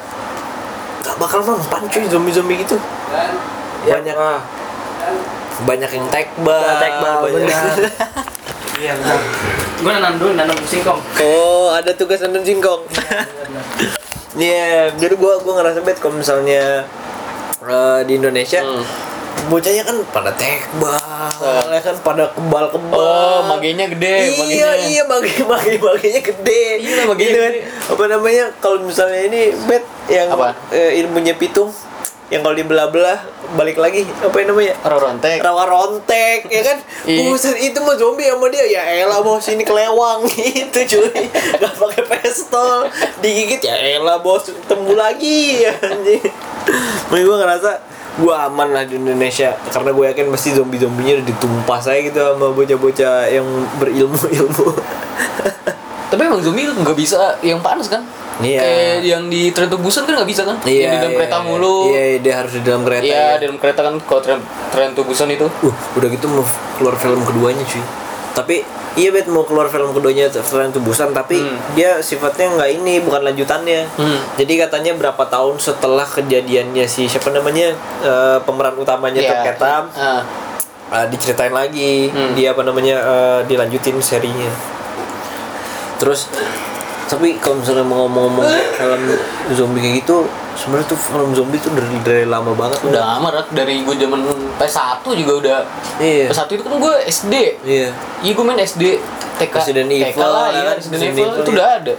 gak 1.05 1.15
bakal 1.21 1.45
mempan 1.45 1.85
cuy 1.85 2.09
zombie 2.09 2.33
zombie 2.33 2.57
gitu 2.65 2.81
banyak. 3.85 4.17
Ah, 4.17 4.41
banyak 5.69 5.89
yang 5.93 6.05
tekbal 6.09 6.81
tekbal, 6.81 7.29
banyak. 7.29 7.93
Iya 8.75 8.91
benar. 8.93 9.19
Gue 9.75 9.91
nanam 9.91 10.13
dulu 10.15 10.31
nanam 10.33 10.57
singkong. 10.63 10.99
Oh, 11.21 11.71
ada 11.71 11.91
tugas 11.91 12.19
nanam 12.19 12.41
singkong. 12.41 12.83
Iya, 14.35 14.91
jadi 14.93 15.15
gua 15.15 15.39
gua 15.39 15.63
ngerasa 15.63 15.79
bet 15.79 15.95
kalau 15.95 16.19
misalnya 16.19 16.83
eh, 17.61 17.99
di 18.03 18.19
Indonesia 18.19 18.59
Hmm. 18.59 18.83
bocahnya 19.45 19.83
kan 19.83 19.95
pada 20.09 20.31
tekbal, 20.33 20.97
ya 21.69 21.79
kan 21.79 21.95
pada 22.01 22.27
kebal-kebal. 22.29 22.97
Oh, 22.97 23.39
magenya 23.45 23.85
gede, 23.87 24.15
Iya, 24.27 24.35
magenya. 24.35 24.69
iya, 24.85 25.01
bagi 25.05 25.33
bagi 25.45 25.75
baginya 25.77 26.21
gede. 26.25 26.63
Iya, 26.81 27.03
magenya 27.05 27.29
Gitu 27.29 27.37
kan. 27.37 27.51
gede. 27.53 27.61
Apa 27.85 28.03
namanya? 28.09 28.45
Kalau 28.57 28.77
misalnya 28.81 29.21
ini 29.23 29.41
bet 29.63 29.83
yang 30.07 30.27
Apa? 30.29 30.51
eh, 30.69 30.99
ilmunya 30.99 31.31
pitung 31.33 31.69
yang 32.25 32.41
kalau 32.41 32.57
dibelah-belah 32.57 33.21
balik 33.53 33.77
lagi 33.77 34.01
apa 34.01 34.33
yang 34.41 34.49
namanya? 34.49 34.73
Rorontek. 34.81 35.45
rawa 35.45 35.63
rontek 35.69 36.49
ya 36.49 36.61
kan? 36.65 36.77
Iya. 37.05 37.21
buset 37.29 37.53
itu 37.61 37.77
mah 37.85 37.93
zombie 37.93 38.25
sama 38.25 38.49
dia. 38.49 38.65
Ya 38.65 38.81
elah 39.05 39.21
bos 39.21 39.45
ini 39.45 39.61
kelewang. 39.61 40.25
Gitu 40.33 40.79
cuy. 40.97 41.29
Gak 41.61 41.73
pakai 41.77 42.01
pistol. 42.17 42.89
Digigit 43.21 43.61
ya 43.61 43.77
elah 43.77 44.17
bos. 44.17 44.49
Temu 44.65 44.97
lagi 44.97 45.61
anjing. 45.69 46.25
Makanya 47.13 47.23
gue 47.29 47.37
ngerasa 47.45 47.71
gue 48.15 48.33
aman 48.33 48.73
lah 48.73 48.83
di 48.89 48.97
Indonesia. 48.97 49.53
Karena 49.69 49.93
gue 49.93 50.05
yakin 50.09 50.25
pasti 50.33 50.49
zombie 50.57 50.81
zombinya 50.81 51.21
udah 51.21 51.27
ditumpas 51.29 51.85
saya 51.85 52.01
gitu 52.01 52.17
sama 52.17 52.49
bocah-bocah 52.49 53.29
yang 53.29 53.45
berilmu 53.77 54.17
ilmu 54.17 54.67
Tapi 56.09 56.21
emang 56.25 56.41
zombie 56.41 56.65
nggak 56.65 56.97
bisa 56.97 57.37
yang 57.45 57.61
panas 57.61 57.85
kan? 57.85 58.01
Iya. 58.37 58.59
Kayak 58.59 58.95
yang 59.01 59.23
di 59.27 59.47
Tren 59.49 59.67
to 59.67 59.77
Busan 59.77 60.03
kan 60.03 60.13
nggak 60.13 60.27
bisa 60.27 60.43
kan? 60.43 60.59
yang 60.61 60.91
di 60.91 60.97
dalam 60.97 61.07
iya, 61.09 61.19
kereta 61.23 61.37
iya. 61.37 61.45
mulu. 61.45 61.77
iya 61.87 62.03
iya, 62.05 62.17
dia 62.19 62.33
harus 62.35 62.51
di 62.51 62.61
dalam 62.61 62.83
kereta 62.83 63.05
Iya, 63.05 63.15
ya. 63.15 63.27
di 63.33 63.43
dalam 63.45 63.57
kereta 63.57 63.79
kan 63.81 63.95
kalau 64.01 64.21
Tren 64.21 64.39
Tren 64.69 64.89
to 64.91 65.01
Busan 65.01 65.27
itu. 65.29 65.47
Uh, 65.61 65.71
udah 65.95 66.07
gitu 66.09 66.25
mau 66.27 66.43
keluar 66.75 66.95
film 66.95 67.21
keduanya 67.21 67.63
cuy. 67.63 67.79
Tapi 68.35 68.55
iya 68.95 69.11
bet 69.11 69.27
mau 69.27 69.43
keluar 69.43 69.67
film 69.67 69.91
keduanya 69.91 70.27
selain 70.27 70.67
tubusan 70.69 71.11
tapi 71.11 71.39
Hmm. 71.39 71.55
dia 71.71 71.99
sifatnya 71.99 72.51
nggak 72.53 72.69
ini 72.73 72.99
bukan 72.99 73.23
lanjutannya. 73.23 73.87
Hmm. 73.93 74.19
Jadi 74.35 74.53
katanya 74.57 74.91
berapa 74.93 75.23
tahun 75.25 75.55
setelah 75.55 76.03
kejadiannya 76.03 76.83
si 76.85 77.07
siapa 77.07 77.31
namanya 77.31 77.71
eh, 78.01 78.37
pemeran 78.41 78.75
utamanya 78.75 79.19
Iya. 79.21 79.31
terketam 79.31 79.87
Ah. 79.93 80.19
eh, 80.93 81.07
diceritain 81.07 81.51
lagi 81.51 82.07
Hmm. 82.07 82.35
dia 82.35 82.51
apa 82.51 82.61
namanya 82.61 82.95
eh, 82.99 83.39
dilanjutin 83.47 83.95
serinya. 83.99 84.51
Terus 85.95 86.27
tapi 87.05 87.37
kalau 87.37 87.61
misalnya 87.61 87.85
mau 87.85 88.09
ngomong-ngomong 88.09 88.45
film 88.73 89.01
zombie 89.53 89.81
kayak 89.81 89.95
gitu 90.01 90.25
sebenarnya 90.57 90.87
tuh 90.89 90.97
film 90.97 91.31
zombie 91.37 91.61
tuh 91.61 91.69
dari, 91.75 91.97
dari 92.01 92.25
lama 92.25 92.51
banget 92.57 92.81
Udah 92.81 93.03
lama 93.17 93.27
Rak. 93.29 93.53
dari 93.53 93.85
gue 93.85 93.95
zaman 93.95 94.25
PS1 94.57 95.03
juga 95.13 95.33
udah. 95.37 95.57
Iya. 96.01 96.31
PS1 96.31 96.49
itu 96.49 96.63
kan 96.65 96.73
gue 96.79 96.95
SD. 97.05 97.33
Iya. 97.61 97.89
Iya 98.23 98.31
gue 98.33 98.45
main 98.47 98.57
SD 98.57 98.83
TK 99.37 99.53
Resident 99.53 99.87
TK 99.91 100.15
Evil, 100.15 100.25
lah 100.25 100.47
ya 100.47 100.55
ya 100.55 100.61
kan? 100.63 100.75
Resident 100.79 100.95
Resident 100.95 101.13
Evil 101.13 101.27
Evil, 101.27 101.35
itu 101.35 101.51
iya. 101.51 101.57
udah 101.59 101.69
ada 101.77 101.93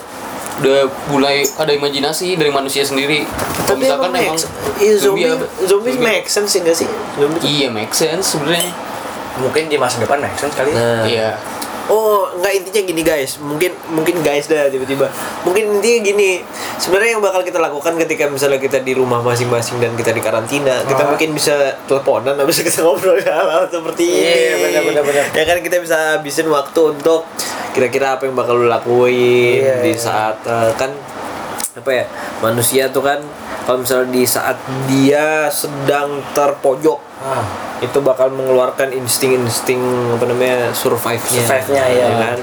udah 0.57 0.79
mulai 1.13 1.37
ada 1.45 1.69
imajinasi 1.69 2.41
dari 2.41 2.49
manusia 2.49 2.81
sendiri 2.81 3.29
Kalau 3.29 3.77
Tapi 3.77 3.81
misalkan 3.85 4.09
emang 4.17 4.41
emang 4.41 4.41
iya, 4.81 4.95
zombie, 4.97 5.29
ada- 5.29 5.51
zombie 5.69 6.01
make 6.01 6.27
sense 6.27 6.49
sih 6.49 6.65
nggak 6.65 6.77
sih? 6.81 6.89
Zombie 7.21 7.41
iya 7.45 7.69
make 7.69 7.93
sense 7.93 8.33
sebenarnya 8.33 8.73
Mungkin 9.37 9.69
di 9.69 9.77
masa 9.77 10.01
depan 10.01 10.17
make 10.17 10.33
sense 10.41 10.57
kali. 10.57 10.73
Nah. 10.73 11.05
iya 11.05 11.37
Oh, 11.97 12.29
nggak 12.37 12.53
intinya 12.55 12.83
gini 12.85 13.01
guys. 13.01 13.41
Mungkin 13.41 13.73
mungkin 13.89 14.21
guys 14.21 14.45
dah 14.45 14.69
tiba-tiba. 14.69 15.09
Mungkin 15.43 15.81
intinya 15.81 16.01
gini. 16.05 16.31
Sebenarnya 16.77 17.17
yang 17.17 17.25
bakal 17.25 17.41
kita 17.41 17.57
lakukan 17.57 17.97
ketika 17.97 18.29
misalnya 18.29 18.61
kita 18.61 18.79
di 18.79 18.93
rumah 18.93 19.25
masing-masing 19.25 19.81
dan 19.81 19.97
kita 19.97 20.13
di 20.13 20.21
karantina, 20.21 20.85
kita 20.85 21.03
Ah. 21.03 21.09
mungkin 21.09 21.33
bisa 21.33 21.57
teleponan 21.87 22.37
habis 22.37 22.61
kita 22.61 22.85
ngobrol 22.85 23.17
hal-hal 23.25 23.65
seperti 23.67 24.05
ini. 24.05 24.21
Iya, 24.21 24.55
benar, 24.61 24.83
benar, 24.85 25.03
benar. 25.05 25.25
Ya 25.33 25.45
kan 25.45 25.59
kita 25.59 25.77
bisa 25.81 25.97
habisin 26.15 26.47
waktu 26.47 26.81
untuk 26.93 27.25
kira-kira 27.73 28.17
apa 28.17 28.25
yang 28.25 28.37
bakal 28.37 28.57
lu 28.57 28.69
lakuin 28.69 29.65
Iya, 29.65 29.81
di 29.81 29.93
iya. 29.93 29.97
saat 29.97 30.37
eh, 30.45 30.73
kan 30.77 30.93
apa 31.77 31.91
ya 31.93 32.05
manusia 32.41 32.89
tuh 32.89 33.05
kan 33.05 33.21
kalau 33.65 33.85
misalnya 33.85 34.09
di 34.11 34.25
saat 34.25 34.57
dia 34.85 35.49
sedang 35.49 36.25
terpojok 36.33 36.97
Ah. 37.17 37.45
itu 37.81 37.99
bakal 38.01 38.29
mengeluarkan 38.29 38.93
insting-insting 38.93 39.81
apa 40.17 40.25
namanya 40.29 40.73
survive-nya 40.73 41.43
Survive-nya, 41.45 41.85
iya. 41.89 42.07
kan 42.13 42.39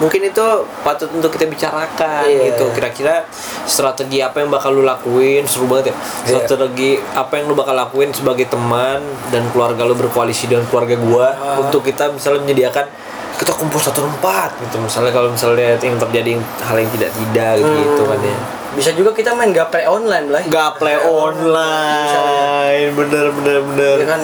mungkin 0.00 0.24
itu 0.24 0.44
patut 0.80 1.12
untuk 1.12 1.28
kita 1.28 1.44
bicarakan 1.44 2.24
Iya. 2.24 2.52
gitu 2.52 2.72
kira-kira 2.72 3.28
strategi 3.64 4.24
apa 4.24 4.40
yang 4.40 4.48
bakal 4.48 4.72
lu 4.72 4.80
lakuin 4.80 5.44
seru 5.44 5.68
banget 5.68 5.92
ya 5.92 5.94
Iya. 5.94 6.48
strategi 6.48 6.96
apa 7.12 7.32
yang 7.36 7.52
lu 7.52 7.54
bakal 7.54 7.76
lakuin 7.76 8.08
sebagai 8.08 8.48
teman 8.48 9.04
dan 9.28 9.44
keluarga 9.52 9.84
lu 9.84 9.92
berkoalisi 9.92 10.48
dengan 10.48 10.64
keluarga 10.72 10.96
gua 10.96 11.26
Ah. 11.36 11.60
untuk 11.60 11.84
kita 11.84 12.08
misalnya 12.08 12.40
menyediakan 12.44 12.88
kita 13.36 13.52
kumpul 13.52 13.80
satu 13.80 14.00
tempat 14.00 14.52
gitu 14.60 14.80
misalnya 14.80 15.12
kalau 15.12 15.28
misalnya 15.28 15.76
yang 15.76 15.96
terjadi 15.96 16.36
hal 16.60 16.76
yang 16.76 16.90
tidak 16.92 17.10
tidak 17.12 17.52
gitu 17.60 18.02
kan 18.04 18.20
ya 18.20 18.36
Bisa 18.74 18.94
juga 18.94 19.10
kita 19.10 19.34
main 19.34 19.50
gaple 19.50 19.82
online 19.86 20.26
lah. 20.30 20.42
gaple 20.46 20.94
online 21.10 22.86
bener 22.94 23.26
bener 23.34 23.58
bener 23.66 23.96
Ya 24.02 24.06
kan 24.06 24.22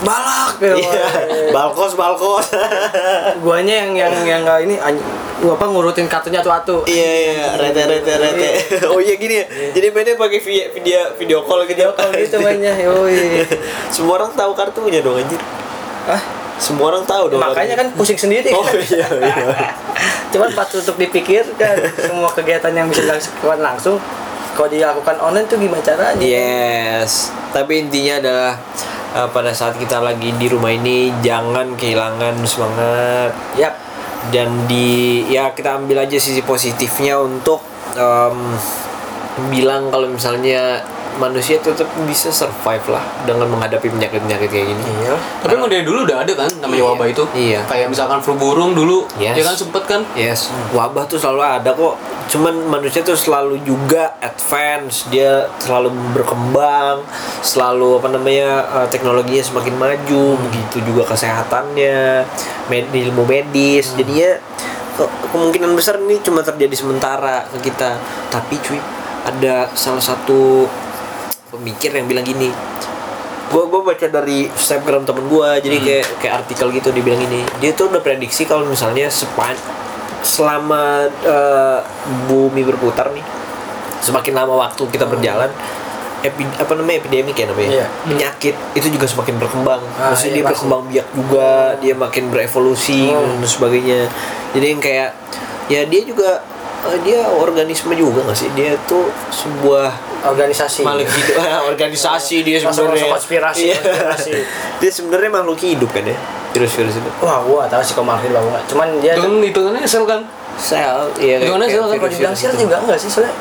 balak 0.00 0.56
ya. 0.64 0.74
Iya, 0.80 1.06
balkos 1.52 1.92
balkos. 1.92 2.48
Guanya 3.44 3.84
yang 3.84 3.92
yang 3.96 4.14
yang 4.24 4.40
nggak 4.48 4.64
ini 4.64 4.74
gua 5.40 5.56
apa 5.56 5.64
ngurutin 5.68 6.08
kartunya 6.08 6.40
atu-atu. 6.40 6.84
Iya 6.88 7.10
iya, 7.32 7.46
rete 7.56 7.82
rete 7.84 8.12
rete. 8.16 8.48
Oh 8.92 9.00
iya 9.00 9.16
gini 9.16 9.44
ya. 9.44 9.46
Jadi 9.76 9.86
mainnya 9.92 10.16
pakai 10.16 10.40
video 10.40 10.64
video 10.72 11.00
video 11.16 11.38
call 11.44 11.64
gitu. 11.68 11.84
Video 11.84 11.92
call 11.96 12.10
gitu 12.16 12.36
mainnya. 12.40 12.72
Yoi. 12.84 13.44
Semua 13.92 14.20
orang 14.20 14.32
tahu 14.32 14.52
kartunya 14.56 15.04
dong 15.04 15.20
anjir. 15.20 15.40
Ah, 16.08 16.20
Semua 16.60 16.92
orang 16.92 17.08
tahu 17.08 17.32
dong. 17.32 17.40
makanya 17.40 17.72
kan 17.72 17.88
pusing 17.96 18.20
sendiri. 18.20 18.52
Oh 18.52 18.62
iya 18.68 19.08
iya. 19.08 19.72
Cuman 20.28 20.52
patut 20.52 20.84
untuk 20.84 21.00
dipikirkan 21.00 21.74
semua 21.96 22.28
kegiatan 22.30 22.70
yang 22.70 22.86
bisa 22.86 23.02
dilakukan 23.02 23.58
langsung 23.64 23.96
kalau 24.52 24.68
dilakukan 24.68 25.16
online 25.24 25.48
tuh 25.48 25.56
gimana 25.56 25.80
caranya? 25.80 26.20
Yes. 26.20 27.32
Tapi 27.50 27.88
intinya 27.88 28.20
adalah 28.20 28.52
eh, 29.16 29.28
pada 29.32 29.56
saat 29.56 29.80
kita 29.80 30.04
lagi 30.04 30.36
di 30.36 30.46
rumah 30.46 30.68
ini 30.68 31.08
jangan 31.24 31.74
kehilangan 31.74 32.36
semangat 32.44 33.32
Yap. 33.56 33.74
dan 34.28 34.68
di 34.68 35.24
ya 35.32 35.56
kita 35.56 35.80
ambil 35.80 36.04
aja 36.04 36.20
sisi 36.20 36.44
positifnya 36.44 37.16
untuk 37.16 37.64
em, 37.96 38.36
bilang 39.48 39.88
kalau 39.88 40.12
misalnya 40.12 40.84
manusia 41.16 41.58
tetap 41.58 41.88
bisa 42.04 42.28
survive 42.28 42.86
lah 42.86 43.02
dengan 43.24 43.48
menghadapi 43.48 43.88
penyakit-penyakit 43.88 44.46
kayak 44.46 44.66
gini. 44.68 44.82
Iya. 45.00 45.14
Tapi 45.40 45.52
emang 45.56 45.66
dari 45.66 45.82
dulu 45.82 46.04
udah 46.04 46.22
ada 46.22 46.32
kan 46.36 46.50
namanya 46.58 46.78
Iya. 46.78 46.90
wabah 46.92 47.06
itu. 47.08 47.24
Iya. 47.32 47.60
Kayak 47.66 47.86
misalkan 47.90 48.18
flu 48.20 48.34
burung 48.34 48.72
dulu, 48.72 49.08
Yes. 49.16 49.34
ya 49.34 49.42
kan 49.42 49.54
sempet 49.54 49.82
kan. 49.84 50.00
Yes, 50.12 50.40
wabah 50.70 51.04
tuh 51.04 51.16
selalu 51.16 51.40
ada 51.40 51.70
kok. 51.72 51.94
Cuman 52.30 52.54
manusia 52.62 53.02
tuh 53.02 53.18
selalu 53.18 53.58
juga 53.60 54.14
advance, 54.20 55.08
dia 55.08 55.50
selalu 55.58 55.90
berkembang, 56.12 57.02
selalu 57.40 57.98
apa 57.98 58.08
namanya 58.08 58.48
eh, 58.76 58.88
teknologinya 58.88 59.42
semakin 59.42 59.74
maju, 59.74 60.24
begitu 60.40 60.76
juga 60.84 61.02
kesehatannya, 61.08 62.22
med- 62.68 62.92
ilmu 62.92 63.24
medis. 63.24 63.94
Jadinya 63.94 64.38
ke- 64.94 65.10
kemungkinan 65.28 65.74
besar 65.74 65.98
ini 65.98 66.20
cuma 66.20 66.40
terjadi 66.40 66.72
sementara 66.72 67.42
ke 67.48 67.66
kita. 67.66 67.98
Tapi 68.28 68.54
cuy, 68.60 68.78
ada 69.20 69.66
salah 69.72 70.00
satu 70.00 70.70
pemikir 71.50 71.90
yang 71.90 72.06
bilang 72.06 72.22
gini, 72.22 72.48
gue 73.50 73.62
gue 73.66 73.80
baca 73.82 74.06
dari 74.06 74.46
snapgram 74.48 75.02
temen 75.02 75.26
gue 75.26 75.48
jadi 75.60 75.76
kayak 75.76 76.04
kayak 76.18 76.34
artikel 76.40 76.70
gitu 76.70 76.88
dia 76.90 77.02
bilang 77.02 77.18
ini 77.20 77.42
dia 77.58 77.74
tuh 77.74 77.90
udah 77.90 77.98
prediksi 77.98 78.46
kalau 78.46 78.62
misalnya 78.62 79.10
sepan 79.10 79.58
selama 80.22 81.02
eh, 81.20 81.78
bumi 82.24 82.62
berputar 82.62 83.10
nih 83.10 83.24
semakin 83.98 84.32
lama 84.32 84.54
waktu 84.60 84.86
kita 84.86 85.04
berjalan 85.04 85.50
epi, 86.20 86.44
apa 86.56 86.72
namanya 86.76 87.00
epidemik 87.00 87.32
ya 87.34 87.48
namanya? 87.48 87.70
Iya. 87.74 87.86
penyakit 88.06 88.54
itu 88.76 88.88
juga 88.92 89.08
semakin 89.08 89.40
berkembang. 89.40 89.80
Ah, 89.96 90.12
maksudnya 90.12 90.28
iya, 90.28 90.36
dia 90.36 90.44
pasti. 90.44 90.52
berkembang 90.52 90.82
biak 90.86 91.06
juga 91.10 91.48
dia 91.80 91.94
makin 91.96 92.24
berevolusi 92.28 93.08
Hmm. 93.08 93.40
dan 93.40 93.48
sebagainya. 93.48 94.00
Jadi 94.52 94.66
yang 94.68 94.80
kayak 94.80 95.10
ya 95.66 95.80
dia 95.88 96.00
juga 96.04 96.44
eh, 96.86 96.98
dia 97.02 97.24
organisme 97.24 97.96
juga 97.96 98.20
nggak 98.22 98.36
sih? 98.36 98.52
Dia 98.52 98.76
tuh 98.84 99.08
sebuah 99.32 99.88
Organisasi. 100.22 100.82
makhluk 100.82 101.08
hidup 101.08 101.34
Ah, 101.38 101.60
organisasi 101.64 102.36
dia 102.42 102.56
sebenarnya 102.58 103.08
konspirasi, 103.08 103.64
Iya. 103.66 103.76
konspirasi. 103.80 104.32
dia 104.80 104.90
sebenarnya 104.90 105.30
makhluk 105.32 105.58
hidup 105.58 105.88
kan 105.88 106.04
ya 106.04 106.16
virus-virus 106.50 106.94
itu 106.94 107.10
Wah, 107.20 107.40
gua 107.40 107.64
tahu 107.64 107.80
sih 107.80 107.94
kalau 107.94 108.08
makhluk 108.08 108.34
banget. 108.34 108.62
Cuman 108.66 108.88
dia 108.98 109.12
Itu 109.14 109.22
kan 109.22 109.32
hitungannya 109.40 109.84
sel 109.84 110.04
kan. 110.04 110.20
sel 110.56 111.08
iya 111.16 111.38
Gimana 111.38 111.64
sel 111.64 111.80
kan? 111.82 111.96
kalau 111.96 112.10
dibilang 112.10 112.34
sel 112.34 112.52
juga 112.52 112.76
enggak 112.78 112.96
sih 112.96 113.08
soalnya 113.08 113.32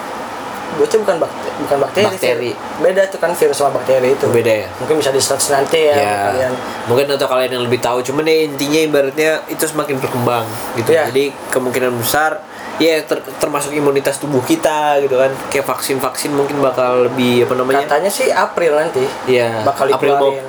bocah 0.71 0.99
bukan 0.99 1.17
bakteri, 1.17 1.51
bukan 1.59 1.77
bakteri, 1.81 2.05
Bakteri. 2.05 2.49
sih. 2.49 2.55
beda 2.79 3.01
tuh 3.09 3.17
kan 3.17 3.31
virus 3.33 3.57
sama 3.57 3.75
bakteri 3.75 4.13
itu 4.13 4.29
beda 4.29 4.53
ya 4.55 4.67
mungkin 4.77 4.95
bisa 4.95 5.09
di 5.09 5.19
search 5.19 5.49
nanti 5.49 5.81
ya, 5.81 5.97
ya 5.97 6.13
kalian 6.29 6.53
mungkin 6.85 7.05
atau 7.09 7.25
kalian 7.25 7.51
yang 7.51 7.63
lebih 7.65 7.81
tahu 7.81 7.99
cuman 7.99 8.23
ya 8.23 8.45
intinya 8.45 8.79
ibaratnya 8.79 9.31
itu 9.47 9.59
semakin 9.59 9.97
berkembang 9.97 10.45
gitu 10.77 10.93
Iya. 10.93 11.09
jadi 11.09 11.23
kemungkinan 11.49 11.91
besar 11.97 12.39
ya 12.79 12.99
ter- 13.01 13.21
termasuk 13.37 13.69
imunitas 13.69 14.17
tubuh 14.17 14.41
kita 14.41 14.99
gitu 14.99 15.15
kan. 15.15 15.31
Kayak 15.47 15.65
vaksin 15.67 15.97
vaksin 15.97 16.31
mungkin 16.31 16.59
bakal 16.59 17.05
lebih 17.05 17.43
apa 17.43 17.53
namanya? 17.53 17.83
Katanya 17.83 18.07
sih 18.09 18.27
April 18.29 18.73
nanti 18.73 19.03
Iya, 19.25 19.61
bakal 19.61 19.87
April 19.89 20.15
dikeluarin. 20.15 20.43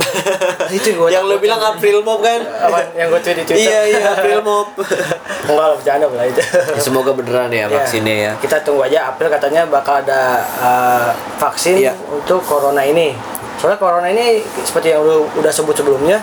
itu 0.71 0.89
gua 0.95 1.09
yang 1.09 1.25
lo 1.25 1.37
bilang 1.37 1.59
April 1.59 2.01
Mop 2.01 2.21
kan? 2.21 2.41
Apa 2.41 2.95
yang 2.95 3.11
gue 3.11 3.21
tweet 3.21 3.37
di 3.37 3.45
Twitter? 3.45 3.67
Iya 3.67 3.81
iya 3.89 4.01
April 4.13 4.39
Mop. 4.41 4.69
Enggak 5.51 5.67
lah 5.67 5.77
bercanda 5.77 6.07
lah 6.07 6.25
itu. 6.25 6.41
Ya, 6.41 6.81
semoga 6.81 7.11
beneran 7.11 7.51
ya 7.51 7.59
Ya, 7.61 7.67
vaksinnya 7.69 8.15
ya. 8.15 8.33
Kita 8.39 8.63
tunggu 8.63 8.83
aja 8.83 9.11
April 9.11 9.29
katanya 9.29 9.67
bakal 9.67 10.01
ada 10.01 10.21
uh, 10.57 11.11
vaksin 11.37 11.77
Iya. 11.77 11.93
untuk 12.09 12.41
corona 12.41 12.81
ini. 12.81 13.13
Soalnya 13.57 13.77
corona 13.77 14.09
ini 14.09 14.41
seperti 14.59 14.89
yang 14.91 15.05
udah 15.05 15.53
sebut 15.53 15.75
sebelumnya 15.75 16.17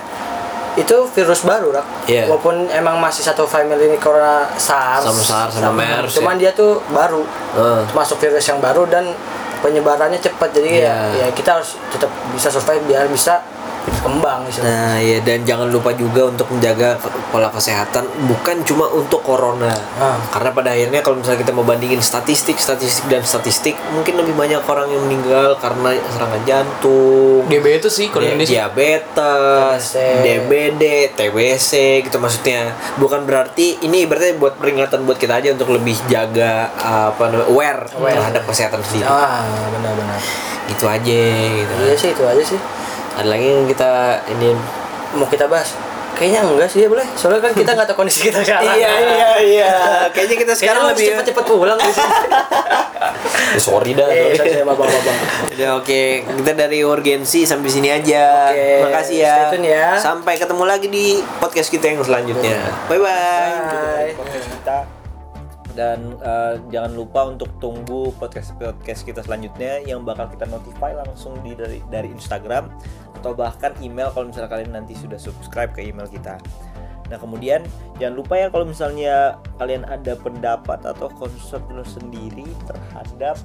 itu 0.77 0.93
virus 1.11 1.41
baru 1.41 1.73
rak 1.73 1.85
Iya. 2.05 2.25
walaupun 2.25 2.69
emang 2.69 2.95
masih 2.97 3.19
satu 3.19 3.43
family 3.43 3.87
ini 3.87 3.97
corona 3.97 4.45
SARS 4.53 5.03
Sama 5.03 5.19
SARS, 5.19 5.53
sama 5.57 5.73
MERS, 5.73 6.13
cuman 6.13 6.37
dia 6.37 6.53
tuh 6.53 6.77
baru 6.87 7.25
Eh. 7.57 7.81
masuk 7.91 8.17
virus 8.17 8.45
yang 8.45 8.61
baru 8.61 8.85
dan 8.85 9.09
penyebarannya 9.57 10.17
cepat 10.17 10.53
jadi 10.53 10.69
Iya. 10.69 10.85
ya, 10.85 10.97
ya 11.17 11.27
kita 11.31 11.57
harus 11.57 11.81
tetap 11.89 12.07
bisa 12.29 12.47
survive 12.47 12.85
biar 12.85 13.09
bisa 13.09 13.41
kembang 13.97 14.43
istilahnya. 14.45 14.69
Nah, 14.69 14.95
ya 14.97 15.17
dan 15.19 15.39
jangan 15.43 15.67
lupa 15.67 15.91
juga 15.91 16.27
untuk 16.27 16.47
menjaga 16.49 16.95
pola 17.27 17.47
kesehatan 17.47 18.03
bukan 18.25 18.63
cuma 18.63 18.87
untuk 18.87 19.19
corona. 19.19 19.73
Ah. 19.95 20.15
Karena 20.29 20.49
pada 20.51 20.69
akhirnya 20.69 20.99
kalau 20.99 21.17
misalnya 21.17 21.39
kita 21.39 21.51
mau 21.51 21.63
bandingin 21.63 21.99
statistik, 21.99 22.55
statistik 22.57 23.07
dan 23.07 23.21
statistik, 23.21 23.75
mungkin 23.91 24.15
lebih 24.15 24.33
banyak 24.33 24.61
orang 24.61 24.87
yang 24.87 25.03
meninggal 25.03 25.55
karena 25.57 25.91
serangan 26.07 26.41
jantung, 26.43 27.43
Diabetes 27.45 27.93
sih 27.93 28.07
kalau 28.07 28.23
dia- 28.23 28.33
Indonesia. 28.33 28.53
diabetes, 28.65 29.81
TBC. 29.83 29.95
DBD, 30.21 30.83
TBC 31.13 31.71
gitu 32.01 32.17
maksudnya. 32.17 32.71
Bukan 32.95 33.23
berarti 33.23 33.79
ini 33.81 34.03
berarti 34.03 34.35
buat 34.35 34.55
peringatan 34.55 35.03
buat 35.03 35.15
kita 35.15 35.37
aja 35.37 35.51
untuk 35.51 35.69
lebih 35.69 35.95
jaga 36.07 36.69
apa 36.77 37.23
namanya 37.25 37.47
aware, 37.47 37.83
Aware. 37.93 38.15
terhadap 38.15 38.43
kesehatan 38.45 38.81
sendiri. 38.81 39.07
ah 39.07 39.43
benar-benar 39.69 40.19
Gitu 40.67 40.83
aja 40.83 41.21
gitu. 41.47 41.73
iya 41.79 41.95
sih 41.95 42.11
itu 42.11 42.23
aja 42.23 42.43
sih 42.43 42.59
Ada 43.17 43.27
lagi 43.27 43.47
yang 43.47 43.65
kita 43.65 43.89
ini 44.29 44.49
mau 45.13 45.25
kita 45.25 45.45
bahas 45.45 45.73
kayaknya 46.13 46.41
enggak 46.43 46.65
sih 46.65 46.81
ya 46.81 46.89
boleh 46.89 47.05
soalnya 47.13 47.39
kan 47.39 47.53
kita 47.53 47.71
nggak 47.71 47.87
tahu 47.87 47.97
kondisi 47.99 48.25
kita 48.25 48.41
sekarang 48.41 48.73
iya 48.73 48.89
iya 48.97 49.29
iya 49.37 49.71
kayaknya 50.09 50.35
kita 50.35 50.53
sekarang 50.53 50.81
Kayaknya 50.83 50.97
lebih 50.97 51.07
cepet-cepet 51.13 51.45
pulang 51.45 51.77
di 51.77 51.91
sini. 51.91 52.13
Eh, 53.47 53.61
sorry 53.61 53.91
dah 53.93 54.09
Eh, 54.09 54.33
sorry. 54.33 54.49
saya. 54.49 54.65
Udah 55.47 55.69
oke 55.77 56.01
kita 56.25 56.51
dari 56.53 56.81
urgensi 56.81 57.45
sampai 57.45 57.69
sini 57.69 57.89
aja 57.91 58.49
Oke, 58.49 58.65
makasih 58.83 59.17
ya 59.19 59.37
ya. 59.55 59.93
sampai 59.95 60.33
ketemu 60.35 60.63
lagi 60.65 60.87
di 60.87 61.05
podcast 61.37 61.69
kita 61.69 61.85
yang 61.87 62.01
selanjutnya 62.01 62.65
bye 62.85 62.97
bye, 62.97 64.13
Bye. 64.17 64.36
Dan 65.77 66.17
eh, 66.25 66.57
jangan 66.73 66.97
lupa 66.97 67.29
untuk 67.29 67.53
tunggu 67.61 68.09
podcast 68.17 68.57
podcast 68.57 69.05
kita 69.05 69.21
selanjutnya 69.21 69.85
yang 69.85 70.01
bakal 70.01 70.25
kita 70.25 70.49
notify 70.49 70.97
langsung 70.97 71.37
di 71.45 71.53
dari 71.53 71.85
dari 71.93 72.09
Instagram 72.09 72.65
atau 73.21 73.37
bahkan 73.37 73.77
email 73.85 74.09
kalau 74.09 74.33
misalnya 74.33 74.49
kalian 74.49 74.73
nanti 74.73 74.97
sudah 74.97 75.21
subscribe 75.21 75.69
ke 75.77 75.85
email 75.85 76.09
kita. 76.09 76.41
Nah 77.13 77.21
kemudian 77.21 77.61
jangan 78.01 78.17
lupa 78.17 78.41
ya 78.41 78.49
kalau 78.49 78.65
misalnya 78.65 79.37
kalian 79.61 79.85
ada 79.85 80.17
pendapat 80.17 80.81
atau 80.81 81.13
konsep 81.13 81.61
sendiri 81.85 82.49
terhadap 82.65 83.37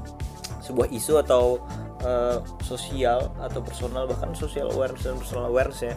sebuah 0.65 0.89
isu 0.89 1.21
atau 1.21 1.61
eh, 2.01 2.41
sosial 2.65 3.29
atau 3.45 3.61
personal 3.61 4.09
bahkan 4.09 4.33
social 4.33 4.73
awareness 4.73 5.05
dan 5.05 5.21
personal 5.21 5.53
awareness 5.53 5.85
ya 5.85 5.93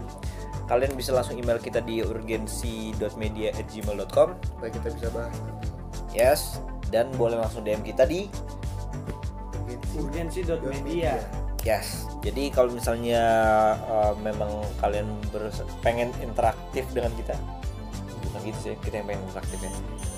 kalian 0.65 0.97
bisa 0.97 1.13
langsung 1.13 1.37
email 1.37 1.61
kita 1.61 1.77
di 1.85 2.01
urgensi.media@gmail.com 2.01 4.29
supaya 4.33 4.73
kita 4.73 4.89
bisa 4.97 5.13
bahas 5.13 5.37
yes 6.13 6.61
dan 6.93 7.09
boleh 7.19 7.39
langsung 7.39 7.65
DM 7.65 7.81
kita 7.83 8.05
di 8.05 8.29
Urgensi.media. 9.95 11.15
Yes, 11.65 12.05
jadi 12.21 12.53
kalau 12.53 12.69
misalnya 12.75 13.23
uh, 13.89 14.13
memang 14.21 14.51
kalian 14.83 15.07
berus- 15.33 15.65
pengen 15.81 16.13
interaktif 16.21 16.85
dengan 16.93 17.09
kita, 17.17 17.33
bukan 18.29 18.39
gitu 18.45 18.59
sih, 18.59 18.73
kita 18.85 19.01
yang 19.01 19.07
pengen 19.09 19.23
interaktif 19.25 19.59
ya. 19.63 19.71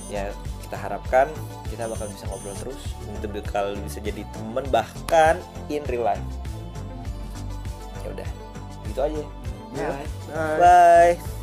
Ya 0.08 0.24
kita 0.68 0.76
harapkan 0.76 1.32
kita 1.72 1.88
bakal 1.88 2.12
bisa 2.12 2.28
ngobrol 2.28 2.58
terus, 2.60 2.82
kita 3.22 3.28
bakal 3.32 3.66
bisa 3.80 4.04
jadi 4.04 4.28
teman 4.36 4.66
bahkan 4.68 5.40
in 5.72 5.86
real 5.88 6.04
life. 6.04 6.28
Ya 8.04 8.12
udah, 8.12 8.30
gitu 8.92 9.00
aja. 9.00 9.24
Bye. 9.72 10.08
Bye. 10.60 11.37